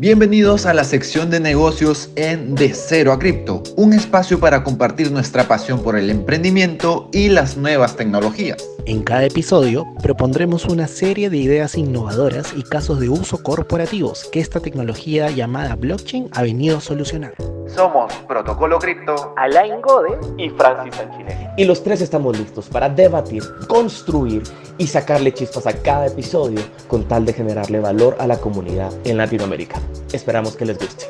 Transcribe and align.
Bienvenidos 0.00 0.64
a 0.66 0.74
la 0.74 0.84
sección 0.84 1.28
de 1.28 1.40
negocios 1.40 2.10
en 2.14 2.54
De 2.54 2.72
Cero 2.72 3.10
a 3.10 3.18
Cripto, 3.18 3.64
un 3.74 3.92
espacio 3.92 4.38
para 4.38 4.62
compartir 4.62 5.10
nuestra 5.10 5.48
pasión 5.48 5.82
por 5.82 5.96
el 5.98 6.08
emprendimiento 6.08 7.08
y 7.12 7.30
las 7.30 7.56
nuevas 7.56 7.96
tecnologías. 7.96 8.64
En 8.88 9.02
cada 9.02 9.26
episodio 9.26 9.86
propondremos 10.02 10.64
una 10.64 10.88
serie 10.88 11.28
de 11.28 11.36
ideas 11.36 11.76
innovadoras 11.76 12.54
y 12.56 12.62
casos 12.62 12.98
de 12.98 13.10
uso 13.10 13.42
corporativos 13.42 14.24
que 14.32 14.40
esta 14.40 14.60
tecnología 14.60 15.28
llamada 15.28 15.76
blockchain 15.76 16.30
ha 16.32 16.40
venido 16.40 16.78
a 16.78 16.80
solucionar. 16.80 17.34
Somos 17.66 18.10
Protocolo 18.26 18.78
Cripto, 18.78 19.34
Alain 19.36 19.82
Gode 19.82 20.18
y 20.38 20.48
Francis 20.48 20.94
Sanchine. 20.94 21.50
Y 21.58 21.66
los 21.66 21.82
tres 21.84 22.00
estamos 22.00 22.38
listos 22.38 22.70
para 22.70 22.88
debatir, 22.88 23.42
construir 23.68 24.42
y 24.78 24.86
sacarle 24.86 25.34
chispas 25.34 25.66
a 25.66 25.74
cada 25.82 26.06
episodio 26.06 26.62
con 26.86 27.06
tal 27.06 27.26
de 27.26 27.34
generarle 27.34 27.80
valor 27.80 28.16
a 28.18 28.26
la 28.26 28.38
comunidad 28.38 28.90
en 29.04 29.18
Latinoamérica. 29.18 29.78
Esperamos 30.14 30.56
que 30.56 30.64
les 30.64 30.78
guste. 30.78 31.04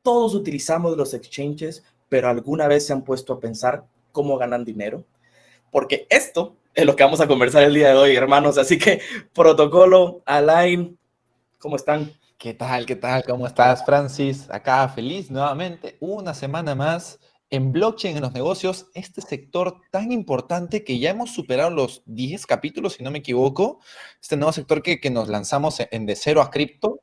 Todos 0.00 0.34
utilizamos 0.34 0.96
los 0.96 1.12
exchanges, 1.12 1.84
pero 2.08 2.30
alguna 2.30 2.66
vez 2.66 2.86
se 2.86 2.94
han 2.94 3.04
puesto 3.04 3.34
a 3.34 3.40
pensar 3.40 3.84
cómo 4.16 4.38
ganan 4.38 4.64
dinero. 4.64 5.04
Porque 5.70 6.06
esto 6.08 6.56
es 6.72 6.86
lo 6.86 6.96
que 6.96 7.04
vamos 7.04 7.20
a 7.20 7.28
conversar 7.28 7.64
el 7.64 7.74
día 7.74 7.90
de 7.90 7.96
hoy, 7.96 8.16
hermanos. 8.16 8.56
Así 8.56 8.78
que, 8.78 9.02
protocolo, 9.34 10.22
Alain, 10.24 10.98
¿cómo 11.58 11.76
están? 11.76 12.10
¿Qué 12.38 12.54
tal? 12.54 12.86
¿Qué 12.86 12.96
tal? 12.96 13.24
¿Cómo 13.24 13.46
estás, 13.46 13.84
Francis? 13.84 14.48
Acá 14.50 14.88
feliz 14.88 15.30
nuevamente, 15.30 15.98
una 16.00 16.32
semana 16.32 16.74
más 16.74 17.20
en 17.50 17.72
blockchain 17.72 18.16
en 18.16 18.22
los 18.22 18.32
negocios, 18.32 18.86
este 18.94 19.20
sector 19.20 19.82
tan 19.90 20.10
importante 20.12 20.82
que 20.82 20.98
ya 20.98 21.10
hemos 21.10 21.30
superado 21.32 21.68
los 21.68 22.02
10 22.06 22.46
capítulos, 22.46 22.94
si 22.94 23.04
no 23.04 23.10
me 23.10 23.18
equivoco, 23.18 23.80
este 24.20 24.38
nuevo 24.38 24.52
sector 24.52 24.82
que, 24.82 24.98
que 24.98 25.10
nos 25.10 25.28
lanzamos 25.28 25.76
en 25.90 26.06
de 26.06 26.16
cero 26.16 26.40
a 26.40 26.50
cripto. 26.50 27.02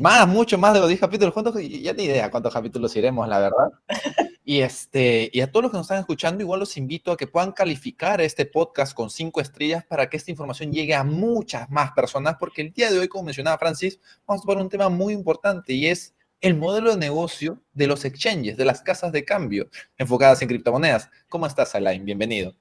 Más, 0.00 0.26
mucho 0.26 0.58
más 0.58 0.74
de 0.74 0.80
los 0.80 0.88
10 0.88 1.00
capítulos. 1.00 1.32
¿Cuántos? 1.32 1.54
Ya 1.62 1.92
ni 1.92 2.04
idea 2.04 2.30
cuántos 2.30 2.52
capítulos 2.52 2.94
iremos, 2.96 3.28
la 3.28 3.38
verdad. 3.38 3.70
Y, 4.42 4.62
este, 4.62 5.30
y 5.32 5.42
a 5.42 5.52
todos 5.52 5.62
los 5.62 5.70
que 5.70 5.76
nos 5.76 5.84
están 5.84 6.00
escuchando, 6.00 6.42
igual 6.42 6.58
los 6.58 6.76
invito 6.76 7.12
a 7.12 7.16
que 7.16 7.28
puedan 7.28 7.52
calificar 7.52 8.20
este 8.20 8.46
podcast 8.46 8.94
con 8.94 9.08
cinco 9.08 9.40
estrellas 9.40 9.84
para 9.84 10.10
que 10.10 10.16
esta 10.16 10.32
información 10.32 10.72
llegue 10.72 10.92
a 10.92 11.04
muchas 11.04 11.70
más 11.70 11.92
personas, 11.92 12.34
porque 12.40 12.62
el 12.62 12.72
día 12.72 12.90
de 12.90 12.98
hoy, 12.98 13.06
como 13.06 13.26
mencionaba 13.26 13.58
Francis, 13.58 14.00
vamos 14.26 14.42
a 14.44 14.48
ver 14.48 14.56
un 14.56 14.68
tema 14.68 14.88
muy 14.88 15.12
importante 15.14 15.72
y 15.72 15.86
es 15.86 16.16
el 16.40 16.56
modelo 16.56 16.90
de 16.90 16.96
negocio 16.96 17.62
de 17.74 17.86
los 17.86 18.04
exchanges, 18.04 18.56
de 18.56 18.64
las 18.64 18.82
casas 18.82 19.12
de 19.12 19.24
cambio 19.24 19.68
enfocadas 19.96 20.42
en 20.42 20.48
criptomonedas. 20.48 21.10
¿Cómo 21.28 21.46
estás, 21.46 21.76
Alain? 21.76 22.04
Bienvenido. 22.04 22.56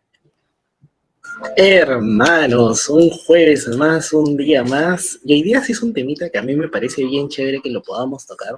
Hermanos, 1.56 2.90
un 2.90 3.10
jueves 3.10 3.68
más, 3.78 4.14
un 4.14 4.38
día 4.38 4.64
más. 4.64 5.20
Y 5.24 5.34
hoy 5.34 5.44
día 5.44 5.62
sí 5.62 5.72
es 5.72 5.82
un 5.82 5.94
temita 5.94 6.30
que 6.30 6.38
a 6.38 6.42
mí 6.42 6.56
me 6.56 6.68
parece 6.68 7.04
bien 7.04 7.30
chévere 7.30 7.62
que 7.62 7.70
lo 7.70 7.82
podamos 7.82 8.26
tocar, 8.26 8.56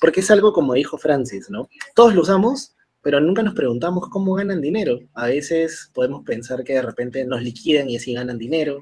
porque 0.00 0.20
es 0.20 0.30
algo 0.30 0.52
como 0.52 0.74
dijo 0.74 0.98
Francis, 0.98 1.50
¿no? 1.50 1.68
Todos 1.94 2.14
lo 2.14 2.22
usamos, 2.22 2.74
pero 3.02 3.20
nunca 3.20 3.42
nos 3.42 3.54
preguntamos 3.54 4.08
cómo 4.10 4.34
ganan 4.34 4.60
dinero. 4.60 4.98
A 5.14 5.26
veces 5.26 5.90
podemos 5.94 6.24
pensar 6.24 6.64
que 6.64 6.74
de 6.74 6.82
repente 6.82 7.24
nos 7.24 7.42
liquidan 7.42 7.88
y 7.88 7.96
así 7.96 8.14
ganan 8.14 8.38
dinero, 8.38 8.80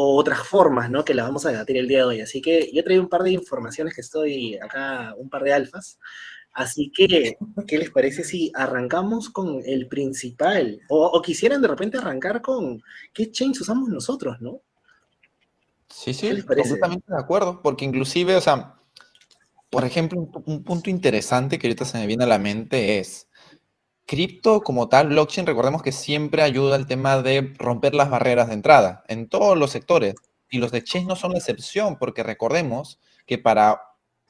o 0.00 0.16
otras 0.16 0.46
formas, 0.46 0.88
¿no? 0.92 1.04
Que 1.04 1.12
las 1.12 1.26
vamos 1.26 1.44
a 1.44 1.50
debatir 1.50 1.76
el 1.76 1.88
día 1.88 1.98
de 1.98 2.04
hoy. 2.04 2.20
Así 2.20 2.40
que 2.40 2.70
yo 2.72 2.84
traigo 2.84 3.02
un 3.02 3.08
par 3.08 3.24
de 3.24 3.32
informaciones 3.32 3.96
que 3.96 4.00
estoy 4.00 4.56
acá, 4.56 5.12
un 5.18 5.28
par 5.28 5.42
de 5.42 5.52
alfas. 5.52 5.98
Así 6.58 6.90
que, 6.92 7.38
¿qué 7.68 7.78
les 7.78 7.90
parece 7.90 8.24
si 8.24 8.50
arrancamos 8.52 9.30
con 9.30 9.62
el 9.64 9.86
principal? 9.86 10.80
O, 10.88 11.22
quisieran 11.22 11.62
de 11.62 11.68
repente 11.68 11.98
arrancar 11.98 12.42
con 12.42 12.82
qué 13.14 13.30
chains 13.30 13.60
usamos 13.60 13.88
nosotros, 13.88 14.40
¿no? 14.40 14.60
Sí, 15.88 16.12
sí, 16.12 16.42
completamente 16.42 17.12
de 17.12 17.16
acuerdo, 17.16 17.62
porque 17.62 17.84
inclusive, 17.84 18.34
o 18.34 18.40
sea, 18.40 18.74
por 19.70 19.84
ejemplo, 19.84 20.28
un 20.46 20.64
punto 20.64 20.90
interesante 20.90 21.60
que 21.60 21.68
ahorita 21.68 21.84
se 21.84 21.98
me 21.98 22.08
viene 22.08 22.24
a 22.24 22.26
la 22.28 22.40
mente 22.40 22.98
es, 22.98 23.28
cripto 24.04 24.62
como 24.62 24.88
tal, 24.88 25.10
blockchain, 25.10 25.46
recordemos 25.46 25.80
que 25.80 25.92
siempre 25.92 26.42
ayuda 26.42 26.74
al 26.74 26.88
tema 26.88 27.22
de 27.22 27.54
romper 27.56 27.94
las 27.94 28.10
barreras 28.10 28.48
de 28.48 28.54
entrada 28.54 29.04
en 29.06 29.28
todos 29.28 29.56
los 29.56 29.70
sectores. 29.70 30.16
Y 30.50 30.58
los 30.58 30.74
exchanges 30.74 31.06
no 31.06 31.14
son 31.14 31.30
la 31.32 31.38
excepción, 31.38 31.98
porque 32.00 32.24
recordemos 32.24 32.98
que 33.26 33.38
para 33.38 33.80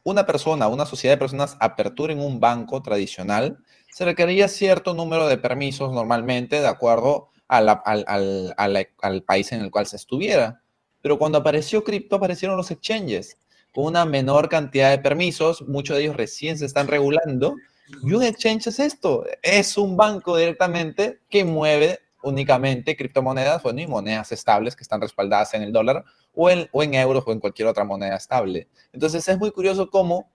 una 0.08 0.26
persona, 0.26 0.68
una 0.68 0.86
sociedad 0.86 1.14
de 1.14 1.18
personas 1.18 1.56
aperturen 1.60 2.20
un 2.20 2.40
banco 2.40 2.82
tradicional, 2.82 3.58
se 3.90 4.04
requería 4.04 4.48
cierto 4.48 4.94
número 4.94 5.28
de 5.28 5.38
permisos 5.38 5.92
normalmente 5.92 6.60
de 6.60 6.66
acuerdo 6.66 7.30
al, 7.48 7.68
al, 7.68 9.22
país 9.22 9.52
en 9.52 9.60
el 9.60 9.70
cual 9.70 9.86
se 9.86 9.96
estuviera. 9.96 10.62
Pero 11.00 11.18
cuando 11.18 11.38
apareció 11.38 11.84
cripto, 11.84 12.16
aparecieron 12.16 12.56
los 12.56 12.70
exchanges 12.70 13.38
con 13.72 13.84
una 13.84 14.04
menor 14.04 14.48
cantidad 14.48 14.90
de 14.90 14.98
permisos, 14.98 15.66
muchos 15.68 15.96
de 15.96 16.04
ellos 16.04 16.16
recién 16.16 16.58
se 16.58 16.66
están 16.66 16.88
regulando 16.88 17.54
y 18.02 18.12
un 18.12 18.22
exchange 18.22 18.66
es 18.68 18.78
esto, 18.80 19.24
es 19.42 19.76
un 19.78 19.96
banco 19.96 20.36
directamente 20.36 21.20
que 21.30 21.44
mueve 21.44 22.00
únicamente 22.22 22.96
criptomonedas, 22.96 23.62
bueno, 23.62 23.80
y 23.80 23.86
monedas 23.86 24.32
estables 24.32 24.74
que 24.74 24.82
están 24.82 25.00
respaldadas 25.00 25.54
en 25.54 25.62
el 25.62 25.72
dólar 25.72 26.04
o 26.40 26.48
en, 26.82 26.94
euros 26.94 27.24
o 27.26 27.32
en 27.32 27.40
cualquier 27.40 27.66
otra 27.66 27.82
moneda 27.82 28.14
estable. 28.14 28.68
Entonces 28.92 29.26
es 29.26 29.38
muy 29.38 29.50
curioso 29.50 29.90
cómo, 29.90 30.30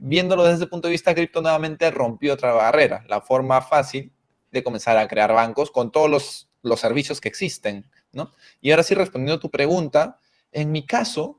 viéndolo 0.00 0.42
desde 0.42 0.64
el 0.64 0.68
punto 0.68 0.88
de 0.88 0.92
vista 0.92 1.14
cripto, 1.14 1.40
nuevamente 1.40 1.88
rompió 1.92 2.34
otra 2.34 2.52
barrera, 2.52 3.04
la 3.06 3.20
forma 3.20 3.62
fácil 3.62 4.12
de 4.50 4.64
comenzar 4.64 4.96
a 4.96 5.06
crear 5.06 5.32
bancos 5.32 5.70
con 5.70 5.92
todos 5.92 6.10
los, 6.10 6.50
los 6.62 6.80
servicios 6.80 7.20
que 7.20 7.28
existen, 7.28 7.88
¿no? 8.10 8.34
Y 8.60 8.72
ahora 8.72 8.82
sí, 8.82 8.96
respondiendo 8.96 9.34
a 9.34 9.40
tu 9.40 9.48
pregunta, 9.48 10.18
en 10.50 10.72
mi 10.72 10.84
caso, 10.84 11.38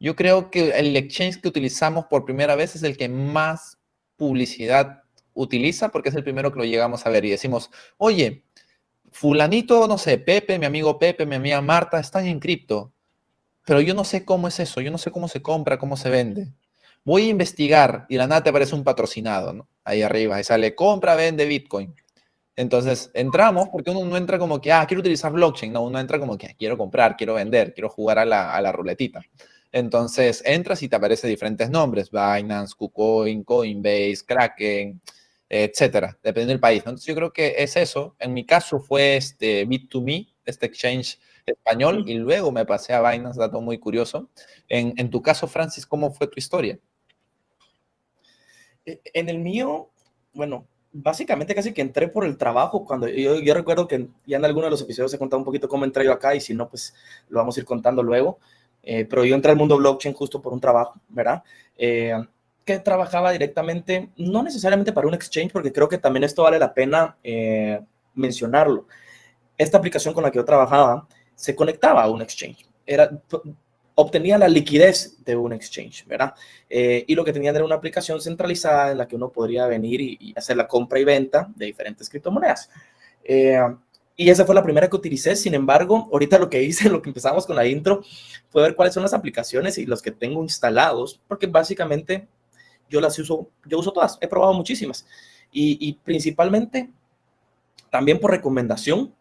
yo 0.00 0.16
creo 0.16 0.50
que 0.50 0.70
el 0.70 0.96
exchange 0.96 1.40
que 1.40 1.46
utilizamos 1.46 2.06
por 2.06 2.24
primera 2.24 2.56
vez 2.56 2.74
es 2.74 2.82
el 2.82 2.96
que 2.96 3.08
más 3.08 3.78
publicidad 4.16 5.04
utiliza 5.32 5.90
porque 5.90 6.08
es 6.08 6.16
el 6.16 6.24
primero 6.24 6.50
que 6.52 6.58
lo 6.58 6.64
llegamos 6.64 7.06
a 7.06 7.10
ver 7.10 7.24
y 7.24 7.30
decimos, 7.30 7.70
oye, 7.98 8.42
fulanito, 9.12 9.86
no 9.86 9.96
sé, 9.96 10.18
Pepe, 10.18 10.58
mi 10.58 10.66
amigo 10.66 10.98
Pepe, 10.98 11.24
mi 11.24 11.36
amiga 11.36 11.60
Marta, 11.60 12.00
están 12.00 12.26
en 12.26 12.40
cripto, 12.40 12.92
pero 13.68 13.82
yo 13.82 13.92
no 13.92 14.02
sé 14.02 14.24
cómo 14.24 14.48
es 14.48 14.58
eso, 14.60 14.80
yo 14.80 14.90
no 14.90 14.96
sé 14.96 15.10
cómo 15.10 15.28
se 15.28 15.42
compra, 15.42 15.78
cómo 15.78 15.98
se 15.98 16.08
vende. 16.08 16.48
Voy 17.04 17.26
a 17.26 17.28
investigar 17.28 18.06
y 18.08 18.16
la 18.16 18.26
nada 18.26 18.42
te 18.42 18.48
aparece 18.48 18.74
un 18.74 18.82
patrocinado, 18.82 19.52
¿no? 19.52 19.68
Ahí 19.84 20.00
arriba, 20.00 20.40
y 20.40 20.44
sale, 20.44 20.74
compra, 20.74 21.14
vende 21.16 21.44
Bitcoin. 21.44 21.94
Entonces, 22.56 23.10
entramos 23.12 23.68
porque 23.68 23.90
uno 23.90 24.06
no 24.06 24.16
entra 24.16 24.38
como 24.38 24.58
que, 24.58 24.72
ah, 24.72 24.86
quiero 24.88 25.00
utilizar 25.00 25.32
blockchain, 25.32 25.70
no, 25.70 25.82
uno 25.82 26.00
entra 26.00 26.18
como 26.18 26.38
que, 26.38 26.56
quiero 26.56 26.78
comprar, 26.78 27.14
quiero 27.14 27.34
vender, 27.34 27.74
quiero 27.74 27.90
jugar 27.90 28.18
a 28.18 28.24
la, 28.24 28.54
a 28.54 28.62
la 28.62 28.72
ruletita. 28.72 29.20
Entonces 29.70 30.42
entras 30.46 30.82
y 30.82 30.88
te 30.88 30.96
aparecen 30.96 31.28
diferentes 31.28 31.68
nombres, 31.68 32.10
Binance, 32.10 32.74
KuCoin, 32.74 33.44
Coinbase, 33.44 34.24
Kraken, 34.26 34.98
etcétera, 35.46 36.18
dependiendo 36.22 36.52
del 36.52 36.60
país. 36.60 36.78
Entonces 36.78 37.06
yo 37.06 37.14
creo 37.14 37.32
que 37.34 37.54
es 37.58 37.76
eso. 37.76 38.16
En 38.18 38.32
mi 38.32 38.46
caso 38.46 38.80
fue 38.80 39.18
este 39.18 39.66
Bit2Me, 39.68 40.26
este 40.46 40.64
exchange 40.64 41.18
español, 41.50 42.04
y 42.06 42.14
luego 42.14 42.52
me 42.52 42.64
pasé 42.64 42.94
a 42.94 43.10
Binance, 43.10 43.38
dato 43.38 43.60
muy 43.60 43.78
curioso. 43.78 44.28
En, 44.68 44.94
en 44.96 45.10
tu 45.10 45.22
caso, 45.22 45.46
Francis, 45.46 45.86
¿cómo 45.86 46.10
fue 46.10 46.26
tu 46.26 46.38
historia? 46.38 46.78
E, 48.84 49.00
en 49.14 49.28
el 49.28 49.38
mío, 49.38 49.90
bueno, 50.32 50.66
básicamente 50.92 51.54
casi 51.54 51.72
que 51.72 51.82
entré 51.82 52.08
por 52.08 52.24
el 52.24 52.36
trabajo 52.36 52.84
cuando 52.84 53.08
yo, 53.08 53.38
yo 53.40 53.54
recuerdo 53.54 53.86
que 53.86 54.08
ya 54.26 54.38
en 54.38 54.44
alguno 54.44 54.66
de 54.66 54.70
los 54.70 54.82
episodios 54.82 55.12
he 55.12 55.18
contado 55.18 55.38
un 55.38 55.44
poquito 55.44 55.68
cómo 55.68 55.84
entré 55.84 56.04
yo 56.04 56.12
acá 56.12 56.34
y 56.34 56.40
si 56.40 56.54
no, 56.54 56.68
pues 56.68 56.94
lo 57.28 57.38
vamos 57.38 57.56
a 57.56 57.60
ir 57.60 57.66
contando 57.66 58.02
luego. 58.02 58.38
Eh, 58.82 59.04
pero 59.04 59.24
yo 59.24 59.34
entré 59.34 59.50
al 59.50 59.58
mundo 59.58 59.76
blockchain 59.76 60.14
justo 60.14 60.40
por 60.40 60.52
un 60.52 60.60
trabajo, 60.60 61.00
¿verdad? 61.08 61.42
Eh, 61.76 62.14
que 62.64 62.78
trabajaba 62.78 63.32
directamente, 63.32 64.10
no 64.16 64.42
necesariamente 64.42 64.92
para 64.92 65.06
un 65.06 65.14
exchange, 65.14 65.52
porque 65.52 65.72
creo 65.72 65.88
que 65.88 65.98
también 65.98 66.24
esto 66.24 66.42
vale 66.42 66.58
la 66.58 66.72
pena 66.72 67.16
eh, 67.22 67.80
mencionarlo. 68.14 68.86
Esta 69.56 69.78
aplicación 69.78 70.14
con 70.14 70.22
la 70.22 70.30
que 70.30 70.36
yo 70.36 70.44
trabajaba 70.44 71.08
se 71.38 71.54
conectaba 71.54 72.02
a 72.02 72.10
un 72.10 72.20
exchange, 72.20 72.66
era, 72.84 73.10
obtenía 73.94 74.38
la 74.38 74.48
liquidez 74.48 75.24
de 75.24 75.36
un 75.36 75.52
exchange, 75.52 76.04
¿verdad? 76.06 76.34
y 76.68 77.14
lo 77.14 77.24
que 77.24 77.32
tenían 77.32 77.54
era 77.54 77.64
una 77.64 77.76
aplicación 77.76 78.20
centralizada 78.20 78.92
en 78.92 78.98
la 78.98 79.06
que 79.06 79.16
uno 79.16 79.30
podría 79.30 79.66
venir 79.66 80.00
y, 80.00 80.34
hacer 80.36 80.56
la 80.56 80.66
compra 80.66 80.98
y 80.98 81.04
venta 81.04 81.48
de 81.54 81.66
diferentes 81.66 82.08
criptomonedas. 82.08 82.70
Y 84.20 84.30
esa 84.30 84.44
fue 84.44 84.54
la 84.56 84.64
primera 84.64 84.90
que 84.90 84.96
utilicé. 84.96 85.36
Sin 85.36 85.54
embargo, 85.54 86.08
ahorita 86.12 86.40
lo 86.40 86.50
que 86.50 86.60
hice, 86.60 86.88
lo 86.90 87.00
que 87.00 87.08
empezamos 87.08 87.46
con 87.46 87.54
la 87.54 87.64
intro, 87.64 88.02
fue 88.50 88.62
ver 88.62 88.74
cuáles 88.74 88.92
son 88.92 89.04
las 89.04 89.14
aplicaciones 89.14 89.78
y 89.78 89.86
los 89.86 90.02
que 90.02 90.10
tengo 90.10 90.42
instalados, 90.42 91.22
porque 91.28 91.46
básicamente 91.46 92.26
yo 92.90 93.00
las 93.00 93.16
uso, 93.18 93.48
yo 93.64 93.78
uso 93.78 93.92
todas, 93.92 94.18
he 94.20 94.26
probado 94.26 94.52
muchísimas. 94.54 95.06
Y, 95.52 95.94
principalmente 96.04 96.90
también 97.90 98.20
por 98.20 98.32
recomendación 98.32 99.14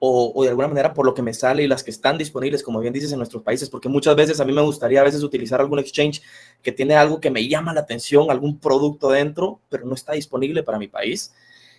o, 0.00 0.32
o, 0.34 0.42
de 0.42 0.48
alguna 0.48 0.66
manera 0.68 0.92
por 0.92 1.06
lo 1.06 1.14
que 1.14 1.22
me 1.22 1.32
sale 1.32 1.62
y 1.62 1.68
las 1.68 1.84
que 1.84 1.90
están 1.90 2.18
disponibles, 2.18 2.62
como 2.62 2.80
bien 2.80 2.92
dices, 2.92 3.12
en 3.12 3.18
nuestros 3.18 3.42
países, 3.42 3.70
porque 3.70 3.88
muchas 3.88 4.16
veces 4.16 4.40
a 4.40 4.44
mí 4.44 4.52
me 4.52 4.62
gustaría 4.62 5.00
a 5.00 5.04
veces 5.04 5.22
utilizar 5.22 5.60
algún 5.60 5.78
exchange 5.78 6.22
que 6.62 6.72
tiene 6.72 6.96
algo 6.96 7.20
que 7.20 7.30
me 7.30 7.46
llama 7.46 7.72
la 7.72 7.82
atención, 7.82 8.30
algún 8.30 8.58
producto 8.58 9.10
dentro, 9.10 9.60
pero 9.68 9.86
no 9.86 9.94
está 9.94 10.14
disponible 10.14 10.62
para 10.62 10.78
mi 10.78 10.88
país. 10.88 11.32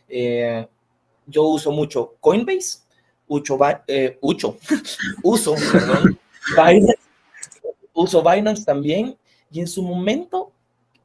Eh, 0.07 0.65
yo 1.25 1.43
uso 1.43 1.71
mucho 1.71 2.15
Coinbase, 2.19 2.79
uso, 3.27 3.59
eh, 3.87 4.17
uso, 5.23 5.55
perdón, 5.71 6.19
uso 7.93 8.23
Binance 8.23 8.63
también 8.63 9.17
y 9.51 9.59
en 9.59 9.67
su 9.67 9.83
momento 9.83 10.51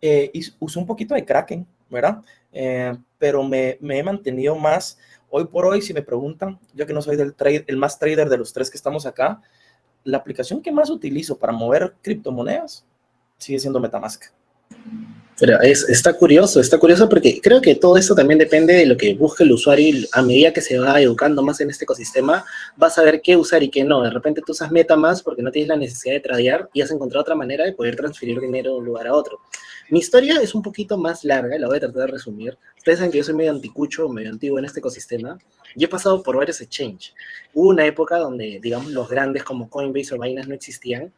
eh, 0.01 0.31
usé 0.59 0.79
un 0.79 0.87
poquito 0.87 1.15
de 1.15 1.25
Kraken, 1.25 1.67
¿verdad? 1.89 2.23
Eh, 2.53 2.97
pero 3.19 3.43
me, 3.43 3.79
me, 3.81 3.99
he 3.99 4.03
mantenido 4.03 4.57
más, 4.57 4.99
hoy 5.31 5.47
por 5.47 5.67
hoy, 5.67 5.83
si 5.83 5.93
me 5.93 6.03
preguntan, 6.03 6.59
yo 6.75 6.87
que 6.87 6.93
no 6.93 7.03
soy 7.03 7.17
del 7.17 7.35
trade, 7.35 7.65
el 7.67 7.77
más 7.77 7.99
trader 7.99 8.29
de 8.29 8.39
los 8.39 8.53
tres 8.53 8.71
que 8.71 8.77
estamos 8.77 9.07
acá, 9.07 9.43
la 10.05 10.19
aplicación 10.19 10.63
que 10.63 10.73
más 10.73 10.91
utilizo 10.91 11.39
para 11.39 11.53
mover 11.53 11.97
criptomonedas 12.03 12.87
sigue 13.39 13.59
siendo 13.59 13.81
Metamask. 13.81 14.25
Pero 15.39 15.61
es, 15.61 15.87
está 15.89 16.15
curioso, 16.15 16.61
está 16.61 16.79
curioso 16.79 17.09
porque 17.11 17.41
creo 17.43 17.61
que 17.61 17.75
todo 17.75 17.99
esto 17.99 18.15
también 18.15 18.39
depende 18.39 18.73
de 18.73 18.87
lo 18.87 18.97
que 18.97 19.15
busque 19.15 19.45
el 19.45 19.53
usuario 19.53 19.89
y 19.89 20.09
a 20.13 20.23
medida 20.23 20.53
que 20.53 20.63
se 20.63 20.79
va 20.79 20.99
educando 21.01 21.43
más 21.43 21.61
en 21.61 21.69
este 21.69 21.85
ecosistema, 21.85 22.45
vas 22.77 22.97
a 22.97 23.03
ver 23.03 23.21
qué 23.21 23.37
usar 23.37 23.63
y 23.63 23.69
qué 23.69 23.85
no. 23.85 24.03
De 24.03 24.11
repente 24.11 24.41
tú 24.45 24.53
usas 24.53 24.73
MetaMask 24.73 25.23
porque 25.23 25.43
no 25.43 25.51
tienes 25.51 25.69
la 25.69 25.77
necesidad 25.77 26.15
de 26.15 26.21
tradear 26.21 26.71
y 26.73 26.81
has 26.81 26.91
encontrado 26.91 27.21
otra 27.21 27.35
manera 27.35 27.65
de 27.65 27.75
poder 27.75 27.97
transferir 27.97 28.41
dinero 28.41 28.73
de 28.73 28.79
un 28.79 28.85
lugar 28.87 29.09
a 29.09 29.15
otro. 29.15 29.41
Mi 29.91 29.99
historia 29.99 30.41
es 30.41 30.55
un 30.55 30.63
poquito 30.63 30.97
más 30.97 31.23
larga, 31.23 31.59
la 31.59 31.69
voy 31.69 31.77
a 31.77 31.81
tratar 31.81 32.07
de 32.07 32.13
resumir. 32.13 32.57
Ustedes 32.79 32.99
saben 32.99 33.13
que 33.13 33.19
yo 33.19 33.25
soy 33.25 33.35
medio 33.35 33.53
anticucho, 33.53 34.09
medio 34.09 34.31
antiguo 34.31 34.59
en 34.59 34.65
este 34.65 34.81
ecosistema. 34.81 35.39
Yo 35.77 35.87
he 35.87 35.91
pasado 35.91 36.23
por 36.23 36.37
varios 36.37 36.61
exchanges. 36.63 37.13
Hubo 37.53 37.69
una 37.69 37.85
época 37.85 38.17
donde, 38.17 38.59
digamos, 38.61 38.91
los 38.91 39.09
grandes 39.09 39.45
como 39.45 39.69
Coinbase 39.69 40.15
o 40.15 40.19
Binance 40.19 40.49
no 40.49 40.55
existían 40.55 41.13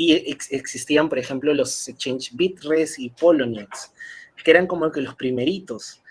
y 0.00 0.14
existían, 0.14 1.10
por 1.10 1.18
ejemplo, 1.18 1.52
los 1.52 1.86
exchange 1.86 2.34
Bitres 2.34 2.98
y 2.98 3.10
Poloniex, 3.10 3.92
que 4.42 4.50
eran 4.50 4.66
como 4.66 4.86
los 4.86 5.14
primeritos. 5.14 6.02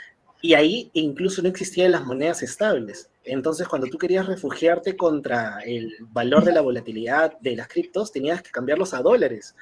Y 0.43 0.53
ahí 0.53 0.91
incluso 0.93 1.41
no 1.41 1.49
existían 1.49 1.93
las 1.93 2.05
monedas 2.05 2.43
estables. 2.43 3.09
Entonces, 3.23 3.67
cuando 3.67 3.87
tú 3.87 3.97
querías 3.97 4.27
refugiarte 4.27 4.95
contra 4.95 5.61
el 5.65 5.91
valor 6.01 6.43
de 6.43 6.51
la 6.51 6.61
volatilidad 6.61 7.39
de 7.39 7.55
las 7.55 7.67
criptos, 7.67 8.11
tenías 8.11 8.43
que 8.43 8.51
cambiarlos 8.51 8.93
a 8.93 9.01
dólares. 9.01 9.55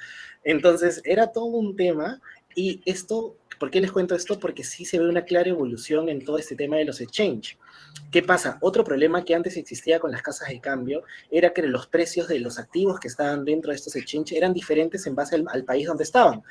Entonces, 0.44 1.00
era 1.04 1.28
todo 1.32 1.46
un 1.46 1.74
tema. 1.74 2.20
Y 2.54 2.82
esto, 2.84 3.38
¿por 3.58 3.70
qué 3.70 3.80
les 3.80 3.92
cuento 3.92 4.14
esto? 4.14 4.38
Porque 4.38 4.64
sí 4.64 4.84
se 4.84 4.98
ve 4.98 5.08
una 5.08 5.24
clara 5.24 5.48
evolución 5.48 6.08
en 6.08 6.24
todo 6.24 6.38
este 6.38 6.56
tema 6.56 6.76
de 6.76 6.84
los 6.84 7.00
exchange. 7.00 7.58
¿Qué 8.10 8.22
pasa? 8.22 8.58
Otro 8.60 8.84
problema 8.84 9.24
que 9.24 9.34
antes 9.34 9.56
existía 9.56 10.00
con 10.00 10.10
las 10.10 10.22
casas 10.22 10.48
de 10.48 10.60
cambio 10.60 11.02
era 11.30 11.52
que 11.52 11.62
los 11.62 11.86
precios 11.86 12.28
de 12.28 12.38
los 12.38 12.58
activos 12.58 13.00
que 13.00 13.08
estaban 13.08 13.44
dentro 13.44 13.70
de 13.70 13.76
estos 13.76 13.96
exchanges 13.96 14.36
eran 14.36 14.54
diferentes 14.54 15.06
en 15.06 15.14
base 15.14 15.36
al, 15.46 15.64
país 15.64 15.86
donde 15.86 16.04
estaban. 16.04 16.42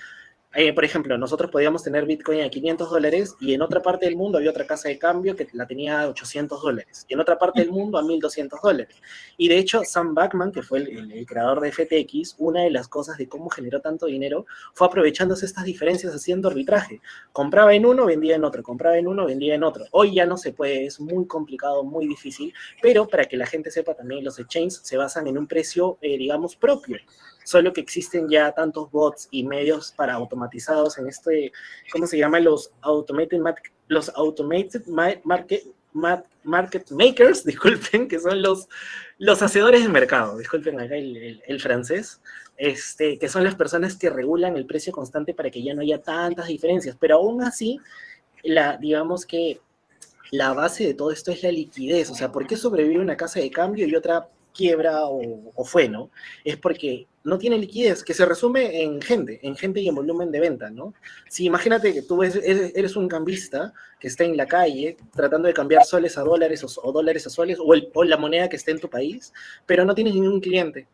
Eh, 0.59 0.74
por 0.74 0.83
ejemplo, 0.83 1.15
nosotros 1.19 1.51
podíamos 1.51 1.83
tener 1.83 2.07
Bitcoin 2.07 2.42
a 2.42 2.50
500 2.50 2.89
dólares 2.89 3.36
y 3.39 3.54
en 3.54 3.62
otra 3.62 3.80
parte 3.83 4.07
del 4.07 4.15
mundo 4.15 4.39
había 4.39 4.50
otra 4.50 4.65
casa 4.65 4.89
de 4.89 4.98
cambio 4.98 5.36
que 5.36 5.48
la 5.54 5.68
tenía 5.68 6.01
a 6.01 6.09
800 6.09 6.59
dólares 6.59 7.06
y 7.07 7.13
en 7.13 7.19
otra 7.19 7.38
parte 7.38 7.59
del 7.59 7.69
mundo 7.69 8.00
a 8.00 8.01
1200 8.01 8.59
dólares. 8.63 8.95
Y 9.38 9.50
de 9.50 9.59
hecho, 9.59 9.83
Sam 9.83 10.15
Backman, 10.15 10.51
que 10.51 10.63
fue 10.63 10.80
el, 10.80 11.27
creador 11.27 11.62
de 11.62 11.71
FTX, 11.71 12.38
una 12.39 12.63
de 12.63 12.71
las 12.71 12.88
cosas 12.88 13.19
de 13.19 13.30
cómo 13.30 13.51
generó 13.51 13.81
tanto 13.81 14.07
dinero 14.07 14.48
fue 14.74 14.88
aprovechándose 14.88 15.45
estas 15.45 15.63
diferencias 15.63 16.15
haciendo 16.15 16.48
arbitraje. 16.48 17.01
Compraba 17.31 17.75
en 17.75 17.86
uno, 17.86 18.07
vendía 18.07 18.36
en 18.36 18.44
otro, 18.44 18.63
compraba 18.63 18.98
en 18.98 19.07
uno, 19.07 19.27
vendía 19.27 19.54
en 19.54 19.63
otro. 19.63 19.86
Hoy 19.92 20.15
ya 20.15 20.25
no 20.25 20.38
se 20.38 20.54
puede, 20.54 20.88
es 20.88 21.00
muy 21.00 21.27
complicado, 21.27 21.83
muy 21.83 22.07
difícil, 22.07 22.51
pero 22.81 23.07
para 23.07 23.25
que 23.25 23.38
la 23.38 23.45
gente 23.45 23.69
sepa 23.69 23.94
también, 23.94 24.25
los 24.25 24.39
exchanges 24.39 24.81
se 24.83 24.98
basan 24.98 25.27
en 25.27 25.38
un 25.38 25.45
precio, 25.45 26.00
eh, 26.01 26.18
digamos, 26.18 26.56
propio 26.56 26.98
solo 27.48 27.72
que 27.72 27.80
existen 27.80 28.28
ya 28.28 28.52
tantos 28.52 28.92
bots 28.92 29.30
y 29.32 29.46
medios 29.46 29.94
para 29.94 30.16
automatizados 30.16 30.98
en 30.98 31.08
este, 31.08 31.54
¿cómo 31.94 32.06
se 32.06 32.18
llama? 32.18 32.42
Los 32.42 32.74
automated, 32.82 33.40
los 33.88 34.10
automated 34.10 34.86
market, 35.24 35.64
market 36.44 36.92
makers, 36.92 37.46
disculpen, 37.46 38.10
que 38.10 38.20
son 38.20 38.42
los, 38.42 38.68
los 39.18 39.42
hacedores 39.42 39.82
de 39.82 39.88
mercado, 39.88 40.38
disculpen 40.38 40.78
acá 40.82 40.98
el, 40.98 41.42
el, 41.48 41.62
francés, 41.62 42.20
este, 42.58 43.18
que 43.18 43.30
son 43.30 43.46
las 43.46 43.56
personas 43.56 43.96
que 43.96 44.10
regulan 44.10 44.58
el 44.58 44.66
precio 44.66 44.92
constante 44.92 45.34
para 45.34 45.50
que 45.50 45.64
ya 45.64 45.74
no 45.74 45.84
haya 45.84 46.02
tantas 46.02 46.48
diferencias, 46.48 46.98
pero 47.00 47.16
aún 47.16 47.42
así, 47.44 47.80
la, 48.44 48.76
digamos 48.76 49.26
que 49.26 49.62
la 50.32 50.52
base 50.52 50.86
de 50.86 50.94
todo 50.96 51.12
esto 51.12 51.32
es 51.32 51.44
la 51.44 51.52
liquidez, 51.54 52.10
o 52.10 52.14
sea, 52.14 52.30
¿por 52.30 52.46
qué 52.46 52.58
sobrevive 52.58 53.00
una 53.00 53.16
casa 53.16 53.40
de 53.40 53.50
cambio 53.50 53.88
y 53.88 53.96
otra 53.96 54.28
quiebra 54.57 55.04
o, 55.06 55.63
fue, 55.63 55.88
¿no? 55.88 56.09
Es 56.44 56.57
porque 56.57 57.07
no 57.24 57.38
tiene 57.38 57.57
liquidez, 57.57 58.04
que 58.04 58.13
se 58.13 58.25
resume 58.25 58.81
en 58.81 59.01
gente, 59.01 59.39
en 59.44 59.56
gente 59.56 59.80
y 59.81 59.88
en 59.88 59.95
volumen 59.95 60.31
de 60.31 60.39
venta, 60.39 60.69
¿no? 60.69 60.94
Si 61.30 61.45
imagínate 61.45 61.94
que 61.94 62.01
tú 62.01 62.24
eres, 62.24 62.95
un 62.95 63.07
cambista 63.07 63.74
que 64.00 64.07
está 64.07 64.24
en 64.24 64.36
la 64.36 64.48
calle 64.48 64.98
tratando 65.13 65.48
de 65.48 65.54
cambiar 65.54 65.83
soles 65.86 66.18
a 66.18 66.24
dólares 66.24 66.65
o, 66.81 66.92
dólares 66.92 67.27
a 67.27 67.30
soles 67.30 67.59
o, 67.59 67.74
o 67.94 68.04
la 68.04 68.18
moneda 68.18 68.50
que 68.50 68.56
esté 68.56 68.71
en 68.71 68.80
tu 68.80 68.89
país, 68.89 69.33
pero 69.65 69.86
no 69.86 69.94
tienes 69.94 70.15
ningún 70.15 70.39
cliente 70.39 70.88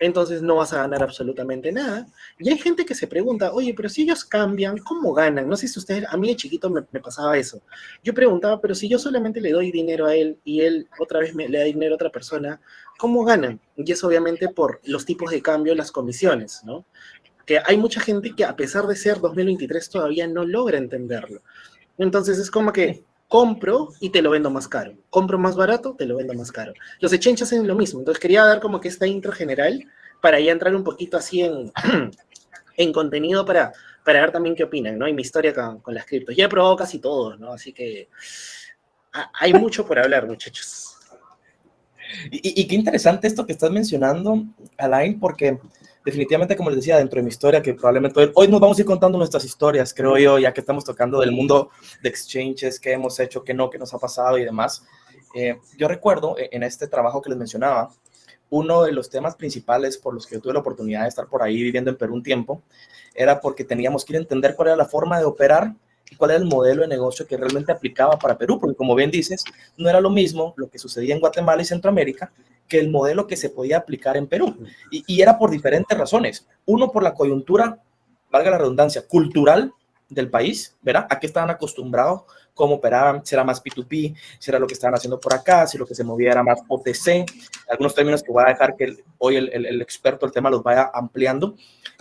entonces 0.00 0.42
no 0.42 0.56
vas 0.56 0.72
a 0.72 0.78
ganar 0.78 1.02
absolutamente 1.02 1.72
nada. 1.72 2.06
Y 2.38 2.50
hay 2.50 2.58
gente 2.58 2.84
que 2.84 2.94
se 2.94 3.06
pregunta, 3.06 3.52
oye, 3.52 3.74
pero 3.74 3.88
si 3.88 4.02
ellos 4.02 4.24
cambian, 4.24 4.78
¿cómo 4.78 5.12
ganan? 5.12 5.48
No 5.48 5.56
sé 5.56 5.68
si 5.68 5.78
ustedes, 5.78 6.04
a 6.08 6.16
mí 6.16 6.28
de 6.28 6.36
chiquito 6.36 6.70
me, 6.70 6.82
pasaba 6.82 7.36
eso. 7.36 7.60
Yo 8.02 8.14
preguntaba, 8.14 8.60
pero 8.60 8.74
si 8.74 8.88
yo 8.88 8.98
solamente 8.98 9.40
le 9.40 9.52
doy 9.52 9.70
dinero 9.70 10.06
a 10.06 10.14
él 10.14 10.38
y 10.44 10.60
él 10.60 10.88
otra 10.98 11.20
vez 11.20 11.34
me, 11.34 11.48
le 11.48 11.58
da 11.58 11.64
dinero 11.64 11.94
a 11.94 11.96
otra 11.96 12.10
persona, 12.10 12.60
¿cómo 12.98 13.24
ganan? 13.24 13.60
Y 13.76 13.90
es 13.90 14.02
obviamente 14.04 14.48
por 14.48 14.80
los 14.84 15.04
tipos 15.04 15.30
de 15.30 15.42
cambio, 15.42 15.74
las 15.74 15.92
comisiones, 15.92 16.62
¿no? 16.64 16.84
Que 17.44 17.60
hay 17.64 17.76
mucha 17.76 18.00
gente 18.00 18.34
que 18.36 18.44
a 18.44 18.56
pesar 18.56 18.86
de 18.86 18.94
ser 18.94 19.20
2023 19.20 19.90
todavía 19.90 20.26
no 20.26 20.44
logra 20.44 20.78
entenderlo. 20.78 21.42
Entonces 21.96 22.38
es 22.38 22.50
como 22.50 22.72
que 22.72 23.04
compro 23.28 23.90
y 24.00 24.10
te 24.10 24.22
lo 24.22 24.30
vendo 24.30 24.50
más 24.50 24.66
caro. 24.66 24.94
Compro 25.10 25.38
más 25.38 25.54
barato, 25.54 25.94
te 25.96 26.06
lo 26.06 26.16
vendo 26.16 26.34
más 26.34 26.50
caro. 26.50 26.72
Los 27.00 27.12
exchanges 27.12 27.42
hacen 27.42 27.66
lo 27.66 27.74
mismo. 27.74 28.00
Entonces 28.00 28.20
quería 28.20 28.44
dar 28.44 28.60
como 28.60 28.80
que 28.80 28.88
esta 28.88 29.06
intro 29.06 29.32
general 29.32 29.84
para 30.20 30.40
ya 30.40 30.52
entrar 30.52 30.74
un 30.74 30.84
poquito 30.84 31.16
así 31.16 31.42
en, 31.42 31.70
en 32.76 32.92
contenido 32.92 33.44
para, 33.44 33.72
para 34.04 34.20
ver 34.22 34.32
también 34.32 34.56
qué 34.56 34.64
opinan, 34.64 34.98
¿no? 34.98 35.06
Y 35.06 35.12
mi 35.12 35.22
historia 35.22 35.54
con, 35.54 35.80
con 35.80 35.94
las 35.94 36.06
criptos. 36.06 36.34
Ya 36.34 36.46
he 36.46 36.48
probado 36.48 36.76
casi 36.76 36.98
todo, 36.98 37.36
¿no? 37.36 37.52
Así 37.52 37.72
que 37.72 38.08
hay 39.34 39.52
mucho 39.52 39.86
por 39.86 39.98
hablar, 39.98 40.26
muchachos. 40.26 40.96
Y, 42.30 42.66
qué 42.66 42.74
interesante 42.74 43.26
esto 43.26 43.44
que 43.44 43.52
estás 43.52 43.70
mencionando, 43.70 44.44
Alain, 44.78 45.20
porque 45.20 45.58
definitivamente, 46.08 46.56
como 46.56 46.70
les 46.70 46.78
decía, 46.78 46.96
dentro 46.96 47.18
de 47.18 47.22
mi 47.22 47.28
historia, 47.28 47.60
que 47.60 47.74
probablemente 47.74 48.32
hoy, 48.34 48.48
nos 48.48 48.60
vamos 48.60 48.78
a 48.78 48.80
ir 48.80 48.86
contando 48.86 49.18
nuestras 49.18 49.44
historias, 49.44 49.92
creo 49.92 50.16
yo, 50.16 50.38
ya 50.38 50.54
que 50.54 50.60
estamos 50.60 50.82
tocando 50.82 51.20
del 51.20 51.32
mundo 51.32 51.68
de 52.02 52.08
exchanges, 52.08 52.80
qué 52.80 52.92
hemos 52.92 53.20
hecho, 53.20 53.44
qué 53.44 53.52
no, 53.52 53.68
qué 53.68 53.76
nos 53.76 53.92
ha 53.92 53.98
pasado 53.98 54.38
y 54.38 54.44
demás. 54.44 54.82
Eh, 55.34 55.58
yo 55.76 55.86
recuerdo 55.86 56.38
eh, 56.38 56.48
en 56.50 56.62
este 56.62 56.88
trabajo 56.88 57.20
que 57.20 57.28
les 57.28 57.38
mencionaba, 57.38 57.90
uno 58.48 58.84
de 58.84 58.92
los 58.92 59.10
temas 59.10 59.36
principales 59.36 59.98
por 59.98 60.14
los 60.14 60.26
que 60.26 60.36
yo 60.36 60.40
tuve 60.40 60.54
la 60.54 60.60
oportunidad 60.60 61.02
de 61.02 61.08
estar 61.08 61.26
por 61.26 61.42
ahí 61.42 61.62
viviendo 61.62 61.90
en 61.90 61.98
Perú 61.98 62.14
un 62.14 62.22
tiempo, 62.22 62.62
era 63.14 63.38
porque 63.38 63.64
teníamos 63.64 64.06
que 64.06 64.14
ir 64.14 64.16
a 64.16 64.22
entender 64.22 64.56
cuál 64.56 64.68
era 64.68 64.76
la 64.78 64.86
forma 64.86 65.18
de 65.18 65.26
operar 65.26 65.74
y 66.10 66.16
cuál 66.16 66.30
era 66.30 66.40
el 66.40 66.46
modelo 66.46 66.80
de 66.80 66.88
negocio 66.88 67.26
que 67.26 67.36
realmente 67.36 67.70
aplicaba 67.70 68.18
para 68.18 68.38
Perú, 68.38 68.58
porque 68.58 68.76
como 68.76 68.94
bien 68.94 69.10
dices, 69.10 69.44
no 69.76 69.90
era 69.90 70.00
lo 70.00 70.08
mismo 70.08 70.54
lo 70.56 70.70
que 70.70 70.78
sucedía 70.78 71.14
en 71.14 71.20
Guatemala 71.20 71.60
y 71.60 71.66
Centroamérica 71.66 72.32
que 72.68 72.78
el 72.78 72.90
modelo 72.90 73.26
que 73.26 73.36
se 73.36 73.50
podía 73.50 73.78
aplicar 73.78 74.16
en 74.16 74.26
Perú. 74.26 74.56
Y, 74.90 75.20
era 75.20 75.38
por 75.38 75.50
diferentes 75.50 75.96
razones. 75.96 76.46
Uno, 76.66 76.92
por 76.92 77.02
la 77.02 77.14
coyuntura, 77.14 77.82
valga 78.30 78.50
la 78.50 78.58
redundancia, 78.58 79.06
cultural 79.06 79.72
del 80.08 80.30
país, 80.30 80.76
¿verdad? 80.82 81.06
¿A 81.10 81.18
qué 81.18 81.26
estaban 81.26 81.50
acostumbrados? 81.50 82.22
¿Cómo 82.54 82.74
operaban? 82.76 83.24
Si 83.24 83.34
era 83.34 83.44
más 83.44 83.62
P2P, 83.62 84.16
si 84.38 84.50
era 84.50 84.58
lo 84.58 84.66
que 84.66 84.74
estaban 84.74 84.94
haciendo 84.94 85.20
por 85.20 85.34
acá, 85.34 85.66
si 85.66 85.78
lo 85.78 85.86
que 85.86 85.94
se 85.94 86.04
movía 86.04 86.32
era 86.32 86.42
más 86.42 86.60
OTC, 86.66 87.24
algunos 87.70 87.94
términos 87.94 88.22
que 88.22 88.32
voy 88.32 88.44
a 88.44 88.50
dejar 88.50 88.76
que 88.76 88.96
hoy 89.18 89.36
el, 89.36 89.48
el 89.52 89.82
experto 89.82 90.26
del 90.26 90.32
tema 90.32 90.50
los 90.50 90.62
vaya 90.62 90.90
ampliando, 90.92 91.56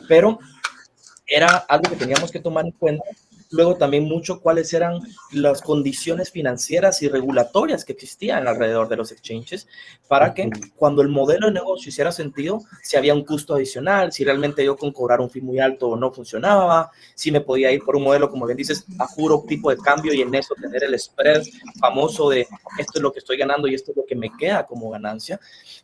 pero 0.07 0.39
era 1.25 1.57
algo 1.67 1.89
que 1.89 1.97
teníamos 1.97 2.31
que 2.31 2.39
tomar 2.39 2.65
en 2.65 2.71
cuenta 2.71 3.03
luego 3.51 3.75
también 3.75 4.05
mucho 4.05 4.41
cuáles 4.41 4.73
eran 4.73 4.99
las 5.31 5.61
condiciones 5.61 6.31
financieras 6.31 7.01
y 7.01 7.09
regulatorias 7.09 7.85
que 7.85 7.93
existían 7.93 8.47
alrededor 8.47 8.89
de 8.89 8.97
los 8.97 9.11
exchanges 9.11 9.67
para 10.07 10.33
que 10.33 10.49
cuando 10.75 11.01
el 11.01 11.09
modelo 11.09 11.47
de 11.47 11.53
negocio 11.53 11.89
hiciera 11.89 12.11
sentido, 12.11 12.61
si 12.83 12.97
había 12.97 13.13
un 13.13 13.23
costo 13.23 13.55
adicional, 13.55 14.11
si 14.11 14.23
realmente 14.23 14.63
yo 14.63 14.75
con 14.75 14.91
cobrar 14.91 15.21
un 15.21 15.29
fee 15.29 15.41
muy 15.41 15.59
alto 15.59 15.95
no 15.95 16.11
funcionaba, 16.11 16.91
si 17.15 17.31
me 17.31 17.41
podía 17.41 17.71
ir 17.71 17.83
por 17.83 17.95
un 17.95 18.03
modelo, 18.03 18.29
como 18.29 18.45
bien 18.45 18.57
dices, 18.57 18.85
a 18.99 19.07
juro 19.07 19.43
tipo 19.47 19.69
de 19.69 19.77
cambio 19.77 20.13
y 20.13 20.21
en 20.21 20.33
eso 20.33 20.55
tener 20.55 20.83
el 20.83 20.97
spread 20.99 21.43
famoso 21.79 22.29
de 22.29 22.47
esto 22.77 22.93
es 22.95 23.01
lo 23.01 23.11
que 23.11 23.19
estoy 23.19 23.37
ganando 23.37 23.67
y 23.67 23.75
esto 23.75 23.91
es 23.91 23.97
lo 23.97 24.05
que 24.05 24.15
me 24.15 24.31
queda 24.37 24.65
como 24.65 24.89
ganancia. 24.89 25.39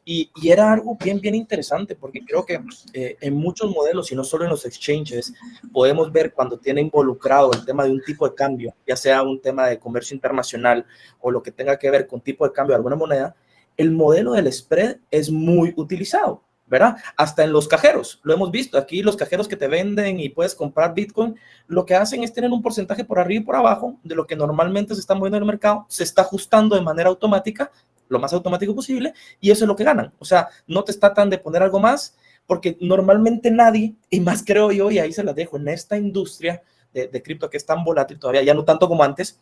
Y, 0.05 0.29
era 0.43 0.74
algo 0.74 0.98
bien, 1.01 1.20
bien 1.20 1.36
interesante 1.36 1.96
porque 1.96 2.24
creo 2.24 2.46
que 2.46 2.60
eh, 2.93 3.17
en 3.22 3.36
muchos 3.36 3.72
modelos 3.72 4.12
y 4.12 4.15
no 4.15 4.24
solo 4.24 4.43
en 4.43 4.51
los 4.51 4.65
exchanges 4.65 5.34
podemos 5.72 6.12
ver 6.12 6.34
cuando 6.34 6.60
tiene 6.60 6.82
involucrado 6.82 7.52
el 7.53 7.65
tema 7.65 7.86
de 7.86 7.91
un 7.91 8.01
tipo 8.01 8.27
de 8.27 8.36
cambio, 8.36 8.75
ya 8.88 8.95
sea 8.95 9.24
un 9.24 9.41
tema 9.41 9.67
de 9.67 9.79
comercio 9.79 10.15
internacional 10.15 10.86
o 11.19 11.31
lo 11.31 11.41
que 11.41 11.51
tenga 11.51 11.77
que 11.77 11.89
ver 11.89 12.07
con 12.07 12.22
tipo 12.22 12.45
de 12.48 12.53
cambio 12.53 12.74
de 12.74 12.77
alguna 12.77 12.95
moneda, 12.95 13.36
el 13.77 13.91
modelo 13.91 14.33
del 14.33 14.51
spread 14.51 14.98
es 15.10 15.31
muy 15.31 15.74
utilizado, 15.75 16.43
¿verdad? 16.67 16.98
Hasta 17.17 17.43
en 17.43 17.51
los 17.51 17.67
cajeros, 17.67 18.19
lo 18.24 18.33
hemos 18.33 18.51
visto. 18.51 18.77
Aquí 18.77 19.01
los 19.01 19.15
cajeros 19.15 19.48
que 19.48 19.55
te 19.55 19.67
venden 19.67 20.19
y 20.19 20.29
puedes 20.29 20.55
comprar 20.55 20.93
Bitcoin, 20.93 21.36
lo 21.67 21.86
que 21.86 21.95
hacen 21.95 22.24
es 22.24 22.33
tener 22.33 22.51
un 22.51 22.62
porcentaje 22.62 23.03
por 23.03 23.19
arriba 23.19 23.41
y 23.41 23.45
por 23.45 23.55
abajo 23.55 24.00
de 24.03 24.15
lo 24.15 24.27
que 24.27 24.36
normalmente 24.36 24.93
se 24.93 25.01
está 25.01 25.15
moviendo 25.15 25.38
en 25.38 25.43
el 25.43 25.48
mercado, 25.48 25.86
se 25.89 26.03
está 26.03 26.22
ajustando 26.22 26.75
de 26.75 26.81
manera 26.81 27.10
automática, 27.10 27.72
lo 28.10 28.19
más 28.19 28.33
automático 28.33 28.75
posible, 28.75 29.13
y 29.39 29.50
eso 29.50 29.63
es 29.63 29.67
lo 29.67 29.75
que 29.75 29.83
ganan. 29.83 30.13
O 30.19 30.25
sea, 30.25 30.50
no 30.67 30.83
te 30.83 30.91
está 30.91 31.13
tan 31.13 31.29
de 31.29 31.38
poner 31.38 31.63
algo 31.63 31.79
más 31.79 32.15
porque 32.45 32.77
normalmente 32.81 33.50
nadie, 33.51 33.95
y 34.10 34.19
más 34.19 34.43
creo 34.45 34.72
yo, 34.72 34.91
y 34.91 35.00
ahí 35.00 35.13
se 35.13 35.24
las 35.24 35.36
dejo, 35.36 35.57
en 35.57 35.69
esta 35.69 35.98
industria 35.98 36.62
de, 36.93 37.23
cripto 37.23 37.50
que 37.50 37.57
es 37.57 37.65
tan 37.65 37.83
volátil 37.83 38.19
todavía, 38.19 38.43
ya 38.43 38.53
no 38.53 38.63
tanto 38.63 38.88
como 38.88 39.03
antes, 39.03 39.41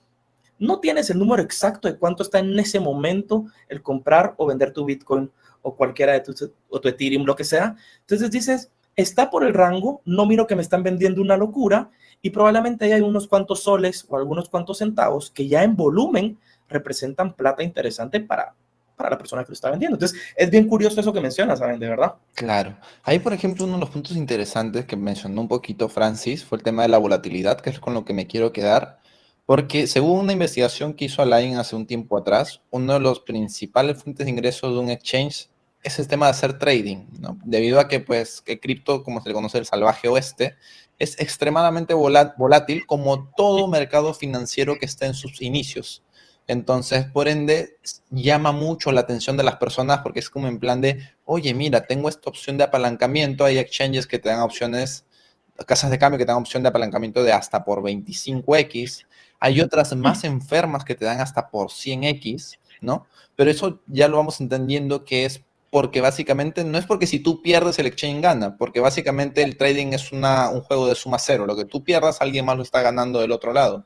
no 0.57 0.79
tienes 0.79 1.09
el 1.09 1.19
número 1.19 1.41
exacto 1.41 1.87
de 1.87 1.97
cuánto 1.97 2.23
está 2.23 2.39
en 2.39 2.57
ese 2.59 2.79
momento 2.79 3.45
el 3.67 3.81
comprar 3.81 4.35
o 4.37 4.45
vender 4.45 4.71
tu 4.71 4.85
Bitcoin 4.85 5.31
o 5.61 5.75
cualquiera 5.75 6.13
de 6.13 6.21
tus, 6.21 6.49
o 6.69 6.81
tu 6.81 6.87
Ethereum, 6.87 7.25
lo 7.25 7.35
que 7.35 7.43
sea. 7.43 7.75
Entonces 8.01 8.31
dices, 8.31 8.71
está 8.95 9.29
por 9.29 9.43
el 9.43 9.53
rango, 9.53 10.01
no 10.05 10.25
miro 10.25 10.47
que 10.47 10.55
me 10.55 10.61
están 10.61 10.83
vendiendo 10.83 11.21
una 11.21 11.37
locura 11.37 11.89
y 12.21 12.29
probablemente 12.29 12.93
hay 12.93 13.01
unos 13.01 13.27
cuantos 13.27 13.63
soles 13.63 14.05
o 14.07 14.17
algunos 14.17 14.49
cuantos 14.49 14.77
centavos 14.77 15.31
que 15.31 15.47
ya 15.47 15.63
en 15.63 15.75
volumen 15.75 16.37
representan 16.69 17.33
plata 17.33 17.63
interesante 17.63 18.19
para, 18.19 18.55
para 19.01 19.15
la 19.15 19.17
persona 19.17 19.43
que 19.43 19.49
lo 19.49 19.53
está 19.53 19.71
vendiendo. 19.71 19.95
Entonces, 19.95 20.19
es 20.35 20.49
bien 20.49 20.67
curioso 20.67 21.01
eso 21.01 21.11
que 21.11 21.21
mencionas, 21.21 21.59
¿saben? 21.59 21.79
De 21.79 21.87
verdad. 21.87 22.15
Claro. 22.33 22.77
Ahí, 23.03 23.19
por 23.19 23.33
ejemplo, 23.33 23.65
uno 23.65 23.73
de 23.73 23.79
los 23.79 23.89
puntos 23.89 24.15
interesantes 24.15 24.85
que 24.85 24.95
mencionó 24.95 25.41
un 25.41 25.47
poquito 25.47 25.89
Francis 25.89 26.45
fue 26.45 26.57
el 26.57 26.63
tema 26.63 26.83
de 26.83 26.89
la 26.89 26.97
volatilidad, 26.97 27.59
que 27.59 27.71
es 27.71 27.79
con 27.79 27.93
lo 27.93 28.05
que 28.05 28.13
me 28.13 28.27
quiero 28.27 28.51
quedar. 28.51 28.99
Porque 29.45 29.87
según 29.87 30.19
una 30.19 30.33
investigación 30.33 30.93
que 30.93 31.05
hizo 31.05 31.21
Align 31.21 31.57
hace 31.57 31.75
un 31.75 31.87
tiempo 31.87 32.17
atrás, 32.17 32.61
uno 32.69 32.93
de 32.93 32.99
los 32.99 33.19
principales 33.21 34.01
fuentes 34.01 34.25
de 34.25 34.31
ingresos 34.31 34.71
de 34.73 34.79
un 34.79 34.89
exchange 34.89 35.49
es 35.83 35.97
el 35.97 36.07
tema 36.07 36.27
de 36.27 36.31
hacer 36.31 36.59
trading, 36.59 37.07
¿no? 37.19 37.39
Debido 37.43 37.79
a 37.79 37.87
que, 37.87 37.99
pues, 37.99 38.41
que 38.41 38.59
cripto, 38.59 39.03
como 39.03 39.19
se 39.19 39.29
le 39.29 39.33
conoce 39.33 39.57
el 39.57 39.65
salvaje 39.65 40.07
oeste, 40.07 40.55
es 40.99 41.19
extremadamente 41.19 41.95
volátil 41.95 42.85
como 42.85 43.29
todo 43.35 43.67
mercado 43.67 44.13
financiero 44.13 44.77
que 44.77 44.85
está 44.85 45.07
en 45.07 45.15
sus 45.15 45.41
inicios. 45.41 46.03
Entonces, 46.51 47.05
por 47.05 47.29
ende, 47.29 47.77
llama 48.09 48.51
mucho 48.51 48.91
la 48.91 48.99
atención 48.99 49.37
de 49.37 49.43
las 49.43 49.55
personas 49.55 49.99
porque 49.99 50.19
es 50.19 50.29
como 50.29 50.49
en 50.49 50.59
plan 50.59 50.81
de, 50.81 50.99
oye, 51.23 51.53
mira, 51.53 51.87
tengo 51.87 52.09
esta 52.09 52.29
opción 52.29 52.57
de 52.57 52.65
apalancamiento, 52.65 53.45
hay 53.45 53.57
exchanges 53.57 54.05
que 54.05 54.19
te 54.19 54.27
dan 54.27 54.41
opciones, 54.41 55.05
casas 55.65 55.91
de 55.91 55.97
cambio 55.97 56.17
que 56.17 56.25
te 56.25 56.31
dan 56.33 56.41
opción 56.41 56.61
de 56.61 56.67
apalancamiento 56.67 57.23
de 57.23 57.31
hasta 57.31 57.63
por 57.63 57.81
25x, 57.81 59.05
hay 59.39 59.61
otras 59.61 59.95
más 59.95 60.25
enfermas 60.25 60.83
que 60.83 60.93
te 60.93 61.05
dan 61.05 61.21
hasta 61.21 61.49
por 61.49 61.69
100x, 61.69 62.57
¿no? 62.81 63.07
Pero 63.37 63.49
eso 63.49 63.79
ya 63.87 64.09
lo 64.09 64.17
vamos 64.17 64.41
entendiendo 64.41 65.05
que 65.05 65.23
es 65.23 65.45
porque 65.69 66.01
básicamente 66.01 66.65
no 66.65 66.77
es 66.77 66.85
porque 66.85 67.07
si 67.07 67.21
tú 67.21 67.41
pierdes 67.41 67.79
el 67.79 67.85
exchange 67.85 68.21
gana, 68.21 68.57
porque 68.57 68.81
básicamente 68.81 69.41
el 69.41 69.55
trading 69.55 69.93
es 69.93 70.11
una, 70.11 70.49
un 70.49 70.59
juego 70.59 70.85
de 70.85 70.95
suma 70.95 71.17
cero, 71.17 71.45
lo 71.45 71.55
que 71.55 71.63
tú 71.63 71.81
pierdas 71.85 72.19
alguien 72.19 72.43
más 72.43 72.57
lo 72.57 72.63
está 72.63 72.81
ganando 72.81 73.21
del 73.21 73.31
otro 73.31 73.53
lado. 73.53 73.85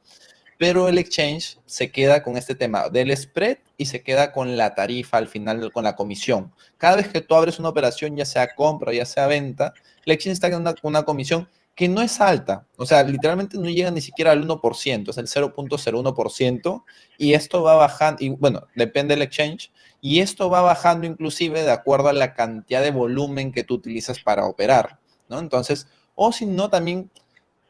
Pero 0.58 0.88
el 0.88 0.98
exchange 0.98 1.58
se 1.66 1.92
queda 1.92 2.24
con 2.24 2.38
este 2.38 2.56
tema 2.56 2.90
del 2.90 3.16
spread 3.16 3.58
y 3.78 3.86
se 3.86 4.02
queda 4.02 4.32
con 4.32 4.56
la 4.56 4.74
tarifa 4.74 5.18
al 5.18 5.28
final, 5.28 5.72
con 5.72 5.84
la 5.84 5.96
comisión. 5.96 6.54
Cada 6.78 6.98
vez 6.98 7.10
que 7.10 7.22
tú 7.22 7.36
abres 7.36 7.60
una 7.60 7.70
operación, 7.70 8.16
ya 8.16 8.26
sea 8.26 8.56
compra, 8.56 8.94
ya 8.94 9.06
sea 9.06 9.28
venta, 9.28 9.74
el 10.06 10.14
exchange 10.14 10.34
está 10.34 10.50
con 10.50 10.62
una, 10.62 10.76
una 10.84 11.04
comisión 11.04 11.48
que 11.76 11.90
no 11.90 12.02
es 12.02 12.22
alta, 12.22 12.66
o 12.78 12.86
sea, 12.86 13.04
literalmente 13.04 13.58
no 13.58 13.66
llega 13.66 13.92
ni 13.92 14.00
siquiera 14.00 14.32
al 14.32 14.48
1%, 14.48 15.10
es 15.10 15.18
el 15.18 15.28
0.01%, 15.28 16.84
y 17.18 17.34
esto 17.34 17.64
va 17.64 17.76
bajando, 17.76 18.24
y 18.24 18.30
bueno, 18.30 18.66
depende 18.76 19.14
del 19.14 19.24
exchange, 19.24 19.72
y 20.00 20.22
esto 20.22 20.50
va 20.50 20.62
bajando 20.62 21.06
inclusive 21.06 21.64
de 21.64 21.72
acuerdo 21.72 22.08
a 22.08 22.14
la 22.14 22.34
cantidad 22.34 22.82
de 22.82 22.92
volumen 22.92 23.52
que 23.52 23.66
tú 23.66 23.74
utilizas 23.74 24.20
para 24.22 24.46
operar, 24.46 25.00
¿no? 25.28 25.40
Entonces, 25.40 25.88
o 26.16 26.32
si 26.32 26.46
no, 26.46 26.70
también, 26.70 27.12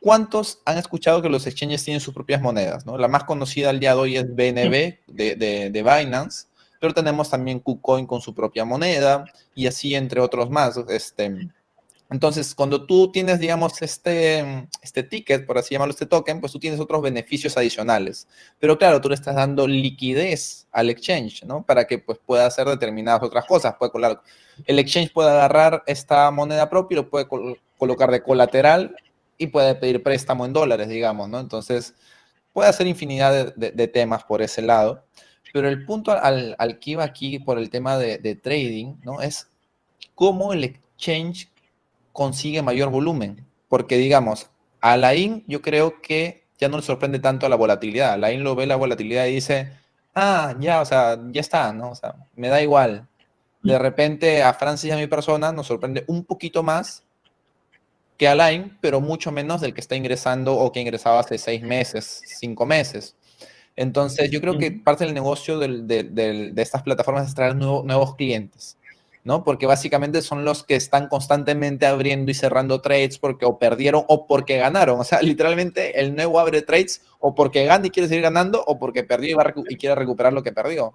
¿cuántos 0.06 0.62
han 0.66 0.78
escuchado 0.78 1.20
que 1.20 1.30
los 1.30 1.48
exchanges 1.48 1.84
tienen 1.84 2.00
sus 2.00 2.14
propias 2.14 2.40
monedas, 2.40 2.86
¿no? 2.86 2.96
La 2.96 3.08
más 3.08 3.24
conocida 3.24 3.72
al 3.72 3.80
día 3.80 3.96
de 3.96 4.00
hoy 4.00 4.18
es 4.18 4.28
BNB 4.28 5.00
de, 5.08 5.36
de, 5.36 5.72
de 5.72 5.82
Binance, 5.82 6.46
pero 6.80 6.94
tenemos 6.94 7.32
también 7.32 7.60
KuCoin 7.60 8.06
con 8.06 8.22
su 8.22 8.36
propia 8.36 8.66
moneda, 8.66 9.26
y 9.56 9.66
así 9.66 9.96
entre 9.96 10.22
otros 10.22 10.52
más, 10.52 10.78
este 10.90 11.50
entonces, 12.12 12.54
cuando 12.54 12.86
tú 12.86 13.12
tienes, 13.12 13.40
digamos, 13.40 13.82
este, 13.82 14.68
este 14.84 15.02
ticket, 15.02 15.44
por 15.48 15.58
así 15.58 15.74
llamarlo, 15.74 15.92
este 15.92 16.06
token, 16.06 16.40
pues 16.40 16.52
tú 16.52 16.60
tienes 16.60 16.80
otros 16.80 17.02
beneficios 17.02 17.58
adicionales. 17.58 18.28
Pero 18.60 18.78
claro, 18.78 19.02
tú 19.02 19.10
le 19.10 19.16
estás 19.16 19.36
dando 19.36 19.68
liquidez 19.68 20.68
al 20.72 20.92
exchange, 20.92 21.44
¿no? 21.46 21.64
Para 21.66 21.86
que 21.86 21.98
pues, 21.98 22.20
pueda 22.24 22.46
hacer 22.46 22.68
determinadas 22.68 23.24
otras 23.24 23.46
cosas. 23.46 23.76
Puede 23.80 23.92
colar, 23.92 24.22
el 24.66 24.78
exchange 24.78 25.12
puede 25.12 25.32
agarrar 25.32 25.84
esta 25.88 26.30
moneda 26.30 26.70
propia 26.70 26.94
y 26.94 26.98
lo 26.98 27.10
puede 27.10 27.28
colocar 27.28 28.12
de 28.12 28.22
colateral 28.22 28.96
y 29.38 29.48
puede 29.48 29.76
pedir 29.76 30.04
préstamo 30.04 30.46
en 30.46 30.54
dólares, 30.54 30.88
digamos, 30.88 31.30
¿no? 31.30 31.40
Entonces, 31.40 31.94
puede 32.54 32.70
hacer 32.70 32.88
infinidad 32.88 33.54
de, 33.56 33.88
temas 33.88 34.24
por 34.24 34.42
ese 34.42 34.62
lado. 34.62 35.04
Pero 35.52 35.70
el 35.70 35.86
punto 35.86 36.12
al, 36.12 36.56
al, 36.58 36.80
que 36.80 36.92
iba 36.92 37.04
aquí 37.04 37.40
por 37.40 37.58
el 37.58 37.70
tema 37.70 37.98
de, 37.98 38.36
trading, 38.36 38.96
¿no? 39.04 39.22
Es 39.22 39.50
cómo 40.16 40.54
el 40.54 40.64
exchange 40.64 41.50
consigue 42.12 42.62
mayor 42.62 42.90
volumen. 42.90 43.46
Porque, 43.68 43.98
digamos, 43.98 44.50
a 44.82 44.94
Alain 44.94 45.44
yo 45.48 45.62
creo 45.62 46.02
que 46.02 46.46
ya 46.58 46.70
no 46.70 46.78
le 46.78 46.84
sorprende 46.84 47.20
tanto 47.20 47.48
la 47.50 47.56
volatilidad. 47.56 48.14
Alain 48.14 48.44
lo 48.44 48.56
ve 48.56 48.66
la 48.66 48.76
volatilidad 48.76 49.26
y 49.26 49.36
dice, 49.36 49.72
ah, 50.14 50.56
ya, 50.60 50.82
o 50.82 50.86
sea, 50.86 51.20
ya 51.32 51.42
está, 51.42 51.74
¿no? 51.74 51.92
O 51.92 51.96
sea, 51.96 52.16
me 52.36 52.50
da 52.50 52.62
igual. 52.62 53.08
De 53.64 53.80
repente 53.80 54.44
a 54.44 54.54
Francis 54.54 54.90
y 54.90 54.92
a 54.92 54.98
mi 54.98 55.08
persona 55.08 55.52
nos 55.52 55.68
sorprende 55.68 56.04
un 56.08 56.24
poquito 56.24 56.62
más 56.62 57.05
que 58.18 58.28
Alain, 58.28 58.78
pero 58.82 59.02
mucho 59.02 59.32
menos 59.32 59.62
del 59.62 59.74
que 59.74 59.82
está 59.82 59.96
ingresando 59.96 60.56
o 60.56 60.72
que 60.72 60.80
ingresaba 60.80 61.20
hace 61.20 61.38
seis 61.38 61.62
meses, 61.62 62.22
cinco 62.26 62.66
meses. 62.66 63.16
Entonces, 63.76 64.32
yo 64.32 64.40
creo 64.40 64.58
que 64.58 64.72
parte 64.72 65.04
del 65.04 65.14
negocio 65.14 65.60
de, 65.60 66.54
estas 66.56 66.84
plataformas 66.84 67.28
es 67.28 67.36
traer 67.36 67.56
nuevos 67.56 68.16
clientes. 68.16 68.78
¿no? 69.26 69.44
Porque 69.44 69.66
básicamente 69.66 70.22
son 70.22 70.46
los 70.46 70.64
que 70.64 70.76
están 70.76 71.08
constantemente 71.08 71.88
abriendo 71.88 72.30
y 72.30 72.36
cerrando 72.36 72.80
trades 72.80 73.18
porque 73.18 73.46
o 73.46 73.58
perdieron 73.58 74.06
o 74.08 74.28
porque 74.28 74.58
ganaron. 74.58 75.00
O 75.00 75.04
sea, 75.04 75.22
literalmente 75.22 76.00
el 76.00 76.16
nuevo 76.16 76.40
abre 76.40 76.62
trades 76.62 77.02
o 77.20 77.34
porque 77.34 77.66
gana 77.66 77.88
y 77.88 77.90
quiere 77.90 78.08
seguir 78.08 78.22
ganando 78.22 78.64
o 78.66 78.78
porque 78.78 79.04
perdió 79.04 79.36
y, 79.68 79.76
quiere 79.78 79.96
recuperar 79.96 80.32
lo 80.32 80.44
que 80.44 80.52
perdió. 80.54 80.94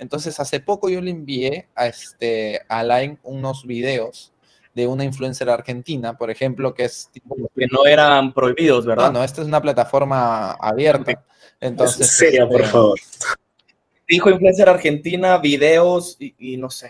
Entonces, 0.00 0.40
hace 0.40 0.58
poco 0.58 0.88
yo 0.88 1.00
le 1.00 1.12
envié 1.12 1.68
a, 1.76 1.86
este, 1.86 2.62
a 2.68 2.82
Line 2.82 3.18
unos 3.22 3.64
videos 3.64 4.32
de 4.78 4.86
una 4.86 5.04
influencer 5.04 5.50
argentina, 5.50 6.16
por 6.16 6.30
ejemplo, 6.30 6.72
que 6.72 6.84
es... 6.84 7.10
que 7.12 7.66
no 7.66 7.84
eran 7.84 8.32
prohibidos, 8.32 8.86
¿verdad? 8.86 9.08
No, 9.12 9.18
no, 9.18 9.24
esta 9.24 9.42
es 9.42 9.48
una 9.48 9.60
plataforma 9.60 10.52
abierta. 10.52 11.24
Entonces, 11.60 12.06
seria, 12.06 12.46
por 12.46 12.60
este, 12.60 12.72
favor 12.72 13.00
dijo 14.08 14.30
influencer 14.30 14.68
argentina, 14.68 15.36
videos 15.38 16.16
y, 16.18 16.56
no 16.56 16.70
sé. 16.70 16.88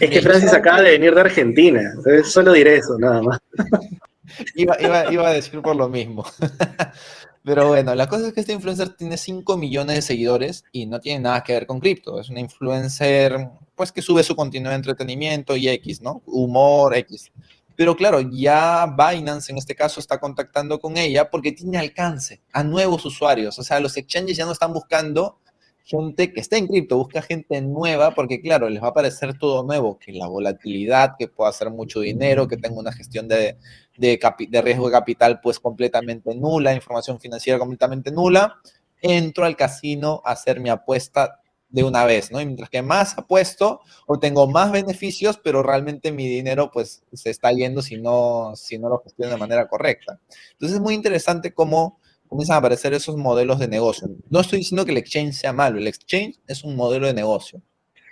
Es 0.00 0.10
que 0.10 0.22
Francis 0.22 0.54
acaba 0.54 0.80
de 0.80 0.92
venir 0.92 1.14
de 1.14 1.20
Argentina, 1.20 1.82
solo 2.24 2.52
diré 2.52 2.76
eso, 2.76 2.98
nada 2.98 3.20
más. 3.22 3.40
iba, 4.54 4.80
iba, 4.80 5.12
iba 5.12 5.28
a 5.28 5.32
decir 5.32 5.60
por 5.60 5.76
lo 5.76 5.88
mismo. 5.88 6.24
Pero 7.46 7.68
bueno, 7.68 7.94
la 7.94 8.08
cosa 8.08 8.26
es 8.26 8.32
que 8.32 8.40
este 8.40 8.54
influencer 8.54 8.96
tiene 8.96 9.16
5 9.16 9.56
millones 9.56 9.94
de 9.94 10.02
seguidores 10.02 10.64
y 10.72 10.86
no 10.86 10.98
tiene 10.98 11.20
nada 11.20 11.44
que 11.44 11.52
ver 11.52 11.64
con 11.64 11.78
cripto. 11.78 12.18
Es 12.18 12.28
una 12.28 12.40
influencer, 12.40 13.50
pues, 13.76 13.92
que 13.92 14.02
sube 14.02 14.24
su 14.24 14.34
contenido 14.34 14.70
de 14.70 14.74
entretenimiento 14.74 15.56
y 15.56 15.68
X, 15.68 16.02
¿no? 16.02 16.22
Humor, 16.26 16.96
X. 16.96 17.30
Pero 17.76 17.94
claro, 17.94 18.20
ya 18.20 18.86
Binance 18.98 19.52
en 19.52 19.58
este 19.58 19.76
caso 19.76 20.00
está 20.00 20.18
contactando 20.18 20.80
con 20.80 20.96
ella 20.96 21.30
porque 21.30 21.52
tiene 21.52 21.78
alcance 21.78 22.42
a 22.52 22.64
nuevos 22.64 23.04
usuarios. 23.04 23.56
O 23.60 23.62
sea, 23.62 23.78
los 23.78 23.96
exchanges 23.96 24.36
ya 24.36 24.44
no 24.44 24.50
están 24.50 24.72
buscando 24.72 25.38
gente 25.84 26.32
que 26.32 26.40
está 26.40 26.56
en 26.56 26.66
cripto, 26.66 26.96
busca 26.96 27.22
gente 27.22 27.62
nueva, 27.62 28.10
porque 28.12 28.40
claro, 28.40 28.68
les 28.68 28.82
va 28.82 28.88
a 28.88 28.92
parecer 28.92 29.38
todo 29.38 29.62
nuevo, 29.62 30.00
que 30.00 30.12
la 30.12 30.26
volatilidad, 30.26 31.14
que 31.16 31.28
pueda 31.28 31.50
hacer 31.50 31.70
mucho 31.70 32.00
dinero, 32.00 32.48
que 32.48 32.56
tenga 32.56 32.76
una 32.76 32.90
gestión 32.90 33.28
de, 33.28 33.56
de, 33.98 34.18
riesgo 34.62 34.86
de 34.86 34.92
capital 34.92 35.40
pues 35.40 35.58
completamente 35.60 36.34
nula, 36.34 36.74
información 36.74 37.20
financiera 37.20 37.58
completamente 37.58 38.10
nula, 38.10 38.60
entro 39.00 39.44
al 39.44 39.56
casino 39.56 40.22
a 40.24 40.32
hacer 40.32 40.60
mi 40.60 40.70
apuesta 40.70 41.40
de 41.68 41.82
una 41.82 42.04
vez, 42.04 42.30
¿no? 42.30 42.40
Y 42.40 42.46
mientras 42.46 42.70
que 42.70 42.80
más 42.80 43.18
apuesto, 43.18 43.80
tengo 44.20 44.46
más 44.46 44.72
beneficios, 44.72 45.38
pero 45.42 45.62
realmente 45.62 46.12
mi 46.12 46.28
dinero 46.28 46.70
pues 46.70 47.02
se 47.12 47.30
está 47.30 47.52
yendo 47.52 47.82
si 47.82 47.96
no, 47.96 48.52
si 48.54 48.78
no 48.78 48.88
lo 48.88 49.02
gestiono 49.02 49.32
de 49.32 49.38
manera 49.38 49.68
correcta. 49.68 50.20
Entonces 50.52 50.76
es 50.76 50.80
muy 50.80 50.94
interesante 50.94 51.52
cómo 51.52 51.98
comienzan 52.28 52.54
a 52.54 52.58
aparecer 52.58 52.94
esos 52.94 53.16
modelos 53.16 53.58
de 53.58 53.68
negocio. 53.68 54.08
No 54.30 54.40
estoy 54.40 54.60
diciendo 54.60 54.84
que 54.84 54.92
el 54.92 54.98
exchange 54.98 55.34
sea 55.34 55.52
malo, 55.52 55.78
el 55.78 55.86
exchange 55.86 56.38
es 56.46 56.64
un 56.64 56.76
modelo 56.76 57.06
de 57.06 57.14
negocio 57.14 57.62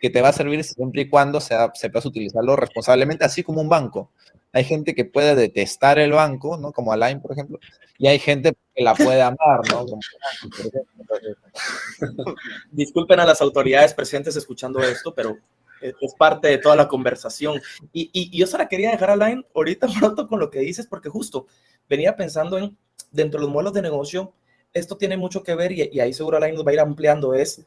que 0.05 0.11
te 0.11 0.21
va 0.21 0.29
a 0.29 0.33
servir 0.35 0.63
siempre 0.63 1.01
y 1.01 1.09
cuando 1.09 1.41
sea, 1.41 1.73
sepas 1.73 2.05
utilizarlo 2.05 2.57
responsablemente, 2.57 3.25
así 3.25 3.43
como 3.43 3.63
un 3.63 3.71
banco. 3.71 4.11
Hay 4.53 4.65
gente 4.65 4.95
que 4.95 5.07
puede 5.07 5.35
detestar 5.35 5.99
el 5.99 6.13
banco, 6.13 6.59
¿no? 6.59 6.73
Como 6.73 6.93
Align, 6.93 7.23
por 7.23 7.33
ejemplo, 7.33 7.59
y 7.97 8.09
hay 8.09 8.19
gente 8.19 8.53
que 8.75 8.85
la 8.85 8.95
puede 8.95 9.23
amar, 9.23 9.61
¿no? 9.71 9.87
Disculpen 12.71 13.19
a 13.19 13.25
las 13.25 13.41
autoridades 13.41 13.95
presentes 13.95 14.37
escuchando 14.37 14.83
esto, 14.83 15.15
pero 15.15 15.39
es 15.81 16.15
parte 16.19 16.49
de 16.49 16.59
toda 16.59 16.77
la 16.77 16.87
conversación. 16.87 17.63
Y, 17.91 18.11
y, 18.13 18.37
yo 18.37 18.47
solo 18.47 18.69
quería 18.69 18.91
dejar 18.91 19.09
a 19.09 19.17
Line 19.17 19.47
ahorita 19.55 19.87
pronto 19.99 20.29
con 20.29 20.39
lo 20.39 20.51
que 20.51 20.59
dices, 20.59 20.87
porque 20.87 21.09
justo 21.09 21.47
venía 21.89 22.15
pensando 22.15 22.59
en, 22.59 22.77
dentro 23.11 23.41
de 23.41 23.47
los 23.47 23.55
modelos 23.55 23.73
de 23.73 23.81
negocio, 23.81 24.35
esto 24.75 24.99
tiene 24.99 25.17
mucho 25.17 25.43
que 25.43 25.55
ver 25.55 25.73
y, 25.73 25.99
ahí 25.99 26.13
seguro 26.13 26.39
Line 26.39 26.53
nos 26.53 26.67
va 26.67 26.73
a 26.73 26.75
ir 26.75 26.81
ampliando, 26.81 27.33
es, 27.33 27.65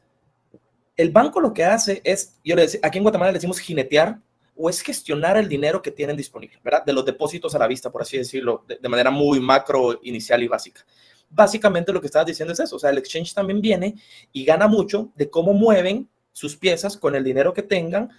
el 0.98 1.12
banco 1.12 1.40
lo 1.40 1.54
que 1.54 1.64
hace 1.64 2.02
es, 2.04 2.40
yo 2.44 2.56
le 2.56 2.64
decía, 2.64 2.80
aquí 2.84 2.98
en 2.98 3.04
Guatemala 3.04 3.32
le 3.32 3.38
decimos 3.38 3.60
jinetear 3.60 4.20
o 4.56 4.70
es 4.70 4.82
gestionar 4.82 5.38
el 5.38 5.48
dinero 5.48 5.82
que 5.82 5.92
tienen 5.92 6.18
disponible, 6.18 6.60
¿verdad? 6.64 6.84
De 6.84 6.92
los 6.92 7.06
depósitos 7.06 7.54
a 7.54 7.60
la 7.60 7.68
vista, 7.68 7.92
por 7.92 8.02
así 8.02 8.18
decirlo, 8.18 8.66
de, 8.68 8.90
manera 8.90 9.12
muy 9.12 9.40
macro, 9.40 10.00
inicial 10.02 10.42
y 10.42 10.48
básica. 10.48 10.84
Básicamente 11.30 11.94
lo 11.94 12.02
que 12.02 12.08
estás 12.08 12.26
diciendo 12.26 12.54
es 12.54 12.60
eso, 12.60 12.76
o 12.76 12.80
sea, 12.80 12.90
el 12.90 12.98
exchange 12.98 13.36
también 13.36 13.62
viene 13.62 13.96
y 14.32 14.44
gana 14.44 14.68
mucho 14.68 15.12
de 15.16 15.30
cómo 15.30 15.54
mueven 15.54 16.10
sus 16.32 16.56
piezas 16.56 16.98
con 16.98 17.16
el 17.16 17.24
dinero 17.24 17.54
que 17.54 17.62
tengan, 17.62 18.10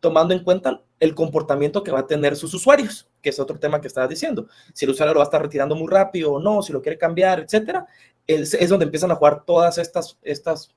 tomando 0.00 0.34
en 0.34 0.44
cuenta 0.44 0.82
el 1.00 1.14
comportamiento 1.14 1.82
que 1.82 1.90
va 1.90 2.00
a 2.00 2.06
tener 2.06 2.36
sus 2.36 2.52
usuarios, 2.52 3.08
que 3.22 3.30
es 3.30 3.40
otro 3.40 3.58
tema 3.58 3.80
que 3.80 3.88
estabas 3.88 4.10
diciendo. 4.10 4.46
Si 4.74 4.84
el 4.84 4.90
usuario 4.90 5.14
lo 5.14 5.20
va 5.20 5.24
a 5.24 5.28
estar 5.28 5.40
retirando 5.40 5.74
muy 5.74 5.88
rápido 5.88 6.34
o 6.34 6.40
no, 6.40 6.60
si 6.60 6.74
lo 6.74 6.82
quiere 6.82 6.98
cambiar, 6.98 7.40
etcétera, 7.40 7.86
es, 8.26 8.52
es 8.52 8.68
donde 8.68 8.84
empiezan 8.84 9.10
a 9.10 9.14
jugar 9.14 9.44
todas 9.46 9.78
estas, 9.78 10.18
estas 10.22 10.74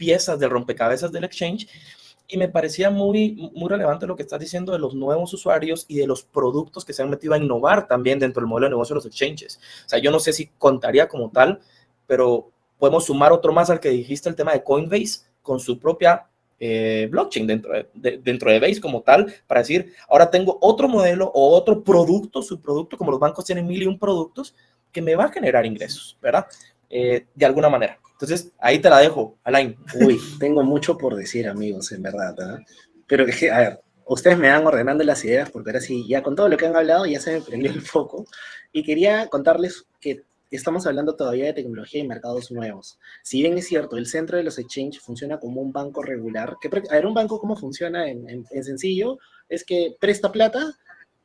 piezas 0.00 0.38
del 0.38 0.48
rompecabezas 0.48 1.12
del 1.12 1.24
exchange 1.24 1.68
y 2.26 2.38
me 2.38 2.48
parecía 2.48 2.88
muy, 2.88 3.50
muy 3.54 3.68
relevante 3.68 4.06
lo 4.06 4.16
que 4.16 4.22
estás 4.22 4.40
diciendo 4.40 4.72
de 4.72 4.78
los 4.78 4.94
nuevos 4.94 5.34
usuarios 5.34 5.84
y 5.88 5.98
de 5.98 6.06
los 6.06 6.22
productos 6.22 6.86
que 6.86 6.94
se 6.94 7.02
han 7.02 7.10
metido 7.10 7.34
a 7.34 7.38
innovar 7.38 7.86
también 7.86 8.18
dentro 8.18 8.40
del 8.40 8.48
modelo 8.48 8.66
de 8.66 8.70
negocio 8.70 8.94
de 8.94 8.98
los 8.98 9.06
exchanges. 9.06 9.60
O 9.84 9.88
sea, 9.90 9.98
yo 9.98 10.10
no 10.10 10.18
sé 10.18 10.32
si 10.32 10.46
contaría 10.56 11.06
como 11.06 11.30
tal, 11.30 11.60
pero 12.06 12.50
podemos 12.78 13.04
sumar 13.04 13.30
otro 13.30 13.52
más 13.52 13.68
al 13.68 13.78
que 13.78 13.90
dijiste, 13.90 14.30
el 14.30 14.36
tema 14.36 14.52
de 14.52 14.64
Coinbase 14.64 15.26
con 15.42 15.60
su 15.60 15.78
propia 15.78 16.28
eh, 16.58 17.08
blockchain 17.10 17.46
dentro 17.46 17.72
de, 17.72 18.18
dentro 18.18 18.50
de 18.50 18.60
Base 18.60 18.80
como 18.80 19.02
tal, 19.02 19.34
para 19.46 19.60
decir, 19.60 19.92
ahora 20.08 20.30
tengo 20.30 20.56
otro 20.62 20.88
modelo 20.88 21.30
o 21.34 21.54
otro 21.54 21.84
producto, 21.84 22.40
subproducto, 22.42 22.96
como 22.96 23.10
los 23.10 23.20
bancos 23.20 23.44
tienen 23.44 23.66
mil 23.66 23.82
y 23.82 23.86
un 23.86 23.98
productos, 23.98 24.54
que 24.90 25.02
me 25.02 25.14
va 25.14 25.24
a 25.24 25.32
generar 25.32 25.66
ingresos, 25.66 26.16
¿verdad? 26.22 26.46
Eh, 26.88 27.26
de 27.34 27.46
alguna 27.46 27.68
manera. 27.68 27.98
Entonces, 28.20 28.52
ahí 28.58 28.78
te 28.80 28.90
la 28.90 28.98
dejo, 28.98 29.38
Alain. 29.44 29.76
Uy, 29.94 30.20
tengo 30.38 30.62
mucho 30.62 30.98
por 30.98 31.16
decir, 31.16 31.48
amigos, 31.48 31.90
en 31.92 32.02
verdad. 32.02 32.36
¿ah? 32.38 32.58
Pero 33.06 33.24
que, 33.24 33.50
a 33.50 33.58
ver, 33.58 33.80
ustedes 34.04 34.36
me 34.36 34.50
van 34.50 34.66
ordenando 34.66 35.02
las 35.04 35.24
ideas, 35.24 35.50
porque 35.50 35.70
ahora 35.70 35.80
sí, 35.80 36.06
ya 36.06 36.22
con 36.22 36.36
todo 36.36 36.50
lo 36.50 36.58
que 36.58 36.66
han 36.66 36.76
hablado, 36.76 37.06
ya 37.06 37.18
se 37.18 37.32
me 37.32 37.40
prendió 37.40 37.70
el 37.70 37.80
foco. 37.80 38.26
Y 38.72 38.82
quería 38.82 39.28
contarles 39.28 39.86
que 40.00 40.24
estamos 40.50 40.86
hablando 40.86 41.16
todavía 41.16 41.46
de 41.46 41.54
tecnología 41.54 42.02
y 42.02 42.06
mercados 42.06 42.50
nuevos. 42.50 42.98
Si 43.22 43.40
bien 43.40 43.56
es 43.56 43.66
cierto, 43.66 43.96
el 43.96 44.06
centro 44.06 44.36
de 44.36 44.44
los 44.44 44.58
exchanges 44.58 45.00
funciona 45.00 45.40
como 45.40 45.62
un 45.62 45.72
banco 45.72 46.02
regular, 46.02 46.58
que, 46.60 46.68
a 46.68 46.94
ver, 46.94 47.06
un 47.06 47.14
banco, 47.14 47.40
¿cómo 47.40 47.56
funciona 47.56 48.06
en, 48.06 48.28
en 48.28 48.64
sencillo? 48.64 49.18
Es 49.48 49.64
que 49.64 49.96
presta 49.98 50.30
plata 50.30 50.76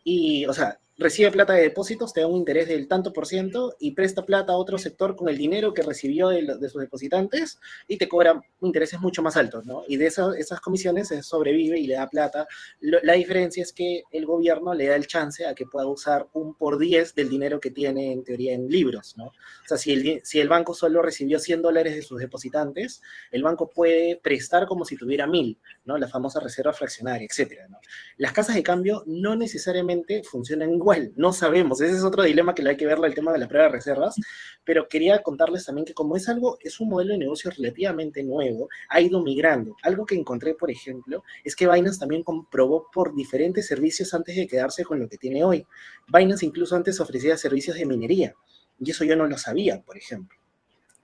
y, 0.06 0.46
o 0.46 0.54
sea, 0.54 0.80
recibe 0.98 1.32
plata 1.32 1.54
de 1.54 1.64
depósitos, 1.64 2.14
te 2.14 2.22
da 2.22 2.28
un 2.28 2.38
interés 2.38 2.68
del 2.68 2.88
tanto 2.88 3.12
por 3.12 3.28
ciento 3.28 3.76
y 3.80 3.92
presta 3.92 4.26
plata 4.26 4.54
a 4.54 4.58
otro 4.58 4.78
sector 4.78 5.16
con 5.16 5.28
el 5.28 5.38
dinero 5.38 5.74
que 5.74 5.82
recibió 5.82 6.30
de, 6.30 6.70
sus 6.70 6.82
depositantes 6.82 7.60
y 7.88 7.98
te 7.98 8.08
cobra 8.08 8.42
intereses 8.62 9.00
mucho 9.02 9.22
más 9.22 9.36
altos, 9.36 9.66
¿no? 9.66 9.84
Y 9.88 9.98
de 9.98 10.08
esas, 10.08 10.36
esas 10.38 10.62
comisiones 10.62 11.10
se 11.10 11.22
sobrevive 11.22 11.80
y 11.80 11.88
le 11.88 11.96
da 11.96 12.10
plata. 12.10 12.48
la 12.80 13.14
diferencia 13.14 13.62
es 13.62 13.74
que 13.74 14.04
el 14.12 14.26
gobierno 14.26 14.74
le 14.74 14.88
da 14.88 14.96
el 14.96 15.08
chance 15.08 15.46
a 15.46 15.54
que 15.54 15.66
pueda 15.66 15.86
usar 15.88 16.28
un 16.34 16.56
por 16.56 16.80
10 16.80 17.14
del 17.16 17.30
dinero 17.30 17.60
que 17.60 17.72
tiene 17.72 18.12
en 18.12 18.24
teoría 18.24 18.54
en 18.54 18.70
libros, 18.70 19.16
¿no? 19.18 19.26
O 19.26 19.68
sea, 19.68 19.78
si 19.78 19.92
el, 19.92 20.22
si 20.24 20.40
el 20.40 20.48
banco 20.48 20.74
solo 20.74 21.02
recibió 21.02 21.40
100 21.40 21.62
dólares 21.62 21.96
de 21.96 22.02
sus 22.02 22.20
depositantes, 22.20 23.02
el 23.32 23.44
banco 23.44 23.70
puede 23.70 24.18
prestar 24.18 24.66
como 24.66 24.86
si 24.86 24.96
tuviera 24.96 25.28
mil, 25.28 25.58
¿no? 25.84 25.98
La 25.98 26.08
famosa 26.08 26.40
reserva 26.40 26.72
fraccionaria, 26.72 27.28
etcétera, 27.30 27.68
¿no? 27.68 27.80
Las 28.18 28.32
casas 28.32 28.56
de 28.56 28.64
cambio 28.64 29.04
no 29.06 29.36
necesariamente 29.36 30.24
funcionan 30.24 30.72
igual, 30.86 31.12
no 31.16 31.34
sabemos, 31.34 31.82
ese 31.82 31.96
es 31.96 32.04
otro 32.04 32.22
dilema 32.22 32.54
que 32.54 32.62
le 32.62 32.70
hay 32.70 32.78
que 32.78 32.86
verlo 32.86 33.08
el 33.08 33.16
tema 33.16 33.34
de 33.34 33.40
la 33.40 33.48
prueba 33.48 33.66
de 33.66 33.72
reservas, 33.72 34.14
pero 34.64 34.88
quería 34.88 35.24
contarles 35.24 35.66
también 35.66 35.84
que 35.84 35.96
como 35.96 36.16
es 36.16 36.30
algo, 36.30 36.60
es 36.62 36.80
un 36.80 36.90
modelo 36.90 37.14
de 37.14 37.18
negocio 37.18 37.50
relativamente 37.50 38.22
nuevo, 38.22 38.70
ha 38.90 39.02
ido 39.02 39.20
migrando. 39.24 39.76
Algo 39.82 40.06
que 40.06 40.14
encontré, 40.14 40.54
por 40.54 40.70
ejemplo, 40.70 41.24
es 41.44 41.56
que 41.56 41.68
Binance 41.68 41.98
también 42.00 42.22
comprobó 42.22 42.86
por 42.94 43.16
diferentes 43.16 43.66
servicios 43.66 44.14
antes 44.14 44.36
de 44.36 44.46
quedarse 44.46 44.84
con 44.84 45.00
lo 45.00 45.10
que 45.10 45.18
tiene 45.18 45.44
hoy. 45.44 45.66
Binance 46.08 46.46
incluso 46.46 46.76
antes 46.76 47.00
ofrecía 47.00 47.36
servicios 47.36 47.78
de 47.78 47.88
minería, 47.88 48.36
y 48.80 48.92
eso 48.92 49.04
yo 49.06 49.16
no 49.16 49.26
lo 49.26 49.40
sabía, 49.40 49.82
por 49.82 49.98
ejemplo. 49.98 50.38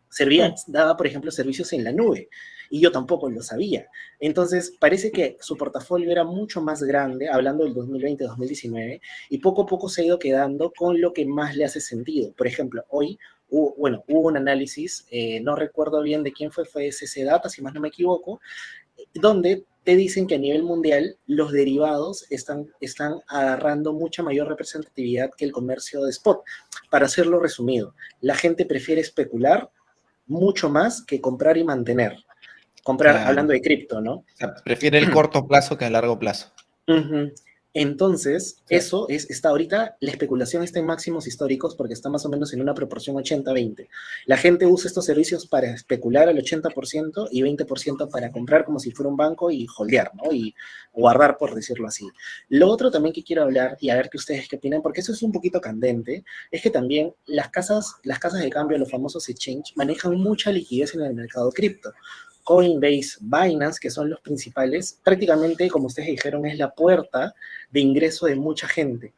Servía, 0.09 0.53
daba, 0.67 0.95
por 0.95 1.07
ejemplo, 1.07 1.31
servicios 1.31 1.73
en 1.73 1.85
la 1.85 1.91
nube 1.91 2.29
y 2.71 2.79
yo 2.79 2.91
tampoco 2.91 3.29
lo 3.29 3.43
sabía. 3.43 3.87
Entonces, 4.19 4.73
parece 4.79 5.11
que 5.11 5.37
su 5.41 5.57
portafolio 5.57 6.09
era 6.09 6.23
mucho 6.23 6.61
más 6.61 6.81
grande, 6.81 7.29
hablando 7.29 7.65
del 7.65 7.75
2020-2019, 7.75 9.01
y 9.29 9.37
poco 9.39 9.63
a 9.63 9.65
poco 9.65 9.89
se 9.89 10.01
ha 10.01 10.05
ido 10.05 10.17
quedando 10.17 10.71
con 10.75 10.99
lo 10.99 11.11
que 11.11 11.25
más 11.25 11.55
le 11.55 11.65
hace 11.65 11.81
sentido. 11.81 12.31
Por 12.33 12.47
ejemplo, 12.47 12.85
hoy, 12.87 13.19
hubo, 13.49 13.75
bueno, 13.77 14.03
hubo 14.07 14.29
un 14.29 14.37
análisis, 14.37 15.05
eh, 15.11 15.41
no 15.41 15.55
recuerdo 15.55 16.01
bien 16.01 16.23
de 16.23 16.31
quién 16.31 16.49
fue, 16.49 16.63
fue 16.63 16.87
SC 16.89 17.25
Data, 17.25 17.49
si 17.49 17.61
más 17.61 17.73
no 17.73 17.81
me 17.81 17.89
equivoco, 17.89 18.39
donde 19.13 19.65
te 19.83 19.97
dicen 19.97 20.25
que 20.25 20.35
a 20.35 20.39
nivel 20.39 20.63
mundial 20.63 21.17
los 21.27 21.51
derivados 21.51 22.25
están, 22.29 22.71
están 22.79 23.15
agarrando 23.27 23.91
mucha 23.91 24.23
mayor 24.23 24.47
representatividad 24.47 25.31
que 25.35 25.43
el 25.43 25.51
comercio 25.51 26.03
de 26.03 26.11
spot. 26.11 26.41
Para 26.89 27.07
hacerlo 27.07 27.39
resumido, 27.39 27.95
la 28.21 28.35
gente 28.35 28.65
prefiere 28.65 29.01
especular 29.01 29.69
mucho 30.27 30.69
más 30.69 31.03
que 31.03 31.19
comprar 31.19 31.57
y 31.57 31.65
mantener. 31.65 32.15
Comprar, 32.83 33.17
hablando 33.17 33.53
de 33.53 33.61
cripto, 33.61 34.01
¿no? 34.01 34.25
prefiere 34.63 34.97
el 34.97 35.11
corto 35.11 35.45
plazo 35.47 35.77
que 35.77 35.85
el 35.85 35.93
largo 35.93 36.17
plazo. 36.17 36.51
Entonces, 37.73 38.61
eso 38.67 39.07
es, 39.07 39.29
está 39.29 39.47
ahorita, 39.47 39.95
la 40.01 40.11
especulación 40.11 40.61
está 40.61 40.79
en 40.79 40.85
máximos 40.85 41.25
históricos 41.25 41.73
porque 41.75 41.93
está 41.93 42.09
más 42.09 42.25
o 42.25 42.29
menos 42.29 42.51
en 42.53 42.59
una 42.61 42.73
proporción 42.73 43.15
80-20. 43.15 43.87
La 44.25 44.35
gente 44.35 44.65
usa 44.65 44.89
estos 44.89 45.05
servicios 45.05 45.47
para 45.47 45.73
especular 45.73 46.27
al 46.27 46.37
80% 46.37 47.29
y 47.31 47.41
20% 47.41 48.09
para 48.09 48.29
comprar 48.29 48.65
como 48.65 48.77
si 48.77 48.91
fuera 48.91 49.09
un 49.09 49.15
banco 49.15 49.51
y 49.51 49.67
holdear, 49.77 50.11
¿no? 50.15 50.33
Y 50.33 50.53
guardar, 50.91 51.37
por 51.37 51.55
decirlo 51.55 51.87
así. 51.87 52.09
Lo 52.49 52.67
otro 52.67 52.91
también 52.91 53.13
que 53.13 53.23
quiero 53.23 53.43
hablar 53.43 53.77
y 53.79 53.89
a 53.89 53.95
ver 53.95 54.09
qué 54.09 54.17
ustedes 54.17 54.49
qué 54.49 54.57
opinan, 54.57 54.81
porque 54.81 54.99
eso 54.99 55.13
es 55.13 55.21
un 55.21 55.31
poquito 55.31 55.61
candente, 55.61 56.25
es 56.51 56.61
que 56.61 56.71
también 56.71 57.13
las 57.25 57.51
casas, 57.51 57.95
las 58.03 58.19
casas 58.19 58.41
de 58.41 58.49
cambio, 58.49 58.77
los 58.77 58.91
famosos 58.91 59.29
exchange, 59.29 59.71
manejan 59.77 60.15
mucha 60.15 60.51
liquidez 60.51 60.93
en 60.95 61.03
el 61.03 61.13
mercado 61.13 61.49
cripto. 61.53 61.93
Coinbase, 62.43 63.17
Binance, 63.21 63.79
que 63.79 63.89
son 63.89 64.09
los 64.09 64.19
principales, 64.21 64.99
prácticamente, 65.03 65.69
como 65.69 65.87
ustedes 65.87 66.09
dijeron, 66.09 66.45
es 66.45 66.57
la 66.57 66.73
puerta 66.73 67.33
de 67.71 67.79
ingreso 67.79 68.25
de 68.25 68.35
mucha 68.35 68.67
gente. 68.67 69.13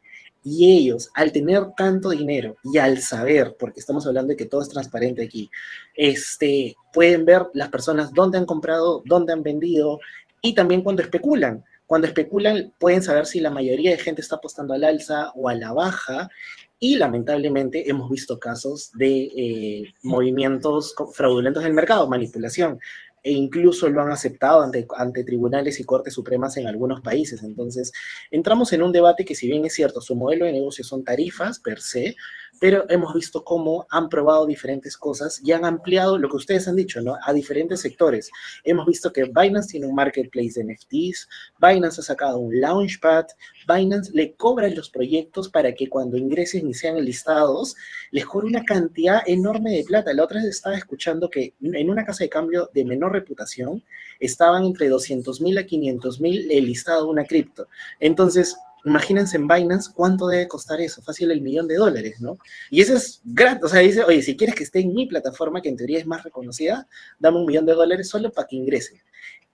Y 0.46 0.76
ellos, 0.76 1.10
al 1.14 1.32
tener 1.32 1.72
tanto 1.74 2.10
dinero 2.10 2.56
y 2.62 2.76
al 2.76 3.00
saber, 3.00 3.56
porque 3.58 3.80
estamos 3.80 4.06
hablando 4.06 4.32
de 4.32 4.36
que 4.36 4.44
todo 4.44 4.60
es 4.60 4.68
transparente 4.68 5.22
aquí, 5.22 5.50
este, 5.94 6.76
pueden 6.92 7.24
ver 7.24 7.46
las 7.54 7.70
personas 7.70 8.12
dónde 8.12 8.36
han 8.36 8.44
comprado, 8.44 9.02
dónde 9.06 9.32
han 9.32 9.42
vendido 9.42 10.00
y 10.42 10.54
también 10.54 10.82
cuando 10.82 11.02
especulan. 11.02 11.64
Cuando 11.86 12.06
especulan 12.06 12.74
pueden 12.78 13.02
saber 13.02 13.26
si 13.26 13.40
la 13.40 13.50
mayoría 13.50 13.90
de 13.90 13.98
gente 13.98 14.20
está 14.20 14.36
apostando 14.36 14.74
al 14.74 14.84
alza 14.84 15.32
o 15.34 15.48
a 15.48 15.54
la 15.54 15.72
baja 15.72 16.30
y 16.78 16.96
lamentablemente 16.96 17.88
hemos 17.88 18.10
visto 18.10 18.38
casos 18.38 18.90
de 18.94 19.30
eh, 19.36 19.94
movimientos 20.02 20.94
fraudulentos 21.14 21.62
del 21.62 21.72
mercado, 21.72 22.08
manipulación 22.08 22.78
e 23.24 23.32
incluso 23.32 23.88
lo 23.88 24.02
han 24.02 24.12
aceptado 24.12 24.62
ante, 24.62 25.24
tribunales 25.24 25.80
y 25.80 25.84
cortes 25.84 26.12
supremas 26.12 26.58
en 26.58 26.66
algunos 26.66 27.00
países. 27.00 27.42
Entonces, 27.42 27.90
entramos 28.30 28.72
en 28.74 28.82
un 28.82 28.92
debate 28.92 29.24
que 29.24 29.34
si 29.34 29.46
bien 29.46 29.64
es 29.64 29.72
cierto, 29.72 30.02
su 30.02 30.14
modelo 30.14 30.44
de 30.44 30.52
negocio 30.52 30.84
son 30.84 31.02
tarifas 31.02 31.58
per 31.58 31.80
se, 31.80 32.16
pero 32.60 32.84
hemos 32.90 33.14
visto 33.14 33.42
cómo 33.42 33.86
han 33.90 34.10
probado 34.10 34.46
diferentes 34.46 34.96
cosas 34.98 35.40
y 35.42 35.52
han 35.52 35.64
ampliado 35.64 36.18
lo 36.18 36.28
que 36.28 36.36
ustedes 36.36 36.68
han 36.68 36.76
dicho, 36.76 37.00
¿no? 37.00 37.16
A 37.24 37.32
diferentes 37.32 37.80
sectores. 37.80 38.30
Hemos 38.62 38.86
visto 38.86 39.10
que 39.10 39.24
Binance 39.24 39.70
tiene 39.70 39.86
un 39.86 39.94
marketplace 39.94 40.62
de 40.62 40.74
NFTs, 40.74 41.28
Binance 41.58 42.02
ha 42.02 42.04
sacado 42.04 42.38
un 42.38 42.60
launchpad, 42.60 43.26
Binance 43.66 44.12
le 44.12 44.34
cobra 44.34 44.68
los 44.68 44.90
proyectos 44.90 45.48
para 45.48 45.74
que 45.74 45.88
cuando 45.88 46.16
ingresen 46.16 46.68
y 46.68 46.74
sean 46.74 47.02
listados, 47.04 47.76
les 48.10 48.26
cobre 48.26 48.46
una 48.46 48.64
cantidad 48.64 49.22
enorme 49.26 49.72
de 49.72 49.84
plata. 49.84 50.12
La 50.12 50.24
otra 50.24 50.40
vez 50.40 50.48
estaba 50.48 50.76
escuchando 50.76 51.30
que 51.30 51.54
en 51.60 51.90
una 51.90 52.04
casa 52.04 52.24
de 52.24 52.30
cambio 52.30 52.70
de 52.72 52.84
menor 52.84 53.12
reputación 53.12 53.82
estaban 54.20 54.64
entre 54.64 54.88
200 54.88 55.40
mil 55.40 55.58
a 55.58 55.66
500 55.66 56.20
mil 56.20 56.50
el 56.50 56.64
listado 56.66 57.04
de 57.04 57.10
una 57.10 57.24
cripto. 57.24 57.68
Entonces, 58.00 58.56
imagínense 58.84 59.36
en 59.36 59.48
Binance 59.48 59.90
cuánto 59.94 60.26
debe 60.28 60.46
costar 60.46 60.80
eso, 60.80 61.02
fácil 61.02 61.30
el 61.30 61.40
millón 61.40 61.66
de 61.66 61.76
dólares, 61.76 62.20
¿no? 62.20 62.38
Y 62.70 62.80
eso 62.80 62.94
es 62.94 63.20
gratis, 63.24 63.64
o 63.64 63.68
sea, 63.68 63.80
dice, 63.80 64.04
oye, 64.04 64.22
si 64.22 64.36
quieres 64.36 64.54
que 64.54 64.64
esté 64.64 64.80
en 64.80 64.94
mi 64.94 65.06
plataforma, 65.06 65.62
que 65.62 65.70
en 65.70 65.76
teoría 65.76 65.98
es 65.98 66.06
más 66.06 66.22
reconocida, 66.22 66.86
dame 67.18 67.38
un 67.38 67.46
millón 67.46 67.66
de 67.66 67.72
dólares 67.72 68.08
solo 68.08 68.30
para 68.30 68.46
que 68.46 68.56
ingrese. 68.56 69.02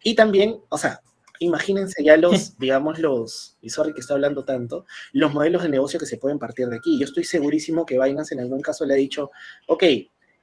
Y 0.03 0.15
también, 0.15 0.57
o 0.69 0.79
sea, 0.79 1.01
imagínense 1.41 2.05
ya 2.05 2.17
los, 2.17 2.57
digamos, 2.59 3.01
los, 3.01 3.57
y 3.61 3.71
sorry 3.71 3.93
que 3.93 4.01
está 4.01 4.15
hablando 4.15 4.45
tanto, 4.45 4.87
los 5.13 5.35
modelos 5.35 5.65
de 5.65 5.69
negocio 5.69 5.99
que 5.99 6.07
se 6.07 6.19
pueden 6.19 6.39
partir 6.39 6.69
de 6.69 6.77
aquí. 6.77 6.99
Yo 6.99 7.05
estoy 7.05 7.25
segurísimo 7.25 7.85
que 7.85 7.99
Binance 7.99 8.35
en 8.35 8.41
algún 8.41 8.61
caso 8.61 8.85
le 8.87 8.95
ha 8.95 8.97
dicho, 8.97 9.31
ok, 9.67 9.85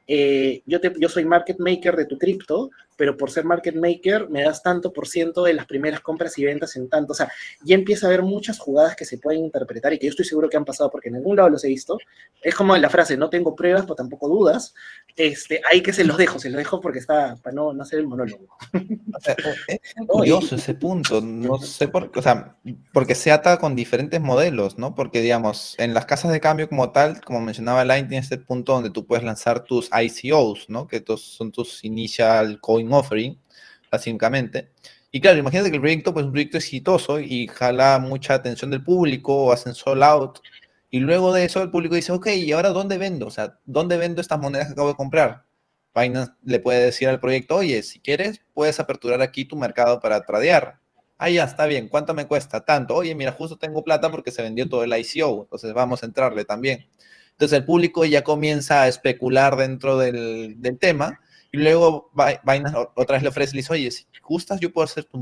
eh, 0.08 0.64
yo, 0.66 0.82
te, 0.82 0.94
yo 1.00 1.10
soy 1.10 1.26
market 1.26 1.60
maker 1.60 1.96
de 1.96 2.06
tu 2.06 2.18
cripto, 2.18 2.72
pero 2.98 3.16
por 3.16 3.32
ser 3.32 3.46
market 3.46 3.76
maker 3.76 4.30
me 4.30 4.44
das 4.44 4.62
tanto 4.62 4.92
por 4.92 5.08
ciento 5.08 5.44
de 5.44 5.54
las 5.54 5.66
primeras 5.66 6.02
compras 6.02 6.38
y 6.38 6.44
ventas 6.44 6.76
en 6.76 6.90
tanto. 6.90 7.14
O 7.14 7.16
sea, 7.16 7.32
ya 7.64 7.76
empieza 7.76 8.08
a 8.08 8.10
haber 8.10 8.24
muchas 8.24 8.60
jugadas 8.60 8.96
que 8.96 9.06
se 9.06 9.20
pueden 9.20 9.46
interpretar 9.46 9.94
y 9.94 10.00
que 10.00 10.08
yo 10.08 10.10
estoy 10.10 10.26
seguro 10.26 10.50
que 10.50 10.58
han 10.58 10.66
pasado 10.66 10.90
porque 10.90 11.10
en 11.10 11.16
algún 11.16 11.38
lado 11.38 11.50
los 11.50 11.64
he 11.64 11.68
visto. 11.68 11.98
Es 12.42 12.56
como 12.56 12.76
la 12.76 12.90
frase, 12.90 13.16
no 13.16 13.30
tengo 13.30 13.56
pruebas, 13.56 13.84
pero 13.84 13.96
tampoco 13.96 14.28
dudas. 14.28 14.74
Este, 15.16 15.62
ahí 15.72 15.82
que 15.82 15.94
se 15.94 16.04
los 16.04 16.18
dejo, 16.18 16.40
se 16.40 16.50
los 16.50 16.58
dejo 16.58 16.82
porque 16.82 17.00
está, 17.00 17.38
para 17.42 17.56
no, 17.56 17.74
no 17.74 17.84
hacer 17.84 18.00
el 18.00 18.08
monólogo. 18.08 18.48
es 19.68 19.80
curioso 20.08 20.56
ese 20.56 20.74
punto, 20.74 21.22
no 21.22 21.60
sé 21.60 21.88
por 21.88 22.12
qué, 22.12 22.20
o 22.20 22.22
sea, 22.22 22.56
porque 22.94 23.16
se 23.16 23.32
ata 23.32 23.58
con 23.58 23.76
diferentes 23.76 24.20
modelos, 24.22 24.78
¿no? 24.78 24.96
Porque, 24.96 25.22
digamos, 25.22 25.76
en 25.78 25.94
las 25.94 26.06
casas 26.06 26.32
de 26.32 26.40
cambio 26.40 26.68
como 26.70 26.92
tal, 26.92 27.22
como 27.22 27.42
mencionaba 27.42 27.86
Line, 27.86 28.08
tiene 28.08 28.18
este 28.18 28.38
punto 28.38 28.74
donde 28.74 28.90
tú 28.90 29.06
puedes 29.06 29.24
lanzar 29.24 29.64
tus 29.64 29.90
ICOs, 29.92 30.70
¿no? 30.70 30.88
Que 30.88 31.04
son 31.18 31.52
tus 31.52 31.84
initial 31.84 32.60
coin 32.60 32.87
offering, 32.94 33.40
básicamente. 33.92 34.72
Y 35.12 35.22
claro, 35.22 35.40
imagínate 35.40 35.70
que 35.70 35.78
el 35.78 35.82
proyecto 35.82 36.14
pues, 36.14 36.24
es 36.24 36.28
un 36.28 36.32
proyecto 36.34 36.58
exitoso 36.58 37.20
y 37.20 37.48
jala 37.48 38.00
mucha 38.00 38.36
atención 38.36 38.72
del 38.72 38.84
público, 38.84 39.52
hacen 39.52 39.74
sold 39.74 40.04
out, 40.04 40.40
y 40.90 41.00
luego 41.00 41.34
de 41.34 41.46
eso 41.46 41.62
el 41.62 41.72
público 41.72 41.96
dice, 41.96 42.12
ok, 42.12 42.28
¿y 42.28 42.52
ahora 42.52 42.70
dónde 42.70 42.98
vendo? 42.98 43.28
O 43.28 43.32
sea, 43.32 43.60
¿dónde 43.66 43.98
vendo 43.98 44.22
estas 44.22 44.40
monedas 44.40 44.68
que 44.68 44.74
acabo 44.74 44.90
de 44.90 44.96
comprar? 44.96 45.46
Binance 45.96 46.34
le 46.44 46.60
puede 46.60 46.86
decir 46.86 47.10
al 47.10 47.20
proyecto, 47.20 47.56
oye, 47.58 47.82
si 47.84 48.00
quieres, 48.00 48.42
puedes 48.54 48.80
aperturar 48.80 49.22
aquí 49.22 49.46
tu 49.46 49.56
mercado 49.58 50.00
para 50.00 50.22
tradear. 50.26 50.80
Ah, 51.18 51.30
ya, 51.30 51.44
está 51.46 51.66
bien. 51.66 51.90
¿Cuánto 51.90 52.14
me 52.14 52.28
cuesta? 52.28 52.64
Tanto. 52.64 52.96
Oye, 52.96 53.16
mira, 53.16 53.32
justo 53.32 53.58
tengo 53.58 53.84
plata 53.84 54.12
porque 54.12 54.32
se 54.32 54.44
vendió 54.44 54.70
todo 54.70 54.84
el 54.84 54.94
ICO, 54.98 55.44
entonces 55.44 55.74
vamos 55.74 56.04
a 56.04 56.06
entrarle 56.06 56.46
también. 56.46 56.88
Entonces 57.32 57.58
el 57.60 57.66
público 57.66 58.06
ya 58.06 58.24
comienza 58.24 58.84
a 58.84 58.88
especular 58.88 59.56
dentro 59.58 59.98
del, 59.98 60.62
del 60.62 60.78
tema 60.80 61.20
y 61.52 61.58
luego 61.58 62.12
Binance 62.44 62.78
otra 62.96 63.16
vez 63.16 63.24
le 63.24 63.30
ofrece, 63.30 63.54
le 63.54 63.60
dice, 63.60 63.74
oye, 63.74 63.92
si 63.92 64.06
gustas, 64.22 64.60
yo 64.60 64.72
puedo 64.72 64.86
ser 64.88 65.06
tu, 65.06 65.20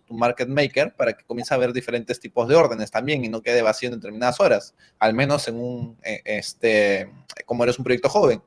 tu 0.00 0.14
market 0.14 0.48
maker 0.48 0.94
para 0.94 1.14
que 1.14 1.24
comience 1.24 1.54
a 1.54 1.56
ver 1.56 1.72
diferentes 1.72 2.20
tipos 2.20 2.46
de 2.48 2.54
órdenes 2.54 2.90
también 2.90 3.24
y 3.24 3.28
no 3.28 3.42
quede 3.42 3.62
vacío 3.62 3.88
en 3.88 3.96
determinadas 3.96 4.38
horas, 4.40 4.74
al 4.98 5.14
menos 5.14 5.48
en 5.48 5.56
un, 5.56 5.98
eh, 6.02 6.20
este, 6.24 7.10
como 7.46 7.64
eres 7.64 7.78
un 7.78 7.84
proyecto 7.84 8.08
joven. 8.08 8.42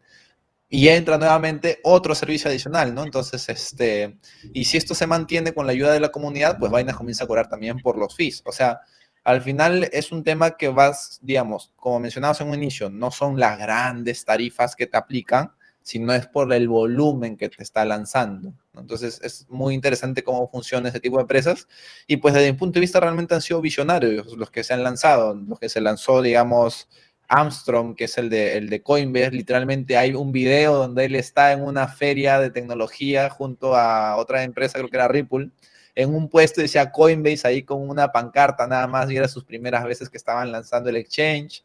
Y 0.67 0.87
entra 0.89 1.17
nuevamente 1.17 1.79
otro 1.83 2.15
servicio 2.15 2.49
adicional, 2.49 2.93
¿no? 2.93 3.03
Entonces, 3.03 3.47
este, 3.49 4.17
y 4.53 4.65
si 4.65 4.77
esto 4.77 4.95
se 4.95 5.07
mantiene 5.07 5.53
con 5.53 5.65
la 5.67 5.71
ayuda 5.71 5.93
de 5.93 5.99
la 5.99 6.09
comunidad, 6.09 6.57
pues 6.59 6.71
Binance 6.71 6.97
comienza 6.97 7.23
a 7.23 7.27
cobrar 7.27 7.47
también 7.47 7.79
por 7.79 7.97
los 7.97 8.15
fees. 8.15 8.41
O 8.45 8.51
sea, 8.51 8.81
al 9.23 9.41
final 9.41 9.89
es 9.91 10.11
un 10.11 10.23
tema 10.23 10.57
que 10.57 10.69
vas, 10.69 11.19
digamos, 11.21 11.73
como 11.75 11.99
mencionabas 11.99 12.41
en 12.41 12.49
un 12.49 12.55
inicio, 12.55 12.89
no 12.89 13.09
son 13.09 13.39
las 13.39 13.57
grandes 13.57 14.23
tarifas 14.23 14.75
que 14.75 14.85
te 14.85 14.97
aplican, 14.97 15.51
sino 15.85 16.11
es 16.13 16.25
por 16.25 16.51
el 16.51 16.67
volumen 16.67 17.37
que 17.37 17.47
te 17.47 17.61
está 17.61 17.85
lanzando. 17.85 18.55
Entonces 18.75 19.21
es 19.23 19.45
muy 19.49 19.75
interesante 19.75 20.23
cómo 20.23 20.49
funciona 20.49 20.89
ese 20.89 20.99
tipo 20.99 21.17
de 21.17 21.21
empresas 21.21 21.67
y 22.07 22.17
pues 22.17 22.33
desde 22.33 22.51
mi 22.51 22.57
punto 22.57 22.73
de 22.73 22.81
vista 22.81 22.99
realmente 22.99 23.35
han 23.35 23.41
sido 23.43 23.61
visionarios 23.61 24.35
los 24.35 24.49
que 24.49 24.63
se 24.63 24.73
han 24.73 24.81
lanzado, 24.81 25.35
los 25.35 25.59
que 25.59 25.69
se 25.69 25.81
lanzó, 25.81 26.23
digamos, 26.23 26.89
Armstrong, 27.27 27.95
que 27.95 28.05
es 28.05 28.17
el 28.17 28.31
de, 28.31 28.57
el 28.57 28.67
de 28.67 28.81
Coinbase, 28.81 29.29
literalmente 29.29 29.95
hay 29.95 30.15
un 30.15 30.31
video 30.31 30.73
donde 30.73 31.05
él 31.05 31.13
está 31.13 31.51
en 31.51 31.61
una 31.61 31.87
feria 31.87 32.39
de 32.39 32.49
tecnología 32.49 33.29
junto 33.29 33.75
a 33.75 34.15
otra 34.15 34.41
empresa, 34.41 34.79
creo 34.79 34.89
que 34.89 34.97
era 34.97 35.07
Ripple, 35.07 35.51
en 35.93 36.15
un 36.15 36.29
puesto 36.29 36.61
decía 36.61 36.91
Coinbase 36.91 37.47
ahí 37.47 37.61
con 37.61 37.87
una 37.87 38.11
pancarta 38.11 38.65
nada 38.65 38.87
más 38.87 39.11
y 39.11 39.17
era 39.17 39.27
sus 39.27 39.43
primeras 39.43 39.83
veces 39.83 40.09
que 40.09 40.17
estaban 40.17 40.51
lanzando 40.51 40.89
el 40.89 40.95
exchange 40.95 41.63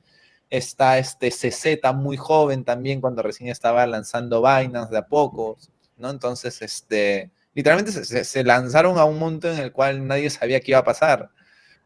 Está 0.51 0.99
este 0.99 1.31
CZ 1.31 1.95
muy 1.95 2.17
joven 2.17 2.65
también 2.65 3.01
cuando 3.01 3.23
recién 3.23 3.49
estaba 3.51 3.87
lanzando 3.87 4.43
Binance 4.43 4.91
de 4.91 4.99
a 4.99 5.07
poco, 5.07 5.57
¿no? 5.97 6.11
Entonces, 6.11 6.61
este, 6.63 7.31
literalmente 7.55 7.93
se, 7.93 8.45
lanzaron 8.45 8.99
a 8.99 9.05
un 9.05 9.19
mundo 9.19 9.51
en 9.51 9.59
el 9.59 9.73
cual 9.73 10.07
nadie 10.07 10.31
sabía 10.31 10.61
qué 10.61 10.73
iba 10.73 10.81
a 10.81 10.85
pasar. 10.85 11.31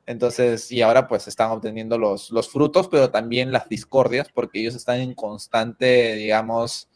Entonces, 0.06 0.70
y 0.70 0.82
ahora 0.82 1.08
pues 1.08 1.28
están 1.28 1.50
obteniendo 1.50 1.98
los, 1.98 2.30
los 2.30 2.50
frutos, 2.50 2.88
pero 2.88 3.10
también 3.10 3.52
las 3.52 3.68
discordias, 3.68 4.28
porque 4.32 4.60
ellos 4.60 4.74
están 4.74 5.00
en 5.00 5.14
constante, 5.14 6.14
digamos, 6.14 6.88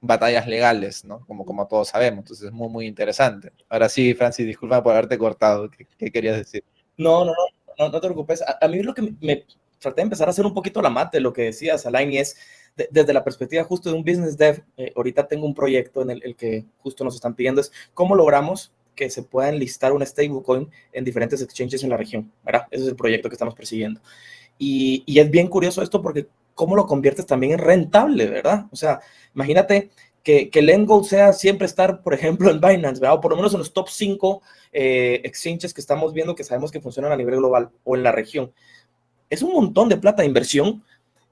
batallas 0.00 0.46
legales, 0.46 1.04
¿no? 1.04 1.20
Como, 1.26 1.44
como 1.44 1.66
todos 1.66 1.88
sabemos. 1.88 2.20
Entonces 2.20 2.46
es 2.46 2.52
muy, 2.52 2.68
muy 2.68 2.86
interesante. 2.86 3.52
Ahora 3.68 3.88
sí, 3.88 4.14
Francis, 4.14 4.46
disculpa 4.46 4.82
por 4.82 4.92
haberte 4.92 5.18
cortado. 5.18 5.70
¿Qué, 5.70 6.10
querías 6.10 6.36
decir? 6.36 6.64
No, 6.96 7.24
no, 7.24 7.32
no, 7.78 7.88
no, 7.88 8.00
te 8.00 8.06
preocupes. 8.06 8.42
A, 8.42 8.58
a, 8.60 8.68
mí 8.68 8.82
lo 8.82 8.94
que 8.94 9.14
me, 9.20 9.44
traté 9.86 10.00
de 10.00 10.04
empezar 10.04 10.26
a 10.26 10.30
hacer 10.30 10.44
un 10.44 10.54
poquito 10.54 10.82
la 10.82 10.90
mate, 10.90 11.20
lo 11.20 11.32
que 11.32 11.42
decías, 11.42 11.86
Alain, 11.86 12.12
y 12.12 12.18
es 12.18 12.36
desde 12.76 13.12
la 13.14 13.24
perspectiva 13.24 13.64
justo 13.64 13.88
de 13.88 13.96
un 13.96 14.04
business 14.04 14.36
dev, 14.36 14.62
eh, 14.76 14.92
ahorita 14.96 15.26
tengo 15.28 15.46
un 15.46 15.54
proyecto 15.54 16.02
en 16.02 16.10
el, 16.10 16.36
que 16.36 16.66
justo 16.78 17.04
nos 17.04 17.14
están 17.14 17.34
pidiendo, 17.34 17.60
es 17.60 17.72
cómo 17.94 18.14
logramos 18.14 18.72
que 18.94 19.08
se 19.10 19.22
pueda 19.22 19.48
enlistar 19.48 19.92
una 19.92 20.04
stablecoin 20.04 20.68
en 20.92 21.04
diferentes 21.04 21.40
exchanges 21.40 21.84
en 21.84 21.90
la 21.90 21.96
región, 21.96 22.32
¿verdad? 22.44 22.66
Ese 22.70 22.82
es 22.82 22.88
el 22.88 22.96
proyecto 22.96 23.28
que 23.28 23.34
estamos 23.34 23.54
persiguiendo. 23.54 24.00
Y, 24.58 25.04
y 25.06 25.20
es 25.20 25.30
bien 25.30 25.48
curioso 25.48 25.82
esto 25.82 26.02
porque 26.02 26.26
cómo 26.54 26.74
lo 26.74 26.86
conviertes 26.86 27.26
también 27.26 27.52
en 27.52 27.58
rentable, 27.58 28.26
¿verdad? 28.26 28.66
O 28.72 28.76
sea, 28.76 29.00
imagínate 29.34 29.90
que, 30.22 30.50
que 30.50 30.58
el 30.58 30.70
end 30.70 30.88
goal 30.88 31.04
sea 31.04 31.32
siempre 31.32 31.66
estar, 31.66 32.02
por 32.02 32.12
ejemplo, 32.12 32.50
en 32.50 32.60
Binance, 32.60 33.00
¿verdad? 33.00 33.18
O 33.18 33.20
por 33.20 33.30
lo 33.30 33.36
menos 33.36 33.52
en 33.52 33.60
los 33.60 33.72
top 33.72 33.88
5 33.88 34.42
eh, 34.72 35.20
exchanges 35.22 35.72
que 35.72 35.80
estamos 35.80 36.12
viendo 36.12 36.34
que 36.34 36.44
sabemos 36.44 36.72
que 36.72 36.80
funcionan 36.80 37.12
a 37.12 37.16
nivel 37.16 37.36
global 37.36 37.70
o 37.84 37.94
en 37.94 38.02
la 38.02 38.12
región 38.12 38.52
es 39.30 39.42
un 39.42 39.52
montón 39.52 39.88
de 39.88 39.96
plata 39.96 40.22
de 40.22 40.28
inversión 40.28 40.82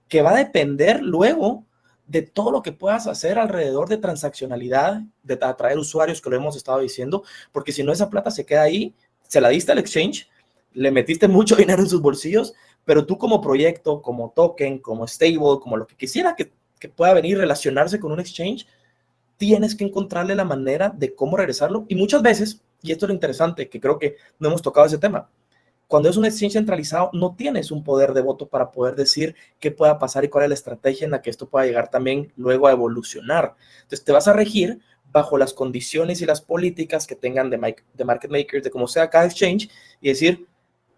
que 0.09 0.22
va 0.22 0.33
a 0.33 0.38
depender 0.38 1.02
luego 1.02 1.64
de 2.07 2.22
todo 2.22 2.50
lo 2.50 2.62
que 2.62 2.72
puedas 2.72 3.07
hacer 3.07 3.38
alrededor 3.38 3.88
de 3.88 3.96
transaccionalidad, 3.96 5.00
de 5.22 5.38
atraer 5.40 5.78
usuarios, 5.78 6.20
que 6.20 6.30
lo 6.30 6.37
hemos 6.37 6.57
estado 6.57 6.80
diciendo, 6.80 7.24
porque 7.52 7.72
si 7.72 7.83
no 7.83 7.92
esa 7.92 8.11
plata 8.11 8.30
se 8.30 8.44
queda 8.44 8.62
ahí, 8.62 8.94
se 9.26 9.40
la 9.40 9.48
diste 9.48 9.72
al 9.72 9.78
exchange, 9.78 10.28
le 10.74 10.90
metiste 10.90 11.28
mucho 11.28 11.57
dinero 11.57 11.83
en 11.83 11.88
sus 11.88 12.02
bolsillos, 12.02 12.54
pero 12.85 13.07
tú 13.07 13.16
como 13.16 13.40
proyecto, 13.40 14.02
como 14.02 14.33
token, 14.37 14.78
como 14.78 15.07
stable, 15.07 15.59
como 15.61 15.76
lo 15.76 15.87
que 15.87 15.96
quisiera 15.96 16.37
que, 16.37 16.52
que 16.78 16.88
pueda 16.88 17.14
venir 17.14 17.38
relacionarse 17.38 17.98
con 17.98 18.12
un 18.12 18.20
exchange, 18.20 18.66
tienes 19.37 19.74
que 19.74 19.85
encontrarle 19.85 20.35
la 20.35 20.44
manera 20.44 20.90
de 20.90 21.14
cómo 21.14 21.37
regresarlo. 21.37 21.87
Y 21.88 21.94
muchas 21.94 22.22
veces, 22.22 22.62
y 22.83 22.92
esto 22.92 23.07
es 23.07 23.09
lo 23.09 23.14
interesante, 23.14 23.68
que 23.68 23.80
creo 23.80 23.98
que 23.98 24.16
no 24.38 24.48
hemos 24.48 24.62
tocado 24.62 24.87
ese 24.87 24.98
tema, 24.98 25.30
cuando 25.87 26.09
es 26.09 26.16
un 26.16 26.25
exchange 26.25 26.55
centralizado, 26.55 27.11
no 27.12 27.35
tienes 27.37 27.70
un 27.70 27.85
poder 27.85 28.14
de 28.14 28.23
voto 28.23 28.49
para 28.49 28.70
poder 28.70 28.94
decir 28.94 29.35
qué 29.61 29.70
pueda 29.70 29.99
pasar 29.99 30.25
y 30.25 30.29
cuál 30.29 30.44
es 30.44 30.49
la 30.49 30.55
estrategia 30.55 31.05
en 31.05 31.11
la 31.11 31.23
que 31.23 31.31
esto 31.31 31.49
pueda 31.49 31.66
llegar 31.66 31.90
también 31.90 32.33
luego 32.37 32.66
a 32.66 32.73
evolucionar. 32.73 33.55
Entonces, 33.83 34.05
te 34.05 34.12
vas 34.12 34.27
a 34.29 34.33
regir 34.33 34.81
bajo 35.12 35.38
las 35.38 35.53
condiciones 35.53 36.20
y 36.20 36.27
las 36.27 36.40
políticas 36.40 37.07
que 37.07 37.14
tengan 37.14 37.51
de, 37.51 37.77
de 37.94 38.05
market 38.05 38.31
makers, 38.31 38.64
de 38.64 38.70
cómo 38.70 38.88
sea 38.88 39.11
cada 39.11 39.27
exchange, 39.27 39.70
y 40.01 40.09
decir, 40.09 40.49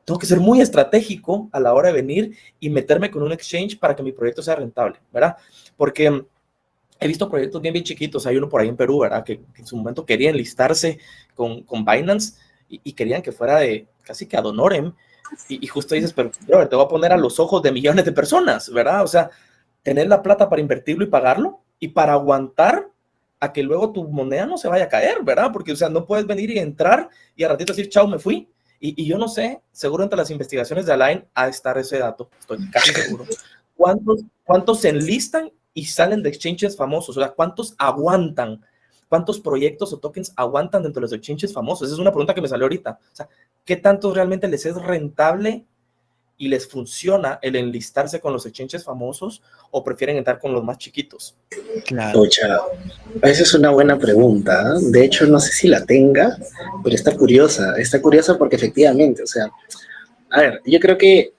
tengo 0.04 0.18
que 0.18 0.26
ser 0.26 0.40
muy 0.40 0.60
estratégico 0.60 1.50
a 1.52 1.60
la 1.60 1.74
hora 1.74 1.88
de 1.88 1.94
venir 1.94 2.36
y 2.60 2.70
meterme 2.70 3.10
con 3.10 3.22
un 3.22 3.32
exchange 3.32 3.78
para 3.78 3.94
que 3.94 4.02
mi 4.02 4.12
proyecto 4.12 4.40
sea 4.40 4.54
rentable, 4.54 5.00
¿verdad? 5.12 5.36
Porque 5.76 6.24
he 7.00 7.08
visto 7.08 7.28
proyectos 7.28 7.60
bien, 7.60 7.72
bien 7.72 7.84
chiquitos. 7.84 8.26
Hay 8.26 8.36
uno 8.36 8.48
por 8.48 8.60
ahí 8.60 8.68
en 8.68 8.76
Perú, 8.76 9.00
¿verdad? 9.00 9.24
Que, 9.24 9.40
en 9.56 9.66
su 9.66 9.76
momento 9.76 10.06
querían 10.06 10.36
listarse 10.36 10.98
con, 11.34 11.62
con 11.64 11.84
Binance 11.84 12.34
y, 12.68 12.92
querían 12.92 13.22
que 13.22 13.32
fuera 13.32 13.58
de 13.58 13.86
casi 14.02 14.26
que 14.26 14.36
ad 14.36 14.46
honorem. 14.46 14.92
Y, 15.48 15.66
justo 15.66 15.94
dices, 15.94 16.12
pero 16.12 16.30
te 16.30 16.76
voy 16.76 16.84
a 16.84 16.88
poner 16.88 17.12
a 17.12 17.16
los 17.16 17.40
ojos 17.40 17.62
de 17.62 17.72
millones 17.72 18.04
de 18.04 18.12
personas, 18.12 18.70
¿verdad? 18.70 19.02
O 19.02 19.06
sea, 19.06 19.30
tener 19.82 20.06
la 20.08 20.22
plata 20.22 20.48
para 20.48 20.62
invertirlo 20.62 21.04
y 21.04 21.08
pagarlo 21.08 21.60
y 21.78 21.88
para 21.88 22.12
aguantar 22.12 22.88
a 23.40 23.52
que 23.52 23.62
luego 23.62 23.92
tu 23.92 24.08
moneda 24.08 24.46
no 24.46 24.56
se 24.56 24.68
vaya 24.68 24.84
a 24.84 24.88
caer, 24.88 25.22
¿verdad? 25.22 25.50
Porque, 25.52 25.72
o 25.72 25.76
sea, 25.76 25.88
no 25.88 26.06
puedes 26.06 26.26
venir 26.26 26.50
y 26.50 26.58
entrar 26.58 27.08
y 27.34 27.44
a 27.44 27.48
ratito 27.48 27.72
decir, 27.72 27.88
chao, 27.88 28.06
me 28.06 28.18
fui. 28.18 28.48
Y, 28.78 29.02
y 29.02 29.06
yo 29.06 29.18
no 29.18 29.28
sé, 29.28 29.62
seguro 29.72 30.04
entre 30.04 30.16
las 30.16 30.30
investigaciones 30.30 30.86
de 30.86 30.92
Alain 30.92 31.24
a 31.34 31.48
estar 31.48 31.76
ese 31.78 31.98
dato, 31.98 32.30
estoy 32.38 32.70
casi 32.70 32.92
seguro. 32.92 33.24
¿Cuántos, 33.76 34.22
¿Cuántos 34.44 34.80
se 34.80 34.88
enlistan 34.88 35.52
y 35.74 35.84
salen 35.84 36.22
de 36.22 36.30
exchanges 36.30 36.76
famosos? 36.76 37.16
O 37.16 37.20
sea, 37.20 37.30
¿cuántos 37.30 37.74
aguantan? 37.78 38.64
¿Cuántos 39.08 39.40
proyectos 39.40 39.92
o 39.92 39.98
tokens 39.98 40.32
aguantan 40.36 40.82
dentro 40.82 41.00
de 41.00 41.04
los 41.04 41.12
exchanges 41.12 41.52
famosos? 41.52 41.86
Esa 41.86 41.94
es 41.94 42.00
una 42.00 42.10
pregunta 42.10 42.34
que 42.34 42.40
me 42.40 42.48
salió 42.48 42.64
ahorita. 42.64 42.98
O 43.00 43.16
sea, 43.16 43.28
¿qué 43.64 43.76
tanto 43.76 44.12
realmente 44.12 44.48
les 44.48 44.66
es 44.66 44.74
rentable 44.76 45.64
y 46.38 46.48
les 46.48 46.68
funciona 46.68 47.38
el 47.40 47.56
enlistarse 47.56 48.20
con 48.20 48.32
los 48.32 48.44
exchanges 48.44 48.84
famosos 48.84 49.42
o 49.70 49.82
prefieren 49.82 50.16
entrar 50.16 50.38
con 50.38 50.52
los 50.52 50.64
más 50.64 50.78
chiquitos? 50.78 51.36
Claro. 51.84 52.24
esa 53.22 53.42
es 53.42 53.54
una 53.54 53.70
buena 53.70 53.98
pregunta. 53.98 54.74
¿eh? 54.74 54.80
De 54.90 55.04
hecho, 55.04 55.26
no 55.26 55.40
sé 55.40 55.52
si 55.52 55.68
la 55.68 55.84
tenga, 55.84 56.36
pero 56.82 56.94
está 56.94 57.16
curiosa. 57.16 57.74
Está 57.78 58.02
curiosa 58.02 58.36
porque 58.36 58.56
efectivamente, 58.56 59.22
o 59.22 59.26
sea, 59.26 59.48
a 60.30 60.40
ver, 60.40 60.60
yo 60.66 60.80
creo 60.80 60.98
que 60.98 61.32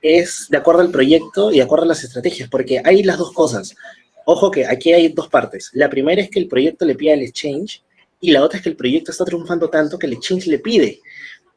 es 0.00 0.48
de 0.50 0.56
acuerdo 0.56 0.80
al 0.80 0.90
proyecto 0.90 1.52
y 1.52 1.56
de 1.56 1.62
acuerdo 1.62 1.84
a 1.84 1.88
las 1.88 2.02
estrategias, 2.02 2.48
porque 2.48 2.82
hay 2.84 3.02
las 3.04 3.18
dos 3.18 3.32
cosas. 3.32 3.76
Ojo 4.26 4.50
que 4.50 4.66
aquí 4.66 4.92
hay 4.92 5.08
dos 5.08 5.28
partes. 5.28 5.70
La 5.72 5.90
primera 5.90 6.20
es 6.22 6.30
que 6.30 6.38
el 6.38 6.48
proyecto 6.48 6.84
le 6.84 6.94
pide 6.94 7.12
al 7.12 7.22
exchange 7.22 7.82
y 8.20 8.30
la 8.30 8.42
otra 8.42 8.58
es 8.58 8.62
que 8.62 8.68
el 8.70 8.76
proyecto 8.76 9.10
está 9.10 9.24
triunfando 9.24 9.68
tanto 9.68 9.98
que 9.98 10.06
el 10.06 10.12
exchange 10.14 10.46
le 10.46 10.58
pide. 10.58 11.00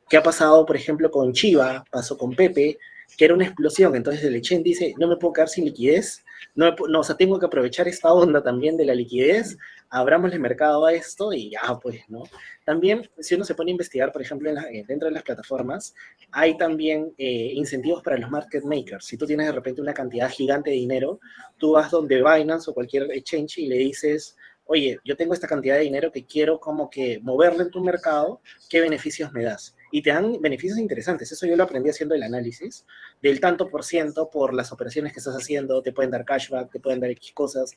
¿Qué 0.09 0.17
ha 0.17 0.23
pasado, 0.23 0.65
por 0.65 0.75
ejemplo, 0.75 1.09
con 1.11 1.33
Chiva? 1.33 1.83
Pasó 1.91 2.17
con 2.17 2.35
Pepe. 2.35 2.77
que 3.17 3.25
era 3.25 3.33
una 3.33 3.45
explosión. 3.45 3.95
Entonces 3.95 4.23
el 4.23 4.35
exchange 4.35 4.63
dice, 4.63 4.93
no 4.97 5.07
me 5.07 5.17
puedo 5.17 5.33
quedar 5.33 5.49
sin 5.49 5.65
liquidez, 5.65 6.23
no, 6.55 6.73
no, 6.89 6.99
o 6.99 7.03
sea, 7.03 7.15
tengo 7.15 7.39
que 7.39 7.45
aprovechar 7.45 7.87
esta 7.87 8.11
onda 8.13 8.41
también 8.41 8.77
de 8.77 8.85
la 8.85 8.95
liquidez, 8.95 9.57
abramos 9.95 10.33
el 10.33 10.41
mercado 10.41 10.85
a 10.85 10.93
esto 10.93 11.31
y 11.31 11.51
ya, 11.51 11.61
pues, 11.81 12.01
¿no? 12.09 12.23
También, 12.65 13.09
si 13.19 13.35
uno 13.35 13.45
se 13.45 13.55
pone 13.55 13.71
a 13.71 13.73
investigar, 13.73 14.11
por 14.11 14.21
ejemplo, 14.21 14.49
en 14.49 14.85
dentro 14.85 15.07
de 15.07 15.13
las 15.13 15.23
plataformas, 15.23 15.95
hay 16.31 16.57
también 16.57 17.13
eh, 17.17 17.51
incentivos 17.53 18.03
para 18.03 18.17
los 18.17 18.29
market 18.29 18.63
makers. 18.65 19.05
Si 19.05 19.17
tú 19.17 19.25
tienes 19.25 19.45
de 19.47 19.53
repente 19.53 19.81
una 19.81 19.93
cantidad 19.93 20.29
gigante 20.29 20.69
de 20.69 20.75
dinero, 20.75 21.19
tú 21.57 21.71
vas 21.71 21.91
donde 21.91 22.17
Binance 22.17 22.69
o 22.69 22.73
cualquier 22.73 23.09
exchange 23.11 23.59
y 23.59 23.67
le 23.67 23.77
dices, 23.77 24.35
oye, 24.65 24.99
yo 25.05 25.15
tengo 25.15 25.33
esta 25.33 25.47
cantidad 25.47 25.75
de 25.75 25.83
dinero 25.83 26.11
que 26.11 26.25
quiero 26.25 26.59
como 26.59 26.89
que 26.89 27.19
moverle 27.21 27.63
en 27.63 27.71
tu 27.71 27.81
mercado, 27.81 28.41
¿qué 28.69 28.81
beneficios 28.81 29.31
me 29.31 29.43
das? 29.43 29.75
Y 29.95 30.01
te 30.01 30.09
dan 30.09 30.41
beneficios 30.41 30.77
interesantes. 30.77 31.31
Eso 31.31 31.45
yo 31.45 31.55
lo 31.55 31.63
aprendí 31.63 31.89
haciendo 31.89 32.15
el 32.15 32.23
análisis 32.23 32.85
del 33.21 33.39
tanto 33.39 33.69
por 33.69 33.85
ciento 33.85 34.29
por 34.29 34.53
las 34.53 34.73
operaciones 34.73 35.13
que 35.13 35.19
estás 35.19 35.35
haciendo, 35.35 35.81
te 35.81 35.93
pueden 35.93 36.11
dar 36.11 36.25
cashback, 36.25 36.69
te 36.69 36.81
pueden 36.81 36.99
dar 36.99 37.11
X 37.11 37.31
cosas. 37.31 37.71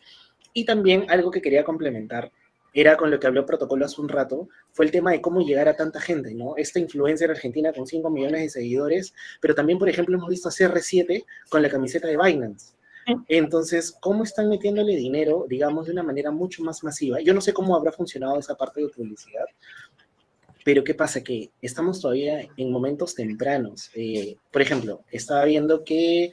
Y 0.53 0.65
también 0.65 1.09
algo 1.11 1.31
que 1.31 1.41
quería 1.41 1.63
complementar 1.63 2.33
era 2.75 2.97
con 2.97 3.13
lo 3.13 3.21
que 3.21 3.29
habló 3.29 3.47
Protocolo 3.47 3.85
hace 3.85 4.01
un 4.01 4.09
rato, 4.09 4.49
fue 4.73 4.85
el 4.87 4.91
tema 4.91 5.13
de 5.13 5.21
cómo 5.21 5.43
llegar 5.43 5.69
a 5.69 5.77
tanta 5.77 6.01
gente, 6.01 6.35
¿no? 6.35 6.57
Esta 6.57 6.81
influencia 6.81 7.25
en 7.27 7.31
Argentina 7.31 7.73
con 7.73 7.87
5 7.87 8.11
millones 8.11 8.41
de 8.41 8.49
seguidores, 8.51 9.15
pero 9.41 9.55
también, 9.55 9.79
por 9.79 9.89
ejemplo, 9.89 10.17
hemos 10.17 10.29
visto 10.29 10.49
a 10.49 10.53
CR7 10.53 11.25
con 11.49 11.63
la 11.63 11.71
camiseta 11.71 12.09
de 12.09 12.17
Binance. 12.17 12.75
Entonces, 13.29 13.97
¿cómo 14.01 14.25
están 14.25 14.49
metiéndole 14.49 14.97
dinero, 14.97 15.47
digamos, 15.49 15.87
de 15.87 15.93
una 15.93 16.03
manera 16.03 16.33
mucho 16.33 16.65
más 16.65 16.83
masiva? 16.83 17.21
Yo 17.21 17.33
no 17.33 17.41
sé 17.41 17.53
cómo 17.53 17.77
habrá 17.77 17.93
funcionado 17.93 18.41
esa 18.41 18.57
parte 18.57 18.81
de 18.81 18.89
publicidad, 18.89 19.47
pero 20.69 20.85
¿qué 20.85 20.93
pasa? 20.93 21.23
Que 21.23 21.51
estamos 21.63 21.99
todavía 21.99 22.47
en 22.59 22.71
momentos 22.71 23.15
tempranos. 23.15 23.91
Eh, 23.95 24.37
por 24.53 24.61
ejemplo, 24.61 25.01
estaba 25.11 25.47
viendo 25.47 25.83
que 25.83 26.31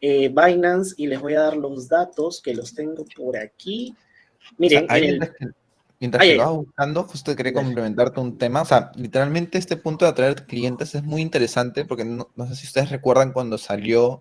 eh, 0.00 0.28
Binance, 0.28 0.94
y 0.96 1.08
les 1.08 1.20
voy 1.20 1.34
a 1.34 1.40
dar 1.40 1.56
los 1.56 1.88
datos 1.88 2.40
que 2.40 2.54
los 2.54 2.72
tengo 2.72 3.04
por 3.16 3.36
aquí. 3.36 3.92
Miren, 4.58 4.86
Mientras 5.98 6.22
que 6.22 6.36
lo 6.36 6.54
buscando, 6.54 7.02
justo 7.02 7.34
quería 7.34 7.52
complementarte 7.52 8.20
un 8.20 8.38
tema. 8.38 8.62
O 8.62 8.64
sea, 8.64 8.92
literalmente 8.94 9.58
este 9.58 9.76
punto 9.76 10.04
de 10.04 10.12
atraer 10.12 10.46
clientes 10.46 10.94
es 10.94 11.02
muy 11.02 11.20
interesante 11.20 11.84
porque 11.84 12.04
no, 12.04 12.30
no 12.36 12.46
sé 12.46 12.54
si 12.54 12.68
ustedes 12.68 12.90
recuerdan 12.90 13.32
cuando 13.32 13.58
salió 13.58 14.20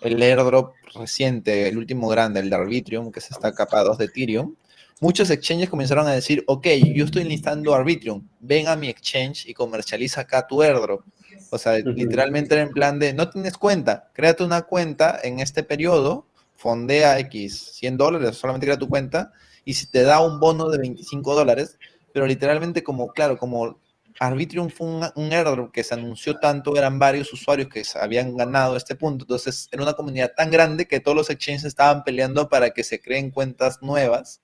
el 0.00 0.20
airdrop 0.20 0.74
reciente, 0.92 1.68
el 1.68 1.78
último 1.78 2.08
grande, 2.08 2.40
el 2.40 2.50
de 2.50 2.56
Arbitrium, 2.56 3.12
que 3.12 3.20
se 3.20 3.32
está 3.32 3.54
capado 3.54 3.94
de 3.94 4.06
Ethereum, 4.06 4.56
muchos 5.00 5.30
exchanges 5.30 5.68
comenzaron 5.68 6.06
a 6.06 6.12
decir, 6.12 6.42
ok, 6.46 6.66
yo 6.94 7.04
estoy 7.04 7.24
listando 7.24 7.74
Arbitrium, 7.74 8.26
ven 8.40 8.68
a 8.68 8.76
mi 8.76 8.88
exchange 8.88 9.46
y 9.46 9.54
comercializa 9.54 10.22
acá 10.22 10.46
tu 10.46 10.62
airdrop. 10.62 11.02
O 11.50 11.58
sea, 11.58 11.78
literalmente 11.78 12.54
era 12.54 12.62
en 12.62 12.70
plan 12.70 12.98
de, 12.98 13.14
no 13.14 13.30
tienes 13.30 13.56
cuenta, 13.56 14.10
créate 14.12 14.44
una 14.44 14.62
cuenta 14.62 15.18
en 15.22 15.40
este 15.40 15.62
periodo, 15.62 16.26
fondea 16.56 17.18
X 17.20 17.72
100 17.74 17.96
dólares, 17.96 18.36
solamente 18.36 18.66
crea 18.66 18.78
tu 18.78 18.88
cuenta, 18.88 19.32
y 19.64 19.74
si 19.74 19.86
te 19.86 20.02
da 20.02 20.20
un 20.20 20.40
bono 20.40 20.68
de 20.68 20.78
25 20.78 21.34
dólares, 21.34 21.78
pero 22.12 22.26
literalmente 22.26 22.82
como, 22.82 23.08
claro, 23.08 23.38
como 23.38 23.78
Arbitrium 24.18 24.68
fue 24.68 24.88
un, 24.88 25.06
un, 25.14 25.32
airdrop 25.32 25.70
que 25.72 25.84
se 25.84 25.94
anunció 25.94 26.38
tanto, 26.38 26.76
eran 26.76 26.98
varios 26.98 27.32
usuarios 27.32 27.68
que 27.68 27.82
habían 27.98 28.36
ganado 28.36 28.76
este 28.76 28.96
punto, 28.96 29.24
entonces 29.24 29.68
era 29.70 29.82
una 29.82 29.94
comunidad 29.94 30.32
tan 30.36 30.50
grande 30.50 30.86
que 30.86 31.00
todos 31.00 31.16
los 31.16 31.30
exchanges 31.30 31.64
estaban 31.64 32.02
peleando 32.02 32.48
para 32.48 32.70
que 32.70 32.82
se 32.84 33.00
creen 33.00 33.30
cuentas 33.30 33.80
nuevas 33.80 34.42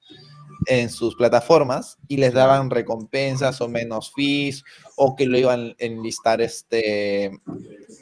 en 0.67 0.91
sus 0.91 1.15
plataformas 1.15 1.99
y 2.09 2.17
les 2.17 2.33
daban 2.33 2.71
recompensas 2.71 3.61
o 3.61 3.69
menos 3.69 4.13
fees 4.15 4.65
o 4.97 5.17
que 5.17 5.27
lo 5.27 5.39
iban 5.39 5.71
a 5.71 5.75
enlistar 5.79 6.41
este, 6.41 7.31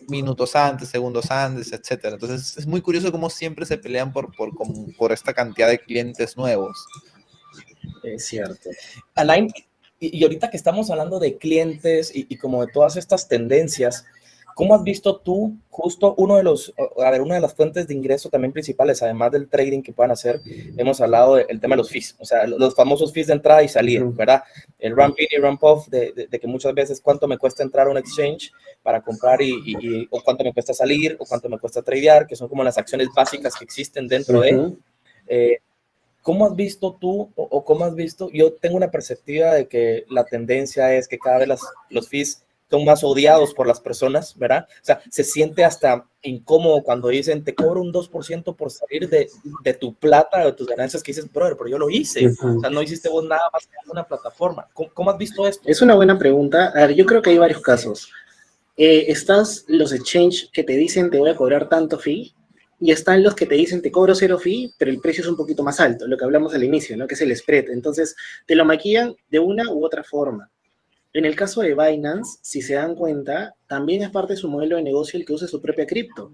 minutos 0.09 0.55
antes, 0.57 0.89
segundos 0.89 1.31
antes, 1.31 1.73
etc. 1.73 2.05
Entonces 2.05 2.57
es 2.57 2.67
muy 2.67 2.81
curioso 2.81 3.13
cómo 3.13 3.31
siempre 3.31 3.67
se 3.67 3.79
pelean 3.79 4.13
por, 4.13 4.35
por, 4.35 4.51
por 4.97 5.13
esta 5.13 5.33
cantidad 5.33 5.69
de 5.69 5.79
clientes 5.79 6.37
nuevos. 6.37 6.87
Es 8.03 8.27
cierto. 8.27 8.71
Alain, 9.15 9.49
y, 10.01 10.23
ahorita 10.25 10.51
que 10.51 10.57
estamos 10.57 10.91
hablando 10.91 11.21
de 11.21 11.39
clientes 11.39 12.11
y, 12.13 12.37
como 12.37 12.67
de 12.67 12.73
todas 12.73 12.97
estas 12.97 13.29
tendencias, 13.29 14.05
¿cómo 14.55 14.75
has 14.75 14.83
visto 14.83 15.17
tú 15.17 15.57
justo 15.71 16.15
uno 16.19 16.37
de 16.37 16.43
los, 16.43 16.73
a 16.99 17.11
ver, 17.11 17.23
una 17.23 17.37
de 17.37 17.41
las 17.41 17.55
fuentes 17.55 17.87
de 17.87 17.95
ingreso 17.95 18.29
también 18.29 18.53
principales, 18.53 19.03
además 19.03 19.33
del 19.33 19.49
trading 19.49 19.83
que 19.83 19.93
puedan 19.93 20.11
hacer, 20.11 20.41
hemos 20.77 21.01
hablado 21.01 21.37
del 21.37 21.61
tema 21.61 21.75
de 21.75 21.79
los 21.79 21.91
fees, 21.91 22.15
o 22.19 22.25
sea, 22.25 22.47
los 22.47 22.75
famosos 22.75 23.13
fees 23.13 23.29
de 23.29 23.35
entrada 23.35 23.63
y 23.63 23.69
salida, 23.69 24.05
¿verdad? 24.05 24.43
El 24.79 24.97
ramp 24.97 25.19
in 25.19 25.29
y 25.31 25.37
ramp 25.41 25.63
off, 25.65 25.89
de, 25.89 26.13
de, 26.13 26.41
que 26.41 26.47
muchas 26.47 26.75
veces 26.75 27.01
cuánto 27.01 27.27
me 27.27 27.39
cuesta 27.39 27.63
entrar 27.63 27.87
a 27.87 27.91
un 27.91 27.97
exchange 27.97 28.53
para 28.83 29.01
comprar 29.01 29.41
y, 29.41 30.09
o 30.11 30.23
cuánto 30.23 30.45
me 30.45 30.53
cuesta 30.53 30.75
salir, 30.75 31.17
o 31.19 31.25
cuánto 31.25 31.49
me 31.49 31.59
cuesta 31.59 31.83
tradear, 31.83 32.27
que 32.27 32.37
son 32.37 32.49
como 32.49 32.63
las 32.65 32.79
acciones 32.79 33.09
básicas 33.15 33.55
que 33.57 33.65
existen 33.65 34.09
dentro 34.09 34.41
de... 34.41 34.73
Eh, 35.29 35.59
¿Cómo 36.23 36.47
has 36.47 36.55
visto 36.55 36.97
tú 37.01 37.33
o, 37.35 37.65
cómo 37.65 37.85
has 37.85 37.97
visto? 37.97 38.31
Yo 38.31 38.53
tengo 38.53 38.77
una 38.77 38.93
perspectiva 38.93 39.55
de 39.55 39.67
que 39.67 40.05
la 40.09 40.25
tendencia 40.25 40.95
es 40.95 41.09
que 41.09 41.19
cada 41.19 41.39
vez 41.39 41.49
los 41.91 42.09
fees 42.09 42.45
son 42.73 42.87
más 42.87 43.05
odiados 43.05 43.53
por 43.53 43.67
las 43.67 43.81
personas, 43.81 44.35
¿verdad? 44.39 44.67
O 44.67 44.85
sea, 44.85 45.03
se 45.11 45.25
siente 45.25 45.63
hasta 45.63 46.07
incómodo 46.23 46.83
cuando 46.83 47.09
dicen, 47.09 47.45
te 47.45 47.55
cobro 47.55 47.83
un 47.83 47.93
2% 47.93 48.57
por 48.57 48.71
salir 48.71 49.11
de, 49.11 49.29
de, 49.63 49.75
tu 49.75 49.93
plata, 49.93 50.43
de 50.43 50.53
tus 50.55 50.67
ganancias, 50.67 51.03
que 51.03 51.13
dices, 51.13 51.31
brother, 51.31 51.55
pero 51.59 51.69
yo 51.69 51.79
lo 51.79 51.91
hice. 51.91 52.29
O 52.29 52.61
sea, 52.61 52.71
no 52.71 52.81
hiciste 52.81 53.11
vos 53.11 53.25
nada 53.25 53.43
más 53.53 53.67
que 53.67 53.91
una 53.91 54.05
plataforma. 54.05 54.67
¿Cómo, 54.73 55.11
has 55.11 55.19
visto 55.19 55.47
esto? 55.47 55.69
Es 55.69 55.83
una 55.83 55.95
buena 55.95 56.19
pregunta. 56.19 56.73
A 56.75 56.87
ver, 56.87 56.95
yo 56.95 57.05
creo 57.05 57.21
que 57.21 57.29
hay 57.29 57.37
varios 57.37 57.61
casos. 57.61 58.11
Eh, 58.79 59.05
estás 59.09 59.67
los 59.69 59.93
exchange 59.93 60.51
que 60.51 60.65
te 60.65 60.73
dicen, 60.73 61.11
te 61.11 61.19
voy 61.19 61.29
a 61.29 61.37
cobrar 61.37 61.69
tanto 61.69 61.99
fee, 61.99 62.33
y 62.81 62.91
están 62.91 63.23
los 63.23 63.35
que 63.35 63.45
te 63.45 63.55
dicen 63.55 63.83
te 63.83 63.93
cobro 63.93 64.15
cero 64.15 64.39
fee, 64.39 64.73
pero 64.79 64.91
el 64.91 64.99
precio 64.99 65.23
es 65.23 65.29
un 65.29 65.37
poquito 65.37 65.63
más 65.63 65.79
alto, 65.79 66.09
lo 66.09 66.17
que 66.17 66.25
hablamos 66.25 66.55
al 66.55 66.65
inicio, 66.65 66.97
¿no? 66.97 67.07
Que 67.07 67.15
es 67.15 67.21
el 67.21 67.37
spread. 67.37 67.69
Entonces, 67.69 68.17
te 68.47 68.57
lo 68.57 68.65
maquillan 68.65 69.15
de 69.31 69.39
una 69.39 69.71
u 69.71 69.85
otra 69.85 70.03
forma. 70.03 70.51
En 71.15 71.27
el 71.27 71.37
caso 71.37 71.61
de 71.61 71.75
Binance, 71.75 72.39
si 72.41 72.63
se 72.63 72.75
dan 72.75 72.95
cuenta, 72.95 73.55
también 73.67 74.03
es 74.03 74.11
parte 74.11 74.33
de 74.33 74.39
su 74.39 74.49
modelo 74.49 74.77
de 74.77 74.83
negocio 74.83 75.19
el 75.19 75.27
que 75.27 75.35
use 75.35 75.47
su 75.47 75.61
propia 75.61 75.87
cripto. 75.87 76.33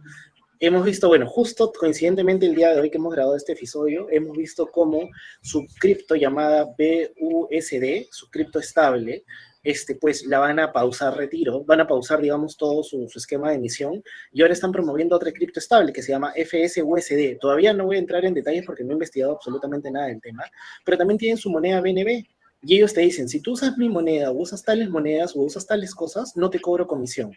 Hemos 0.60 0.84
visto, 0.84 1.08
bueno, 1.08 1.26
justo 1.26 1.72
coincidentemente 1.72 2.46
el 2.46 2.54
día 2.54 2.70
de 2.70 2.80
hoy 2.80 2.90
que 2.90 2.98
hemos 2.98 3.12
grabado 3.12 3.36
este 3.36 3.52
episodio, 3.52 4.06
hemos 4.10 4.36
visto 4.36 4.66
cómo 4.66 5.08
su 5.40 5.66
cripto 5.80 6.14
llamada 6.14 6.64
BUSD, 6.64 8.06
su 8.10 8.30
cripto 8.30 8.60
estable, 8.60 9.24
este, 9.64 9.96
pues 9.96 10.24
la 10.26 10.38
van 10.38 10.60
a 10.60 10.72
pausar 10.72 11.16
retiro, 11.16 11.64
van 11.64 11.80
a 11.80 11.86
pausar, 11.86 12.20
digamos, 12.20 12.56
todo 12.56 12.82
su, 12.82 13.06
esquema 13.14 13.50
de 13.50 13.56
emisión 13.56 14.02
y 14.32 14.42
ahora 14.42 14.54
están 14.54 14.72
promoviendo 14.72 15.16
otra 15.16 15.32
cripto 15.32 15.58
estable 15.58 15.92
que 15.92 16.02
se 16.02 16.12
llama 16.12 16.32
FSUSD. 16.34 17.38
Todavía 17.40 17.72
no 17.72 17.86
voy 17.86 17.96
a 17.96 18.00
entrar 18.00 18.24
en 18.24 18.34
detalles 18.34 18.64
porque 18.64 18.84
no 18.84 18.90
he 18.90 18.94
investigado 18.94 19.32
absolutamente 19.32 19.90
nada 19.90 20.06
del 20.06 20.20
tema, 20.20 20.44
pero 20.84 20.98
también 20.98 21.18
tienen 21.18 21.36
su 21.36 21.50
moneda 21.50 21.80
BNB. 21.80 22.24
Y 22.62 22.76
ellos 22.76 22.92
te 22.92 23.02
dicen, 23.02 23.28
si 23.28 23.40
tú 23.40 23.52
usas 23.52 23.78
mi 23.78 23.88
moneda, 23.88 24.30
o 24.30 24.34
usas 24.34 24.64
tales 24.64 24.90
monedas 24.90 25.36
o 25.36 25.40
usas 25.40 25.66
tales 25.66 25.94
cosas, 25.94 26.36
no 26.36 26.50
te 26.50 26.60
cobro 26.60 26.86
comisión. 26.86 27.32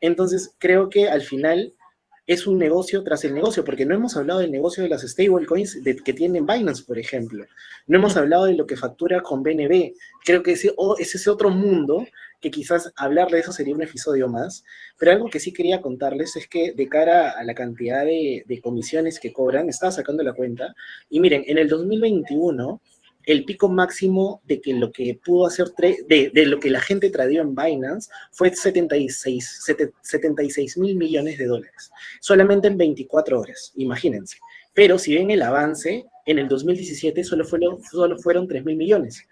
Entonces, 0.00 0.54
creo 0.58 0.88
que 0.90 1.08
al 1.08 1.22
final 1.22 1.74
es 2.26 2.46
un 2.46 2.58
negocio 2.58 3.02
tras 3.02 3.24
el 3.24 3.34
negocio, 3.34 3.64
porque 3.64 3.84
no 3.84 3.94
hemos 3.94 4.16
hablado 4.16 4.38
del 4.38 4.52
negocio 4.52 4.84
de 4.84 4.88
las 4.88 5.02
stablecoins 5.02 5.80
que 6.04 6.12
tienen 6.12 6.46
Binance, 6.46 6.84
por 6.84 6.96
ejemplo. 6.96 7.44
No 7.88 7.98
hemos 7.98 8.16
hablado 8.16 8.44
de 8.44 8.54
lo 8.54 8.68
que 8.68 8.76
factura 8.76 9.20
con 9.20 9.42
BNB. 9.42 9.94
Creo 10.24 10.42
que 10.42 10.52
ese, 10.52 10.72
es 11.00 11.14
ese 11.14 11.28
otro 11.28 11.50
mundo 11.50 12.06
que 12.40 12.52
quizás 12.52 12.92
hablar 12.94 13.30
de 13.30 13.40
eso 13.40 13.50
sería 13.50 13.74
un 13.74 13.82
episodio 13.82 14.28
más. 14.28 14.62
Pero 14.96 15.10
algo 15.10 15.28
que 15.28 15.40
sí 15.40 15.52
quería 15.52 15.80
contarles 15.80 16.36
es 16.36 16.46
que 16.46 16.72
de 16.72 16.88
cara 16.88 17.32
a 17.32 17.42
la 17.42 17.54
cantidad 17.54 18.04
de, 18.04 18.44
de 18.46 18.60
comisiones 18.60 19.18
que 19.18 19.32
cobran, 19.32 19.68
estaba 19.68 19.90
sacando 19.90 20.22
la 20.22 20.32
cuenta, 20.32 20.74
y 21.08 21.18
miren, 21.18 21.42
en 21.48 21.58
el 21.58 21.68
2021 21.68 22.80
el 23.24 23.44
pico 23.44 23.68
máximo 23.68 24.42
de 24.44 24.60
que 24.60 24.74
lo 24.74 24.92
que 24.92 25.18
pudo 25.22 25.46
hacer, 25.46 25.68
de, 26.08 26.30
lo 26.46 26.58
que 26.58 26.70
la 26.70 26.80
gente 26.80 27.10
tradeó 27.10 27.42
en 27.42 27.54
Binance 27.54 28.10
fue 28.30 28.54
76, 28.54 29.64
76 30.02 30.78
mil 30.78 30.96
millones 30.96 31.38
de 31.38 31.46
dólares, 31.46 31.90
solamente 32.20 32.68
en 32.68 32.78
24 32.78 33.40
horas, 33.40 33.72
imagínense. 33.76 34.38
Pero 34.72 34.98
si 34.98 35.14
ven 35.14 35.30
el 35.30 35.42
avance, 35.42 36.06
en 36.26 36.38
el 36.38 36.48
2017 36.48 37.24
solo 37.24 37.44
fueron, 37.44 37.82
solo 37.82 38.18
fueron 38.18 38.46
3 38.48 38.64
mil 38.64 38.76
millones. 38.76 39.26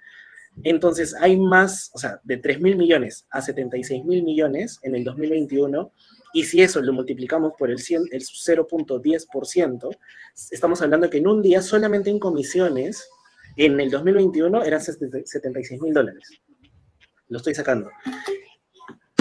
Entonces 0.65 1.15
hay 1.15 1.37
más, 1.37 1.91
o 1.95 1.99
sea, 1.99 2.21
de 2.25 2.37
3 2.37 2.61
mil 2.61 2.77
millones 2.77 3.27
a 3.31 3.41
76 3.41 4.05
mil 4.05 4.23
millones 4.25 4.81
en 4.83 4.95
el 4.95 5.05
2021, 5.05 5.93
y 6.35 6.45
si 6.45 6.61
eso 6.61 6.83
lo 6.83 6.93
multiplicamos 6.93 7.53
por 7.59 7.71
el, 7.71 7.79
el 7.79 8.23
0.10%, 8.23 9.99
estamos 10.51 10.83
hablando 10.83 11.09
que 11.09 11.19
en 11.19 11.27
un 11.27 11.41
día 11.41 11.63
solamente 11.63 12.11
en 12.11 12.19
comisiones 12.19 13.09
en 13.59 13.81
el 13.81 13.91
2021 13.91 14.65
eran 14.65 14.81
76 14.81 15.83
mil 15.83 15.93
dólares. 15.93 16.31
Lo 17.29 17.39
estoy 17.39 17.55
sacando. 17.55 17.91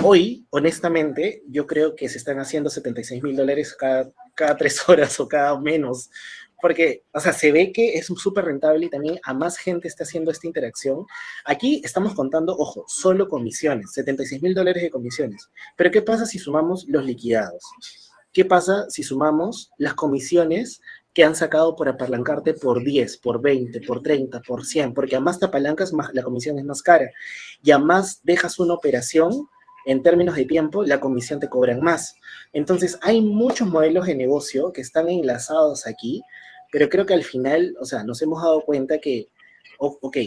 Hoy, 0.03 0.45
honestamente, 0.51 1.43
yo 1.49 1.65
creo 1.65 1.95
que 1.95 2.07
se 2.07 2.19
están 2.19 2.39
haciendo 2.39 2.69
76 2.69 3.21
mil 3.23 3.35
dólares 3.35 3.75
cada, 3.75 4.13
tres 4.57 4.87
horas 4.87 5.19
o 5.19 5.27
cada 5.27 5.59
menos. 5.59 6.09
Porque, 6.61 7.03
o 7.13 7.19
sea, 7.19 7.33
se 7.33 7.51
ve 7.51 7.71
que 7.71 7.95
es 7.95 8.05
súper 8.05 8.45
rentable 8.45 8.85
y 8.85 8.89
también 8.89 9.19
a 9.23 9.33
más 9.33 9.57
gente 9.57 9.87
está 9.87 10.03
haciendo 10.03 10.31
esta 10.31 10.47
interacción. 10.47 11.05
Aquí 11.43 11.81
estamos 11.83 12.13
contando, 12.13 12.55
ojo, 12.55 12.85
solo 12.87 13.27
comisiones, 13.27 13.91
76 13.93 14.41
mil 14.41 14.53
dólares 14.53 14.83
de 14.83 14.89
comisiones. 14.89 15.49
Pero 15.75 15.91
¿qué 15.91 16.01
pasa 16.01 16.25
si 16.25 16.39
sumamos 16.39 16.85
los 16.87 17.05
liquidados? 17.05 17.63
¿qué 18.37 18.45
pasa 18.45 18.87
si 18.91 19.01
sumamos 19.01 19.71
las 19.79 19.95
comisiones 19.95 20.79
que 21.17 21.23
han 21.23 21.33
sacado 21.33 21.75
por 21.75 21.89
apalancarte 21.89 22.53
por 22.53 22.83
10, 22.83 23.17
por 23.17 23.41
20, 23.41 23.81
por 23.81 24.03
30, 24.03 24.39
por 24.41 24.63
100? 24.63 24.93
Porque 24.93 25.15
a 25.15 25.19
más 25.19 25.39
te 25.39 25.47
apalancas, 25.47 25.91
más, 25.91 26.13
la 26.13 26.21
comisión 26.21 26.59
es 26.59 26.63
más 26.65 26.83
cara. 26.83 27.09
Y 27.63 27.71
a 27.71 27.79
más 27.79 28.21
dejas 28.23 28.59
una 28.59 28.75
operación, 28.75 29.49
en 29.87 30.03
términos 30.03 30.35
de 30.35 30.45
tiempo, 30.45 30.83
la 30.83 30.99
comisión 30.99 31.39
te 31.39 31.49
cobran 31.49 31.81
más. 31.81 32.17
Entonces, 32.53 32.99
hay 33.01 33.21
muchos 33.21 33.67
modelos 33.67 34.05
de 34.05 34.13
negocio 34.13 34.71
que 34.71 34.81
están 34.81 35.09
enlazados 35.09 35.87
aquí, 35.87 36.21
pero 36.71 36.87
creo 36.87 37.07
que 37.07 37.15
al 37.15 37.23
final, 37.23 37.75
o 37.81 37.85
sea, 37.85 38.03
nos 38.03 38.21
hemos 38.21 38.43
dado 38.43 38.61
cuenta 38.61 38.99
que, 38.99 39.29
ok, 39.79 40.17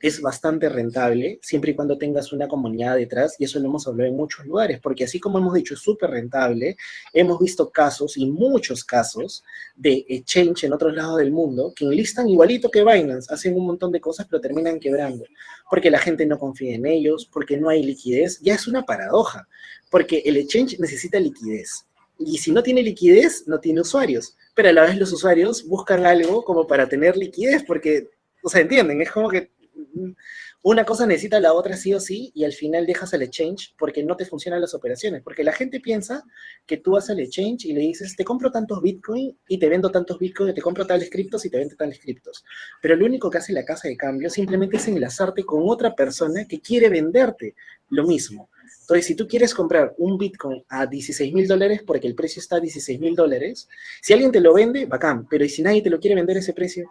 es 0.00 0.20
bastante 0.20 0.68
rentable 0.68 1.38
siempre 1.42 1.72
y 1.72 1.74
cuando 1.74 1.98
tengas 1.98 2.32
una 2.32 2.46
comunidad 2.46 2.96
detrás, 2.96 3.36
y 3.38 3.44
eso 3.44 3.58
lo 3.58 3.66
hemos 3.66 3.86
hablado 3.86 4.08
en 4.08 4.16
muchos 4.16 4.46
lugares, 4.46 4.80
porque 4.80 5.04
así 5.04 5.18
como 5.18 5.38
hemos 5.38 5.54
dicho, 5.54 5.74
es 5.74 5.80
súper 5.80 6.10
rentable, 6.10 6.76
hemos 7.12 7.38
visto 7.38 7.70
casos 7.70 8.16
y 8.16 8.26
muchos 8.26 8.84
casos 8.84 9.42
de 9.74 10.04
exchange 10.08 10.64
en 10.64 10.72
otros 10.72 10.94
lados 10.94 11.18
del 11.18 11.32
mundo 11.32 11.72
que 11.74 11.84
enlistan 11.84 12.28
igualito 12.28 12.70
que 12.70 12.84
Binance, 12.84 13.32
hacen 13.32 13.54
un 13.56 13.66
montón 13.66 13.90
de 13.90 14.00
cosas, 14.00 14.26
pero 14.30 14.40
terminan 14.40 14.78
quebrando, 14.78 15.24
porque 15.70 15.90
la 15.90 15.98
gente 15.98 16.26
no 16.26 16.38
confía 16.38 16.74
en 16.74 16.86
ellos, 16.86 17.28
porque 17.32 17.56
no 17.56 17.68
hay 17.68 17.82
liquidez, 17.82 18.40
ya 18.40 18.54
es 18.54 18.66
una 18.68 18.84
paradoja, 18.84 19.48
porque 19.90 20.22
el 20.24 20.36
exchange 20.36 20.78
necesita 20.78 21.18
liquidez. 21.18 21.86
Y 22.18 22.38
si 22.38 22.50
no 22.50 22.62
tiene 22.62 22.82
liquidez, 22.82 23.46
no 23.46 23.60
tiene 23.60 23.80
usuarios. 23.80 24.36
Pero 24.54 24.70
a 24.70 24.72
la 24.72 24.82
vez 24.82 24.96
los 24.96 25.12
usuarios 25.12 25.64
buscan 25.64 26.04
algo 26.04 26.44
como 26.44 26.66
para 26.66 26.88
tener 26.88 27.16
liquidez, 27.16 27.62
porque, 27.64 28.08
o 28.42 28.48
sea, 28.48 28.60
entienden, 28.60 29.00
es 29.00 29.10
como 29.10 29.28
que 29.28 29.50
una 30.62 30.84
cosa 30.84 31.06
necesita 31.06 31.40
la 31.40 31.52
otra 31.52 31.76
sí 31.76 31.94
o 31.94 32.00
sí 32.00 32.32
y 32.34 32.44
al 32.44 32.52
final 32.52 32.86
dejas 32.86 33.12
el 33.12 33.22
exchange 33.22 33.74
porque 33.78 34.02
no 34.02 34.16
te 34.16 34.24
funcionan 34.24 34.60
las 34.60 34.74
operaciones. 34.74 35.22
Porque 35.22 35.44
la 35.44 35.52
gente 35.52 35.80
piensa 35.80 36.24
que 36.66 36.76
tú 36.76 36.92
vas 36.92 37.08
al 37.10 37.20
exchange 37.20 37.66
y 37.66 37.72
le 37.72 37.80
dices, 37.80 38.16
te 38.16 38.24
compro 38.24 38.50
tantos 38.50 38.82
bitcoin 38.82 39.38
y 39.48 39.58
te 39.58 39.68
vendo 39.68 39.90
tantos 39.90 40.18
bitcoin, 40.18 40.54
te 40.54 40.62
compro 40.62 40.86
tales 40.86 41.10
criptos 41.10 41.44
y 41.44 41.50
te 41.50 41.58
vendo 41.58 41.76
tales 41.76 41.98
criptos. 42.00 42.44
Pero 42.82 42.96
lo 42.96 43.06
único 43.06 43.30
que 43.30 43.38
hace 43.38 43.52
la 43.52 43.64
casa 43.64 43.88
de 43.88 43.96
cambio 43.96 44.30
simplemente 44.30 44.76
es 44.76 44.88
enlazarte 44.88 45.44
con 45.44 45.62
otra 45.66 45.94
persona 45.94 46.46
que 46.46 46.60
quiere 46.60 46.88
venderte 46.88 47.54
lo 47.90 48.06
mismo. 48.06 48.50
Entonces, 48.82 49.06
si 49.06 49.14
tú 49.14 49.28
quieres 49.28 49.54
comprar 49.54 49.94
un 49.98 50.16
Bitcoin 50.16 50.64
a 50.68 50.86
16 50.86 51.32
mil 51.34 51.46
dólares 51.46 51.82
porque 51.86 52.06
el 52.06 52.14
precio 52.14 52.40
está 52.40 52.56
a 52.56 52.60
16 52.60 52.98
mil 53.00 53.14
dólares, 53.14 53.68
si 54.00 54.12
alguien 54.12 54.32
te 54.32 54.40
lo 54.40 54.54
vende, 54.54 54.86
bacán, 54.86 55.26
pero 55.28 55.44
¿y 55.44 55.48
si 55.48 55.62
nadie 55.62 55.82
te 55.82 55.90
lo 55.90 56.00
quiere 56.00 56.14
vender 56.14 56.38
ese 56.38 56.52
precio? 56.52 56.90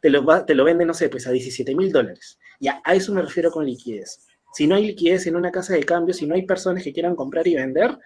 Te 0.00 0.10
lo, 0.10 0.24
va, 0.24 0.44
te 0.44 0.54
lo 0.54 0.64
vende, 0.64 0.84
no 0.84 0.94
sé, 0.94 1.08
pues 1.08 1.26
a 1.26 1.30
17 1.30 1.74
mil 1.74 1.92
dólares. 1.92 2.38
Y 2.58 2.68
a, 2.68 2.80
eso 2.92 3.12
me 3.12 3.22
refiero 3.22 3.50
con 3.50 3.66
liquidez. 3.66 4.26
Si 4.52 4.66
no 4.66 4.74
hay 4.74 4.86
liquidez 4.86 5.26
en 5.26 5.36
una 5.36 5.50
casa 5.50 5.74
de 5.74 5.84
cambio, 5.84 6.14
si 6.14 6.26
no 6.26 6.34
hay 6.34 6.44
personas 6.44 6.82
que 6.82 6.92
quieran 6.92 7.14
comprar 7.14 7.46
y 7.46 7.54
vender, 7.54 7.96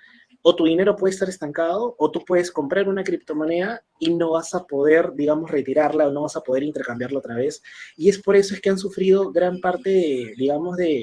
o 0.42 0.54
tu 0.54 0.66
dinero 0.66 0.94
puede 0.94 1.14
estar 1.14 1.28
estancado, 1.28 1.96
o 1.98 2.10
tú 2.10 2.22
puedes 2.24 2.50
comprar 2.50 2.88
una 2.88 3.02
criptomoneda 3.02 3.82
y 3.98 4.14
no 4.14 4.32
vas 4.32 4.54
a 4.54 4.66
poder, 4.66 5.12
digamos, 5.14 5.50
retirarla 5.50 6.06
o 6.08 6.12
no 6.12 6.22
vas 6.22 6.36
a 6.36 6.42
poder 6.42 6.64
intercambiarla 6.64 7.18
otra 7.18 7.34
vez. 7.34 7.62
Y 7.96 8.10
es 8.10 8.20
por 8.20 8.36
eso 8.36 8.54
es 8.54 8.60
que 8.60 8.68
han 8.68 8.78
sufrido 8.78 9.32
gran 9.32 9.60
parte, 9.60 10.34
digamos, 10.36 10.76
de, 10.76 11.02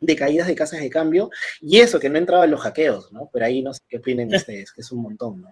de 0.00 0.16
caídas 0.16 0.48
de 0.48 0.56
casas 0.56 0.80
de 0.80 0.90
cambio. 0.90 1.30
Y 1.60 1.78
eso, 1.78 2.00
que 2.00 2.08
no 2.08 2.18
entraban 2.18 2.50
los 2.50 2.60
hackeos, 2.60 3.12
¿no? 3.12 3.30
Pero 3.32 3.46
ahí 3.46 3.62
no 3.62 3.72
sé 3.72 3.80
qué 3.88 3.98
opinen 3.98 4.28
ustedes, 4.34 4.72
que 4.72 4.80
es 4.80 4.90
un 4.90 5.02
montón, 5.02 5.42
¿no? 5.42 5.50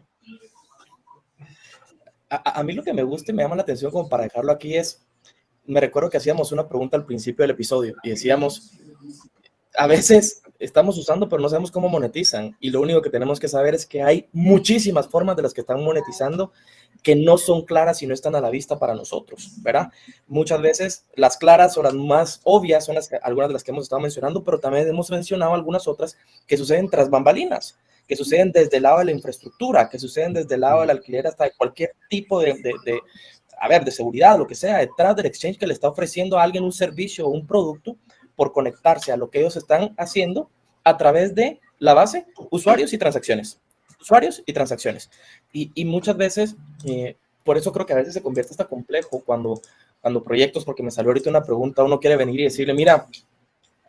A, 2.45 2.63
mí 2.63 2.73
lo 2.73 2.83
que 2.83 2.93
me 2.93 3.03
gusta 3.03 3.33
y 3.33 3.35
me 3.35 3.43
llama 3.43 3.57
la 3.57 3.63
atención 3.63 3.91
como 3.91 4.09
para 4.09 4.25
dejarlo 4.25 4.53
aquí 4.53 4.77
es, 4.77 5.07
me 5.67 5.81
recuerdo 5.81 6.11
que 6.11 6.17
hacíamos 6.17 6.53
una 6.53 6.69
pregunta 6.69 6.97
al 6.97 7.07
principio 7.07 7.43
del 7.43 7.51
episodio 7.51 7.95
y 8.03 8.11
decíamos, 8.11 8.73
a 9.77 9.87
veces 9.87 10.43
estamos 10.59 10.97
usando 10.97 11.29
pero 11.29 11.43
no 11.43 11.49
sabemos 11.49 11.71
cómo 11.71 11.89
monetizan 11.89 12.57
y 12.61 12.71
lo 12.71 12.81
único 12.81 13.03
que 13.03 13.11
tenemos 13.11 13.41
que 13.41 13.49
saber 13.49 13.75
es 13.75 13.87
que 13.87 14.03
hay 14.03 14.29
muchísimas 14.33 15.09
formas 15.09 15.37
de 15.37 15.43
las 15.43 15.53
que 15.53 15.63
están 15.63 15.83
monetizando 15.83 16.53
que 17.03 17.17
no 17.17 17.37
son 17.37 17.63
claras 17.63 18.03
y 18.03 18.07
no 18.07 18.15
están 18.15 18.35
a 18.35 18.41
la 18.41 18.51
vista 18.51 18.79
para 18.79 18.95
nosotros, 18.95 19.51
¿verdad? 19.59 19.91
Muchas 20.27 20.63
veces 20.63 21.05
las 21.17 21.37
claras 21.37 21.77
o 21.77 21.83
las 21.83 21.93
más 21.93 22.41
obvias 22.45 22.87
son 22.87 22.97
algunas 23.23 23.49
de 23.49 23.53
las 23.53 23.65
que 23.65 23.73
hemos 23.73 23.85
estado 23.85 24.01
mencionando, 24.01 24.43
pero 24.43 24.59
también 24.59 24.89
hemos 24.89 25.11
mencionado 25.11 25.53
algunas 25.55 25.87
otras 25.87 26.17
que 26.47 26.57
suceden 26.57 26.89
tras 26.89 27.11
bambalinas 27.11 27.77
que 28.07 28.17
suceden 28.17 28.53
desde 28.53 28.77
el 28.77 28.83
lado 28.83 28.99
de 28.99 29.07
la 29.07 29.13
infraestructura, 29.13 29.89
que 29.89 29.99
suceden 29.99 30.35
desde 30.35 30.55
el 30.55 30.61
lado 30.61 30.81
del 30.81 30.91
alquiler 30.91 31.27
hasta 31.27 31.51
cualquier 31.51 31.93
tipo 32.09 32.41
de, 32.41 32.55
de, 32.55 33.01
a 33.59 33.69
ver, 33.69 33.85
de 33.85 33.91
seguridad, 33.91 34.39
lo 34.39 34.47
que 34.47 34.55
sea, 34.55 34.79
detrás 34.79 35.17
del 35.17 35.27
exchange 35.27 35.59
que 35.59 35.67
le 35.67 35.73
está 35.73 35.89
ofreciendo 35.89 36.39
a 36.39 36.43
alguien 36.43 36.65
un 36.65 36.73
servicio 36.73 37.27
o 37.27 37.31
un 37.31 37.47
producto 37.47 37.97
por 38.37 38.53
conectarse 38.53 39.13
a 39.13 39.17
lo 39.17 39.31
que 39.31 39.41
ellos 39.41 39.57
están 39.57 39.95
haciendo 39.97 40.51
a 40.83 40.97
través 40.97 41.35
de 41.35 41.61
la 41.79 41.95
base 41.95 42.27
usuarios 42.51 42.93
y 42.93 42.99
transacciones. 42.99 43.61
Usuarios 44.01 44.43
y 44.45 44.53
transacciones. 44.53 45.11
Y, 45.53 45.71
y 45.75 45.85
muchas 45.85 46.17
veces, 46.17 46.57
eh, 46.85 47.17
por 47.43 47.57
eso 47.57 47.73
creo 47.73 47.87
que 47.87 47.93
a 47.95 47.97
veces 47.97 48.15
se 48.15 48.23
convierte 48.23 48.51
hasta 48.51 48.67
complejo 48.67 49.23
cuando, 49.25 49.61
cuando 50.01 50.23
proyectos, 50.23 50.65
porque 50.65 50.83
me 50.83 50.91
salió 50.91 51.11
ahorita 51.11 51.31
una 51.31 51.43
pregunta, 51.43 51.85
uno 51.85 52.01
quiere 52.01 52.17
venir 52.17 52.41
y 52.41 52.45
decirle, 52.45 52.75
mira, 52.75 53.07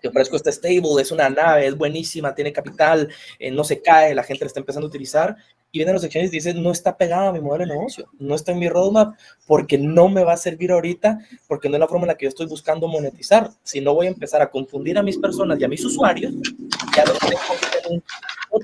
te 0.01 0.08
ofrezco 0.08 0.36
este 0.36 0.51
stable, 0.51 1.01
es 1.01 1.12
una 1.12 1.29
nave, 1.29 1.67
es 1.67 1.77
buenísima, 1.77 2.36
tiene 2.36 2.53
capital, 2.53 3.10
eh, 3.39 3.51
no 3.51 3.63
se 3.63 3.81
cae, 3.81 4.15
la 4.15 4.23
gente 4.23 4.45
la 4.45 4.47
está 4.47 4.60
empezando 4.60 4.88
a 4.88 4.89
utilizar. 4.89 5.36
Y 5.71 5.79
vienen 5.79 5.95
los 5.95 6.03
exchanges 6.05 6.31
y 6.31 6.38
dicen, 6.38 6.63
no 6.63 6.71
está 6.71 6.95
pegado 6.95 7.27
a 7.27 7.34
mi 7.34 7.41
modelo 7.41 7.65
de 7.65 7.73
negocio, 7.73 8.08
no 8.17 8.36
está 8.36 8.53
en 8.53 8.60
mi 8.60 8.69
roadmap, 8.69 9.17
porque 9.45 9.77
no 9.77 10.08
me 10.08 10.23
va 10.23 10.34
a 10.34 10.38
servir 10.38 10.71
ahorita, 10.71 11.19
porque 11.47 11.67
no 11.67 11.75
es 11.75 11.81
la 11.81 11.88
forma 11.88 12.05
en 12.05 12.10
la 12.10 12.15
que 12.15 12.25
yo 12.25 12.29
estoy 12.29 12.45
buscando 12.45 12.88
monetizar. 12.88 13.49
Si 13.62 13.81
no 13.81 13.93
voy 13.93 14.08
a 14.08 14.10
empezar 14.10 14.41
a 14.41 14.49
confundir 14.49 14.97
a 14.97 15.03
mis 15.03 15.17
personas 15.17 15.60
y 15.60 15.65
a 15.65 15.67
mis 15.67 15.84
usuarios, 15.84 16.34
ya 16.95 17.03
lo 17.05 17.13
tengo 17.15 18.01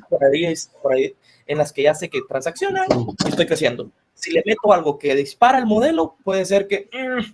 por 0.10 0.24
ahí, 0.24 0.54
por 0.82 0.94
ahí, 0.94 1.13
en 1.48 1.58
las 1.58 1.74
que 1.74 1.84
ya 1.84 1.94
sé 1.94 2.10
que 2.10 2.22
transaccionan 2.28 2.88
y 3.26 3.30
estoy 3.30 3.46
creciendo. 3.46 3.91
Si 4.13 4.32
le 4.32 4.44
meto 4.46 4.72
algo 4.72 4.98
que 4.98 5.15
dispara 5.15 5.58
el 5.58 5.65
modelo, 5.65 6.15
puede 6.24 6.46
ser 6.46 6.67
que... 6.67 6.89
Mm, 6.94 7.26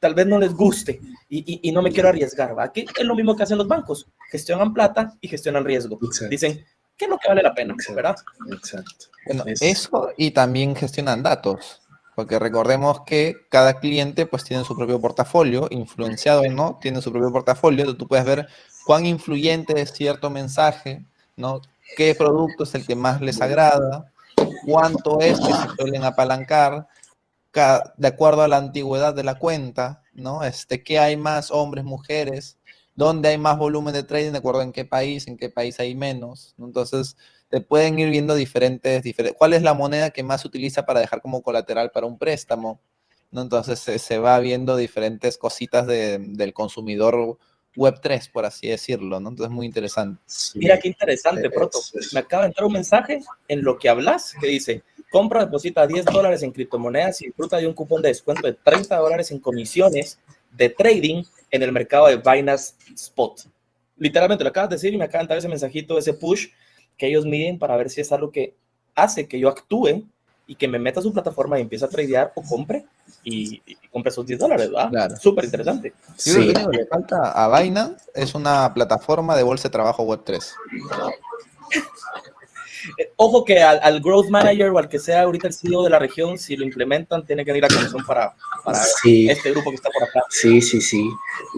tal 0.00 0.14
vez 0.14 0.26
no 0.26 0.38
les 0.38 0.54
guste 0.54 1.00
y, 1.28 1.60
y, 1.62 1.72
no 1.72 1.82
me 1.82 1.92
quiero 1.92 2.08
arriesgar. 2.08 2.58
¿va? 2.58 2.64
Aquí 2.64 2.84
es 2.98 3.04
lo 3.04 3.14
mismo 3.14 3.36
que 3.36 3.44
hacen 3.44 3.58
los 3.58 3.68
bancos, 3.68 4.08
gestionan 4.30 4.74
plata 4.74 5.14
y 5.20 5.28
gestionan 5.28 5.64
riesgo. 5.64 5.98
Dicen, 6.28 6.64
¿qué 6.96 7.04
es 7.04 7.10
lo 7.10 7.18
que 7.18 7.28
vale 7.28 7.42
la 7.42 7.54
pena? 7.54 7.74
¿verdad? 7.94 8.16
Exacto. 8.50 9.06
eso 9.60 10.10
y 10.16 10.32
también 10.32 10.74
gestionan 10.74 11.22
datos, 11.22 11.82
porque 12.16 12.38
recordemos 12.38 13.02
que 13.02 13.46
cada 13.50 13.78
cliente 13.78 14.26
pues 14.26 14.42
tiene 14.42 14.64
su 14.64 14.76
propio 14.76 15.00
portafolio, 15.00 15.68
influenciado 15.70 16.40
o 16.40 16.48
no, 16.48 16.78
tiene 16.80 17.00
su 17.02 17.12
propio 17.12 17.30
portafolio, 17.30 17.96
tú 17.96 18.08
puedes 18.08 18.24
ver 18.24 18.48
cuán 18.86 19.06
influyente 19.06 19.80
es 19.80 19.92
cierto 19.92 20.30
mensaje, 20.30 21.04
¿no? 21.36 21.60
qué 21.96 22.14
producto 22.14 22.64
es 22.64 22.74
el 22.74 22.86
que 22.86 22.96
más 22.96 23.20
les 23.20 23.40
agrada, 23.40 24.10
cuánto 24.64 25.20
es 25.20 25.38
que 25.38 25.52
se 25.52 25.68
suelen 25.76 26.04
apalancar, 26.04 26.86
de 27.52 28.08
acuerdo 28.08 28.42
a 28.42 28.48
la 28.48 28.58
antigüedad 28.58 29.14
de 29.14 29.24
la 29.24 29.38
cuenta, 29.38 30.02
¿no? 30.14 30.44
Este, 30.44 30.82
¿Qué 30.82 30.98
hay 30.98 31.16
más 31.16 31.50
hombres, 31.50 31.84
mujeres? 31.84 32.58
¿Dónde 32.94 33.30
hay 33.30 33.38
más 33.38 33.58
volumen 33.58 33.94
de 33.94 34.02
trading? 34.02 34.32
De 34.32 34.38
acuerdo 34.38 34.62
en 34.62 34.72
qué 34.72 34.84
país, 34.84 35.26
en 35.26 35.36
qué 35.36 35.48
país 35.48 35.80
hay 35.80 35.94
menos. 35.94 36.54
Entonces, 36.58 37.16
te 37.48 37.60
pueden 37.60 37.98
ir 37.98 38.10
viendo 38.10 38.34
diferentes, 38.34 39.02
diferentes. 39.02 39.38
¿Cuál 39.38 39.54
es 39.54 39.62
la 39.62 39.74
moneda 39.74 40.10
que 40.10 40.22
más 40.22 40.42
se 40.42 40.48
utiliza 40.48 40.86
para 40.86 41.00
dejar 41.00 41.20
como 41.20 41.42
colateral 41.42 41.90
para 41.90 42.06
un 42.06 42.18
préstamo? 42.18 42.80
¿No? 43.30 43.42
Entonces, 43.42 43.78
se, 43.80 44.18
va 44.18 44.38
viendo 44.40 44.76
diferentes 44.76 45.38
cositas 45.38 45.86
del 45.86 46.52
consumidor 46.52 47.38
web 47.76 48.00
3, 48.00 48.28
por 48.28 48.44
así 48.44 48.68
decirlo, 48.68 49.20
¿no? 49.20 49.30
Entonces, 49.30 49.54
muy 49.54 49.66
interesante. 49.66 50.20
Mira 50.54 50.78
qué 50.78 50.88
interesante, 50.88 51.48
Proto. 51.48 51.78
Me 52.12 52.20
acaba 52.20 52.42
de 52.42 52.48
entrar 52.48 52.66
un 52.66 52.72
mensaje 52.72 53.20
en 53.48 53.62
lo 53.62 53.78
que 53.78 53.88
hablas 53.88 54.34
que 54.40 54.48
dice, 54.48 54.82
compra, 55.10 55.44
deposita 55.44 55.86
10 55.86 56.06
dólares 56.06 56.42
en 56.42 56.52
criptomonedas 56.52 57.20
y 57.20 57.26
disfruta 57.26 57.58
de 57.58 57.66
un 57.66 57.74
cupón 57.74 58.00
de 58.00 58.08
descuento 58.08 58.46
de 58.46 58.54
30 58.54 58.96
dólares 58.96 59.30
en 59.30 59.40
comisiones 59.40 60.18
de 60.52 60.70
trading 60.70 61.24
en 61.50 61.62
el 61.62 61.72
mercado 61.72 62.06
de 62.06 62.16
Binance 62.16 62.74
Spot. 62.94 63.42
Literalmente 63.96 64.44
lo 64.44 64.50
acabas 64.50 64.70
de 64.70 64.76
decir 64.76 64.94
y 64.94 64.96
me 64.96 65.04
acaba 65.04 65.18
de 65.18 65.24
entrar 65.24 65.38
ese 65.38 65.48
mensajito, 65.48 65.98
ese 65.98 66.14
push 66.14 66.48
que 66.96 67.08
ellos 67.08 67.26
miden 67.26 67.58
para 67.58 67.76
ver 67.76 67.90
si 67.90 68.00
es 68.00 68.12
algo 68.12 68.30
que 68.30 68.54
hace 68.94 69.26
que 69.26 69.38
yo 69.38 69.48
actúe 69.48 70.04
y 70.46 70.54
que 70.54 70.68
me 70.68 70.78
meta 70.78 71.00
a 71.00 71.02
su 71.02 71.12
plataforma 71.12 71.58
y 71.58 71.62
empiece 71.62 71.84
a 71.84 71.88
tradear 71.88 72.32
o 72.34 72.42
compre 72.42 72.84
y, 73.24 73.60
compre 73.90 74.10
esos 74.10 74.26
10 74.26 74.38
dólares, 74.38 74.70
¿verdad? 74.70 74.90
Claro. 74.90 75.16
Súper 75.16 75.44
interesante. 75.44 75.92
Sí, 76.16 76.52
Lo 76.52 76.70
que 76.70 76.78
le 76.78 76.86
falta 76.86 77.32
a 77.32 77.60
Binance 77.60 78.10
es 78.14 78.34
una 78.34 78.72
plataforma 78.74 79.36
de 79.36 79.42
bolsa 79.42 79.68
de 79.68 79.72
trabajo 79.72 80.02
web 80.02 80.22
3. 80.24 80.54
Eh, 82.98 83.12
ojo 83.16 83.44
que 83.44 83.62
al, 83.62 84.00
growth 84.00 84.28
manager 84.28 84.70
o 84.70 84.78
al 84.78 84.88
que 84.88 84.98
sea 84.98 85.22
ahorita 85.22 85.48
el 85.48 85.54
CEO 85.54 85.84
de 85.84 85.90
la 85.90 85.98
región, 85.98 86.38
si 86.38 86.56
lo 86.56 86.64
implementan, 86.64 87.24
tiene 87.24 87.44
que 87.44 87.56
ir 87.56 87.64
a 87.64 87.68
comisión 87.68 88.04
para, 88.06 88.34
para 88.64 88.80
este 89.04 89.50
grupo 89.50 89.70
que 89.70 89.76
está 89.76 89.90
por 89.90 90.04
acá. 90.04 90.22
Sí, 90.30 90.60
sí, 90.60 90.80
sí. 90.80 91.08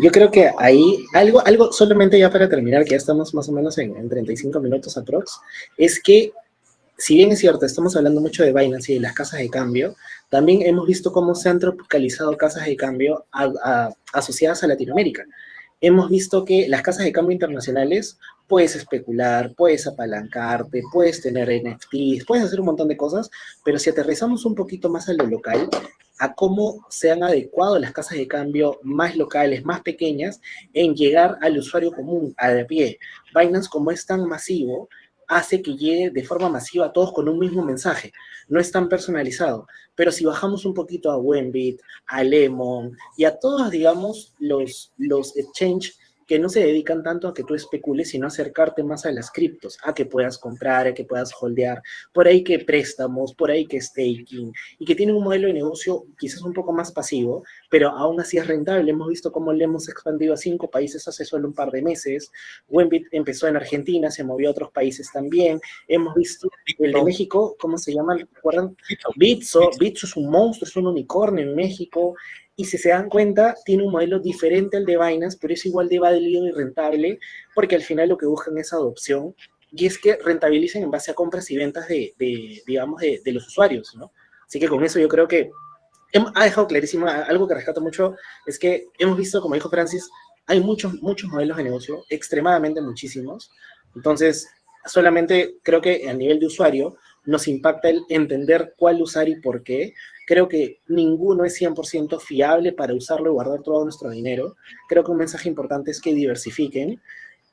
Yo 0.01 0.11
creo 0.11 0.31
que 0.31 0.51
ahí, 0.59 1.05
algo, 1.15 1.45
algo 1.47 1.73
solamente 1.73 2.19
ya 2.19 2.31
para 2.31 2.49
terminar, 2.49 2.85
que 2.85 2.91
ya 2.91 2.97
estamos 2.97 3.35
más 3.35 3.49
o 3.49 3.53
menos 3.53 3.79
en, 3.79 3.97
en 3.97 4.09
35 4.09 4.61
minutos 4.61 4.97
aprox, 4.97 5.41
es 5.77 6.01
que 6.01 6.33
si 6.99 7.17
bien 7.17 7.33
es 7.33 7.41
cierto, 7.41 7.67
estamos 7.67 7.97
hablando 7.97 8.21
mucho 8.21 8.45
de 8.45 8.53
Binance 8.53 8.93
y 8.93 8.95
de 8.97 9.01
las 9.01 9.15
casas 9.15 9.41
de 9.41 9.51
cambio, 9.51 9.97
también 10.29 10.63
hemos 10.63 10.87
visto 10.87 11.13
cómo 11.13 11.35
se 11.35 11.49
han 11.49 11.59
tropicalizado 11.59 12.37
casas 12.37 12.67
de 12.67 12.77
cambio 12.77 13.27
asociadas 14.13 14.63
a 14.63 14.69
Latinoamérica 14.69 15.25
hemos 15.83 16.09
visto 16.09 16.45
que 16.45 16.69
las 16.69 16.81
casas 16.81 17.05
de 17.05 17.13
cambio 17.13 17.33
internacionales 17.33 18.19
puedes 18.47 18.77
especular, 18.77 19.55
puedes 19.57 19.87
apalancarte, 19.87 20.83
puedes 20.93 21.21
tener 21.21 21.49
NFTs, 21.49 22.25
puedes 22.27 22.45
hacer 22.45 22.61
un 22.61 22.67
montón 22.67 22.89
de 22.89 22.97
cosas, 22.97 23.31
pero 23.65 23.79
si 23.79 23.91
aterrizamos 23.91 24.45
un 24.45 24.55
poquito 24.55 24.91
más 24.91 25.09
a 25.09 25.15
lo 25.15 25.27
local, 25.27 25.69
a 26.19 26.35
cómo 26.35 26.87
se 26.89 27.11
han 27.11 27.25
adecuado 27.25 27.79
las 27.79 27.93
casas 27.93 28.19
de 28.19 28.29
cambio 28.29 28.79
más 28.83 29.17
locales, 29.17 29.65
más 29.65 29.81
pequeñas, 29.81 30.41
en 30.73 30.95
llegar 30.95 31.37
al 31.41 31.59
usuario 31.59 31.93
común, 31.93 32.35
a 32.37 32.51
de 32.51 32.65
pie. 32.65 32.99
Binance, 33.35 33.69
como 33.69 33.91
es 33.91 34.07
tan 34.07 34.25
masivo, 34.29 34.89
hace 35.27 35.63
que 35.63 35.77
llegue 35.77 36.11
de 36.11 36.25
forma 36.25 36.49
masiva 36.49 36.87
a 36.87 36.93
todos 36.93 37.13
con 37.13 37.29
un 37.29 37.39
mismo 37.39 37.65
mensaje. 37.65 38.13
No 38.49 38.61
es 38.61 38.71
tan 38.71 38.89
personalizado. 38.89 39.67
Pero 39.95 40.13
si 40.13 40.25
bajamos 40.25 40.65
un 40.65 40.75
poquito 40.75 41.11
a 41.11 41.19
Wenbit, 41.19 41.81
a 42.07 42.23
Lemon 42.23 42.97
y 43.17 43.25
a 43.25 43.39
todos, 43.39 43.71
digamos, 43.71 44.35
los, 44.39 44.93
los 44.99 45.37
exchange 45.37 45.97
que 46.33 46.39
no 46.39 46.49
se 46.49 46.61
dedican 46.61 47.03
tanto 47.03 47.29
a 47.29 47.35
que 47.35 47.45
tú 47.45 47.55
especules, 47.55 48.09
sino 48.09 48.27
acercarte 48.27 48.83
más 48.83 49.05
a 49.05 49.13
las 49.13 49.31
criptos, 49.31 49.77
a 49.85 49.93
que 49.93 50.07
puedas 50.07 50.39
comprar, 50.39 50.87
a 50.87 50.95
que 50.95 51.05
puedas 51.05 51.31
holdear, 51.39 51.83
por 52.11 52.27
ahí 52.27 52.43
que 52.43 52.59
préstamos, 52.59 53.35
por 53.35 53.51
ahí 53.51 53.67
que 53.67 53.79
staking, 53.79 54.51
y 54.79 54.87
que 54.87 54.95
tienen 54.95 55.15
un 55.15 55.25
modelo 55.25 55.49
de 55.49 55.53
negocio 55.53 56.07
quizás 56.19 56.41
un 56.41 56.55
poco 56.55 56.73
más 56.73 56.91
pasivo, 56.91 57.45
pero 57.73 57.89
aún 57.89 58.21
así 58.21 58.37
es 58.37 58.47
rentable. 58.47 58.91
Hemos 58.91 59.09
visto 59.09 59.33
cómo 59.33 59.51
le 59.51 59.65
hemos 59.65 59.89
expandido 59.89 60.35
a 60.35 60.37
cinco 60.37 60.71
países 60.71 61.09
hace 61.09 61.25
solo 61.25 61.49
un 61.49 61.55
par 61.55 61.71
de 61.71 61.81
meses. 61.81 62.31
Wenbit 62.69 63.07
empezó 63.13 63.49
en 63.49 63.57
Argentina, 63.57 64.11
se 64.11 64.25
movió 64.25 64.49
a 64.49 64.51
otros 64.51 64.71
países 64.73 65.11
también. 65.11 65.59
Hemos 65.89 66.15
visto 66.15 66.51
el 66.79 66.93
de 66.93 67.03
México, 67.03 67.57
¿cómo 67.59 67.79
se 67.79 67.95
llama? 67.95 68.15
¿Recuerdan? 68.15 68.77
Bitso. 69.17 69.71
Bitso 69.81 70.05
es 70.05 70.17
un 70.19 70.29
monstruo, 70.29 70.69
es 70.69 70.77
un 70.77 70.87
unicornio 70.87 71.47
en 71.47 71.55
México 71.55 72.15
y 72.57 72.67
si 72.67 72.77
se 72.77 72.91
dan 72.91 73.09
cuenta, 73.09 73.55
tiene 73.65 73.85
un 73.85 73.93
modelo 73.93 74.19
diferente 74.19 74.77
al 74.77 74.85
de 74.85 74.99
Binance, 74.99 75.39
pero 75.41 75.55
es 75.55 75.65
igual 75.65 75.89
de 75.89 75.99
válido 75.99 76.47
y 76.47 76.51
rentable, 76.51 77.21
porque 77.55 77.77
al 77.77 77.83
final 77.83 78.11
lo 78.11 78.19
que 78.19 78.27
buscan 78.27 78.59
es 78.59 78.75
adopción, 78.75 79.35
y 79.71 79.87
es 79.87 79.99
que 79.99 80.17
rentabilicen 80.17 80.83
en 80.83 80.91
base 80.91 81.11
a 81.11 81.15
compras 81.15 81.51
y 81.51 81.57
ventas 81.57 81.89
de, 81.89 82.13
digamos, 82.67 83.01
de, 83.01 83.33
los 83.33 83.47
usuarios, 83.47 83.95
¿no? 83.97 84.13
Así 84.47 84.61
que 84.61 84.69
con 84.69 84.85
eso 84.85 85.01
yo 85.01 85.09
creo 85.09 85.27
que 85.27 85.51
ha 86.35 86.45
dejado 86.45 86.67
clarísimo, 86.67 87.07
algo 87.07 87.49
que 87.49 87.55
rescato 87.55 87.81
mucho, 87.81 88.17
es 88.47 88.59
que 88.59 88.87
hemos 88.99 89.17
visto, 89.17 89.41
como 89.41 89.55
dijo 89.55 89.71
Francis, 89.71 90.09
hay 90.47 90.61
muchos, 90.61 90.95
muchos 91.03 91.31
modelos 91.31 91.57
de 91.57 91.65
negocio, 91.65 92.05
extremadamente 92.11 92.81
muchísimos, 92.81 93.51
entonces 93.95 94.49
solamente 94.87 95.57
creo 95.63 95.81
que 95.81 96.09
a 96.09 96.13
nivel 96.13 96.41
de 96.41 96.47
usuario 96.47 96.97
nos 97.25 97.47
impacta 97.47 97.89
el 97.89 98.03
entender 98.09 98.75
cuál 98.77 99.01
usar 99.01 99.29
y 99.29 99.41
por 99.41 99.63
qué, 99.63 99.95
Creo 100.27 100.49
que 100.49 100.81
ninguno 100.89 101.45
es 101.45 101.61
100% 101.61 102.21
fiable 102.21 102.73
para 102.73 102.95
usarlo 102.95 103.31
y 103.31 103.33
guardar 103.33 103.63
todo 103.63 103.83
nuestro 103.85 104.11
dinero. 104.11 104.57
Creo 104.89 105.05
que 105.05 105.11
un 105.11 105.19
mensaje 105.19 105.49
importante 105.49 105.91
es 105.91 106.01
que 106.01 106.15
diversifiquen, 106.15 107.01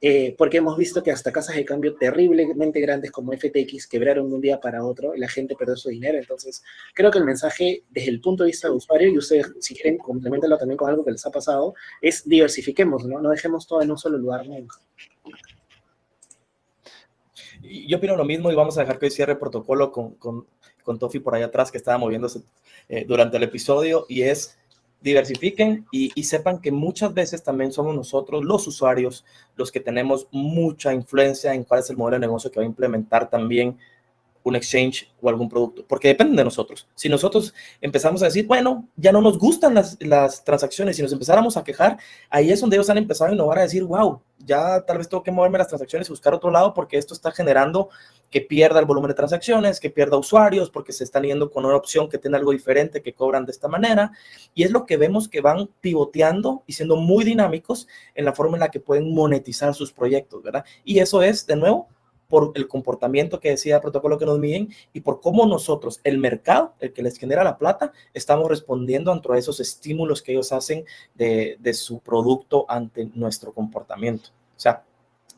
eh, 0.01 0.35
porque 0.37 0.57
hemos 0.57 0.77
visto 0.77 1.03
que 1.03 1.11
hasta 1.11 1.31
casas 1.31 1.55
de 1.55 1.65
cambio 1.65 1.95
terriblemente 1.95 2.79
grandes 2.79 3.11
como 3.11 3.33
FTX 3.33 3.87
quebraron 3.87 4.29
de 4.29 4.35
un 4.35 4.41
día 4.41 4.59
para 4.59 4.85
otro 4.85 5.15
y 5.15 5.19
la 5.19 5.27
gente 5.27 5.55
perdió 5.55 5.75
su 5.75 5.89
dinero. 5.89 6.17
Entonces, 6.17 6.63
creo 6.93 7.11
que 7.11 7.17
el 7.17 7.25
mensaje 7.25 7.83
desde 7.89 8.09
el 8.09 8.21
punto 8.21 8.43
de 8.43 8.47
vista 8.47 8.67
de 8.67 8.75
usuario, 8.75 9.09
y 9.09 9.17
ustedes 9.17 9.51
si 9.59 9.75
quieren 9.75 9.97
complementarlo 9.97 10.57
también 10.57 10.77
con 10.77 10.89
algo 10.89 11.03
que 11.03 11.11
les 11.11 11.25
ha 11.25 11.31
pasado, 11.31 11.73
es 12.01 12.27
diversifiquemos, 12.27 13.05
¿no? 13.05 13.19
No 13.21 13.29
dejemos 13.29 13.67
todo 13.67 13.81
en 13.81 13.91
un 13.91 13.97
solo 13.97 14.17
lugar 14.17 14.47
nunca. 14.47 14.77
Yo 17.61 17.97
opino 17.97 18.15
lo 18.15 18.23
mismo 18.25 18.51
y 18.51 18.55
vamos 18.55 18.77
a 18.77 18.81
dejar 18.81 18.99
que 18.99 19.07
hoy 19.07 19.11
cierre 19.11 19.35
protocolo 19.35 19.91
con, 19.91 20.15
con 20.15 20.47
con 20.89 20.97
Tofi 20.97 21.19
por 21.19 21.35
ahí 21.35 21.43
atrás 21.43 21.71
que 21.71 21.77
estaba 21.77 21.99
moviéndose 21.99 22.41
eh, 22.87 23.05
durante 23.07 23.37
el 23.37 23.43
episodio 23.43 24.07
y 24.09 24.23
es 24.23 24.57
diversifiquen 25.01 25.85
y, 25.91 26.11
y, 26.13 26.23
sepan 26.23 26.59
que 26.59 26.71
muchas 26.71 27.13
veces 27.13 27.41
también 27.43 27.71
somos 27.71 27.95
nosotros, 27.95 28.43
los 28.43 28.67
usuarios, 28.67 29.25
los 29.55 29.71
que 29.71 29.79
tenemos 29.79 30.27
mucha 30.31 30.93
influencia 30.93 31.53
en 31.53 31.63
cuál 31.63 31.79
es 31.79 31.89
el 31.89 31.97
modelo 31.97 32.15
de 32.15 32.27
negocio 32.27 32.51
que 32.51 32.59
va 32.59 32.65
a 32.65 32.67
implementar 32.67 33.29
también 33.29 33.77
un 34.43 34.55
exchange 34.55 35.11
o 35.21 35.29
algún 35.29 35.49
producto, 35.49 35.85
porque 35.87 36.07
depende 36.09 36.37
de 36.37 36.43
nosotros. 36.43 36.87
Si 36.95 37.09
nosotros 37.09 37.53
empezamos 37.81 38.21
a 38.21 38.25
decir, 38.25 38.47
bueno, 38.47 38.87
ya 38.95 39.11
no 39.11 39.21
nos 39.21 39.37
gustan 39.37 39.73
las, 39.73 39.97
las 39.99 40.43
transacciones, 40.43 40.95
si 40.95 41.01
nos 41.01 41.11
empezáramos 41.11 41.57
a 41.57 41.63
quejar, 41.63 41.97
ahí 42.29 42.51
es 42.51 42.61
donde 42.61 42.77
ellos 42.77 42.89
han 42.89 42.97
empezado 42.97 43.29
a 43.29 43.33
innovar, 43.33 43.59
a 43.59 43.63
decir, 43.63 43.83
wow, 43.83 44.21
ya 44.45 44.81
tal 44.85 44.97
vez 44.97 45.09
tengo 45.09 45.23
que 45.23 45.31
moverme 45.31 45.57
las 45.57 45.67
transacciones 45.67 46.07
y 46.07 46.11
buscar 46.11 46.33
otro 46.33 46.49
lado 46.49 46.73
porque 46.73 46.97
esto 46.97 47.13
está 47.13 47.31
generando 47.31 47.89
que 48.29 48.41
pierda 48.41 48.79
el 48.79 48.85
volumen 48.85 49.09
de 49.09 49.15
transacciones, 49.15 49.79
que 49.79 49.89
pierda 49.89 50.17
usuarios 50.17 50.69
porque 50.69 50.93
se 50.93 51.03
están 51.03 51.23
yendo 51.23 51.49
con 51.51 51.65
una 51.65 51.75
opción 51.75 52.09
que 52.09 52.17
tiene 52.17 52.37
algo 52.37 52.51
diferente 52.51 53.01
que 53.01 53.13
cobran 53.13 53.45
de 53.45 53.51
esta 53.51 53.67
manera. 53.67 54.11
Y 54.53 54.63
es 54.63 54.71
lo 54.71 54.85
que 54.85 54.97
vemos 54.97 55.27
que 55.27 55.41
van 55.41 55.69
pivoteando 55.81 56.63
y 56.65 56.73
siendo 56.73 56.95
muy 56.95 57.25
dinámicos 57.25 57.87
en 58.15 58.25
la 58.25 58.33
forma 58.33 58.55
en 58.55 58.61
la 58.61 58.71
que 58.71 58.79
pueden 58.79 59.13
monetizar 59.13 59.73
sus 59.73 59.91
proyectos, 59.91 60.43
¿verdad? 60.43 60.63
Y 60.83 60.99
eso 60.99 61.21
es, 61.21 61.45
de 61.45 61.55
nuevo, 61.55 61.89
por 62.29 62.51
el 62.55 62.67
comportamiento 62.67 63.39
que 63.39 63.49
decía 63.49 63.75
el 63.75 63.81
protocolo 63.81 64.17
que 64.17 64.25
nos 64.25 64.39
miden 64.39 64.69
y 64.93 65.01
por 65.01 65.19
cómo 65.19 65.45
nosotros, 65.45 65.99
el 66.03 66.19
mercado, 66.19 66.73
el 66.79 66.93
que 66.93 67.01
les 67.01 67.17
genera 67.17 67.43
la 67.43 67.57
plata, 67.57 67.91
estamos 68.13 68.47
respondiendo 68.47 69.11
ante 69.11 69.29
esos 69.37 69.59
estímulos 69.59 70.21
que 70.21 70.31
ellos 70.31 70.51
hacen 70.51 70.85
de, 71.15 71.57
de 71.59 71.73
su 71.73 71.99
producto 71.99 72.65
ante 72.69 73.09
nuestro 73.15 73.53
comportamiento. 73.53 74.29
O 74.55 74.59
sea, 74.59 74.83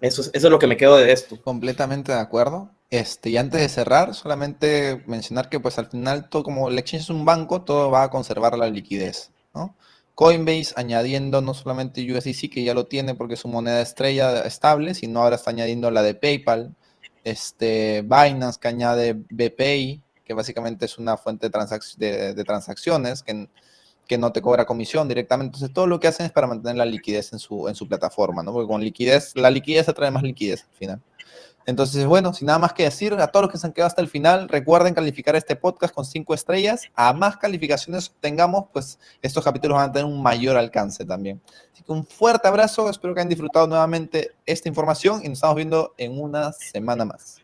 eso 0.02 0.22
es, 0.22 0.32
eso 0.34 0.48
es 0.48 0.52
lo 0.52 0.60
que 0.60 0.68
me 0.68 0.78
quedo 0.78 0.98
de 0.98 1.12
esto. 1.12 1.42
Completamente 1.42 2.12
de 2.12 2.20
acuerdo. 2.20 2.70
Este, 2.90 3.30
y 3.30 3.38
antes 3.38 3.62
de 3.62 3.70
cerrar, 3.70 4.14
solamente 4.14 5.04
mencionar 5.08 5.48
que 5.48 5.60
pues 5.60 5.78
al 5.80 5.88
final 5.88 6.28
todo 6.28 6.44
como 6.44 6.68
el 6.68 6.78
exchange 6.78 7.04
es 7.04 7.10
un 7.10 7.24
banco, 7.24 7.62
todo 7.62 7.90
va 7.90 8.04
a 8.04 8.10
conservar 8.10 8.58
la 8.58 8.70
liquidez, 8.70 9.32
¿no? 9.54 9.76
Coinbase 10.14 10.74
añadiendo 10.76 11.42
no 11.42 11.54
solamente 11.54 12.02
USDC, 12.02 12.50
que 12.52 12.64
ya 12.64 12.74
lo 12.74 12.88
tiene 12.88 13.16
porque 13.16 13.36
es 13.36 13.40
su 13.40 13.48
moneda 13.48 13.82
estrella 13.82 14.42
estable, 14.42 14.94
sino 14.94 15.22
ahora 15.22 15.38
está 15.38 15.52
añadiendo 15.52 15.90
la 15.90 16.02
de 16.02 16.16
PayPal, 16.16 16.76
este, 17.24 18.02
Binance 18.02 18.60
que 18.60 18.68
añade 18.68 19.14
BPay, 19.14 20.02
que 20.24 20.34
básicamente 20.34 20.86
es 20.86 20.98
una 20.98 21.18
fuente 21.18 21.50
de, 21.50 22.44
transacciones 22.44 23.24
que, 23.24 23.50
que, 24.08 24.18
no 24.18 24.32
te 24.32 24.42
cobra 24.42 24.66
comisión 24.66 25.08
directamente. 25.08 25.58
Entonces, 25.58 25.74
todo 25.74 25.88
lo 25.88 26.00
que 26.00 26.08
hacen 26.08 26.26
es 26.26 26.32
para 26.32 26.48
mantener 26.48 26.78
la 26.78 26.86
liquidez 26.86 27.34
en 27.34 27.40
su, 27.40 27.68
en 27.68 27.76
su 27.76 27.88
plataforma, 27.88 28.44
¿no? 28.44 28.54
Porque 28.54 28.68
con 28.68 28.82
liquidez, 28.82 29.36
la 29.36 29.50
liquidez 29.50 29.90
atrae 29.90 30.12
más 30.12 30.24
liquidez 30.24 30.66
al 30.70 30.76
final. 30.76 31.02
Entonces, 31.66 32.06
bueno, 32.06 32.34
sin 32.34 32.48
nada 32.48 32.60
más 32.60 32.74
que 32.74 32.84
decir, 32.84 33.14
a 33.14 33.28
todos 33.28 33.44
los 33.46 33.52
que 33.52 33.58
se 33.58 33.68
han 33.68 33.74
quedado 33.74 33.88
hasta 33.88 34.02
el 34.02 34.08
final, 34.08 34.50
recuerden 34.50 34.94
calificar 34.94 35.36
este 35.36 35.56
podcast 35.56 35.94
con 35.94 36.06
cinco 36.06 36.34
estrellas. 36.34 36.90
A 36.96 37.14
más 37.14 37.38
calificaciones 37.38 38.14
tengamos, 38.20 38.66
pues 38.74 39.00
estos 39.22 39.44
capítulos 39.44 39.78
van 39.78 39.90
a 39.90 39.92
tener 39.92 40.06
un 40.06 40.22
mayor 40.22 40.58
alcance 40.58 41.06
también. 41.06 41.42
Así 41.74 41.84
que 41.84 41.92
un 41.92 42.06
fuerte 42.06 42.48
abrazo, 42.48 42.90
espero 42.90 43.14
que 43.14 43.22
hayan 43.22 43.30
disfrutado 43.30 43.68
nuevamente 43.68 44.32
esta 44.46 44.70
información 44.70 45.22
y 45.24 45.30
nos 45.30 45.38
estamos 45.38 45.56
viendo 45.56 45.94
en 45.98 46.20
una 46.20 46.52
semana 46.54 47.06
más. 47.06 47.38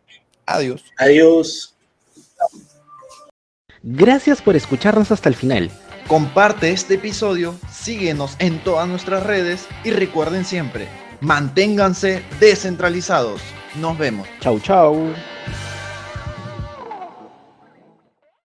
Adiós. 0.45 0.83
Adiós. 0.97 1.75
Gracias 3.83 4.41
por 4.41 4.55
escucharnos 4.55 5.11
hasta 5.11 5.29
el 5.29 5.35
final. 5.35 5.71
Comparte 6.07 6.71
este 6.71 6.95
episodio, 6.95 7.55
síguenos 7.69 8.35
en 8.39 8.63
todas 8.63 8.87
nuestras 8.87 9.23
redes 9.23 9.67
y 9.83 9.91
recuerden 9.91 10.45
siempre, 10.45 10.87
manténganse 11.19 12.23
descentralizados. 12.39 13.41
Nos 13.75 13.97
vemos. 13.97 14.27
Chau, 14.39 14.59
chau. 14.59 15.13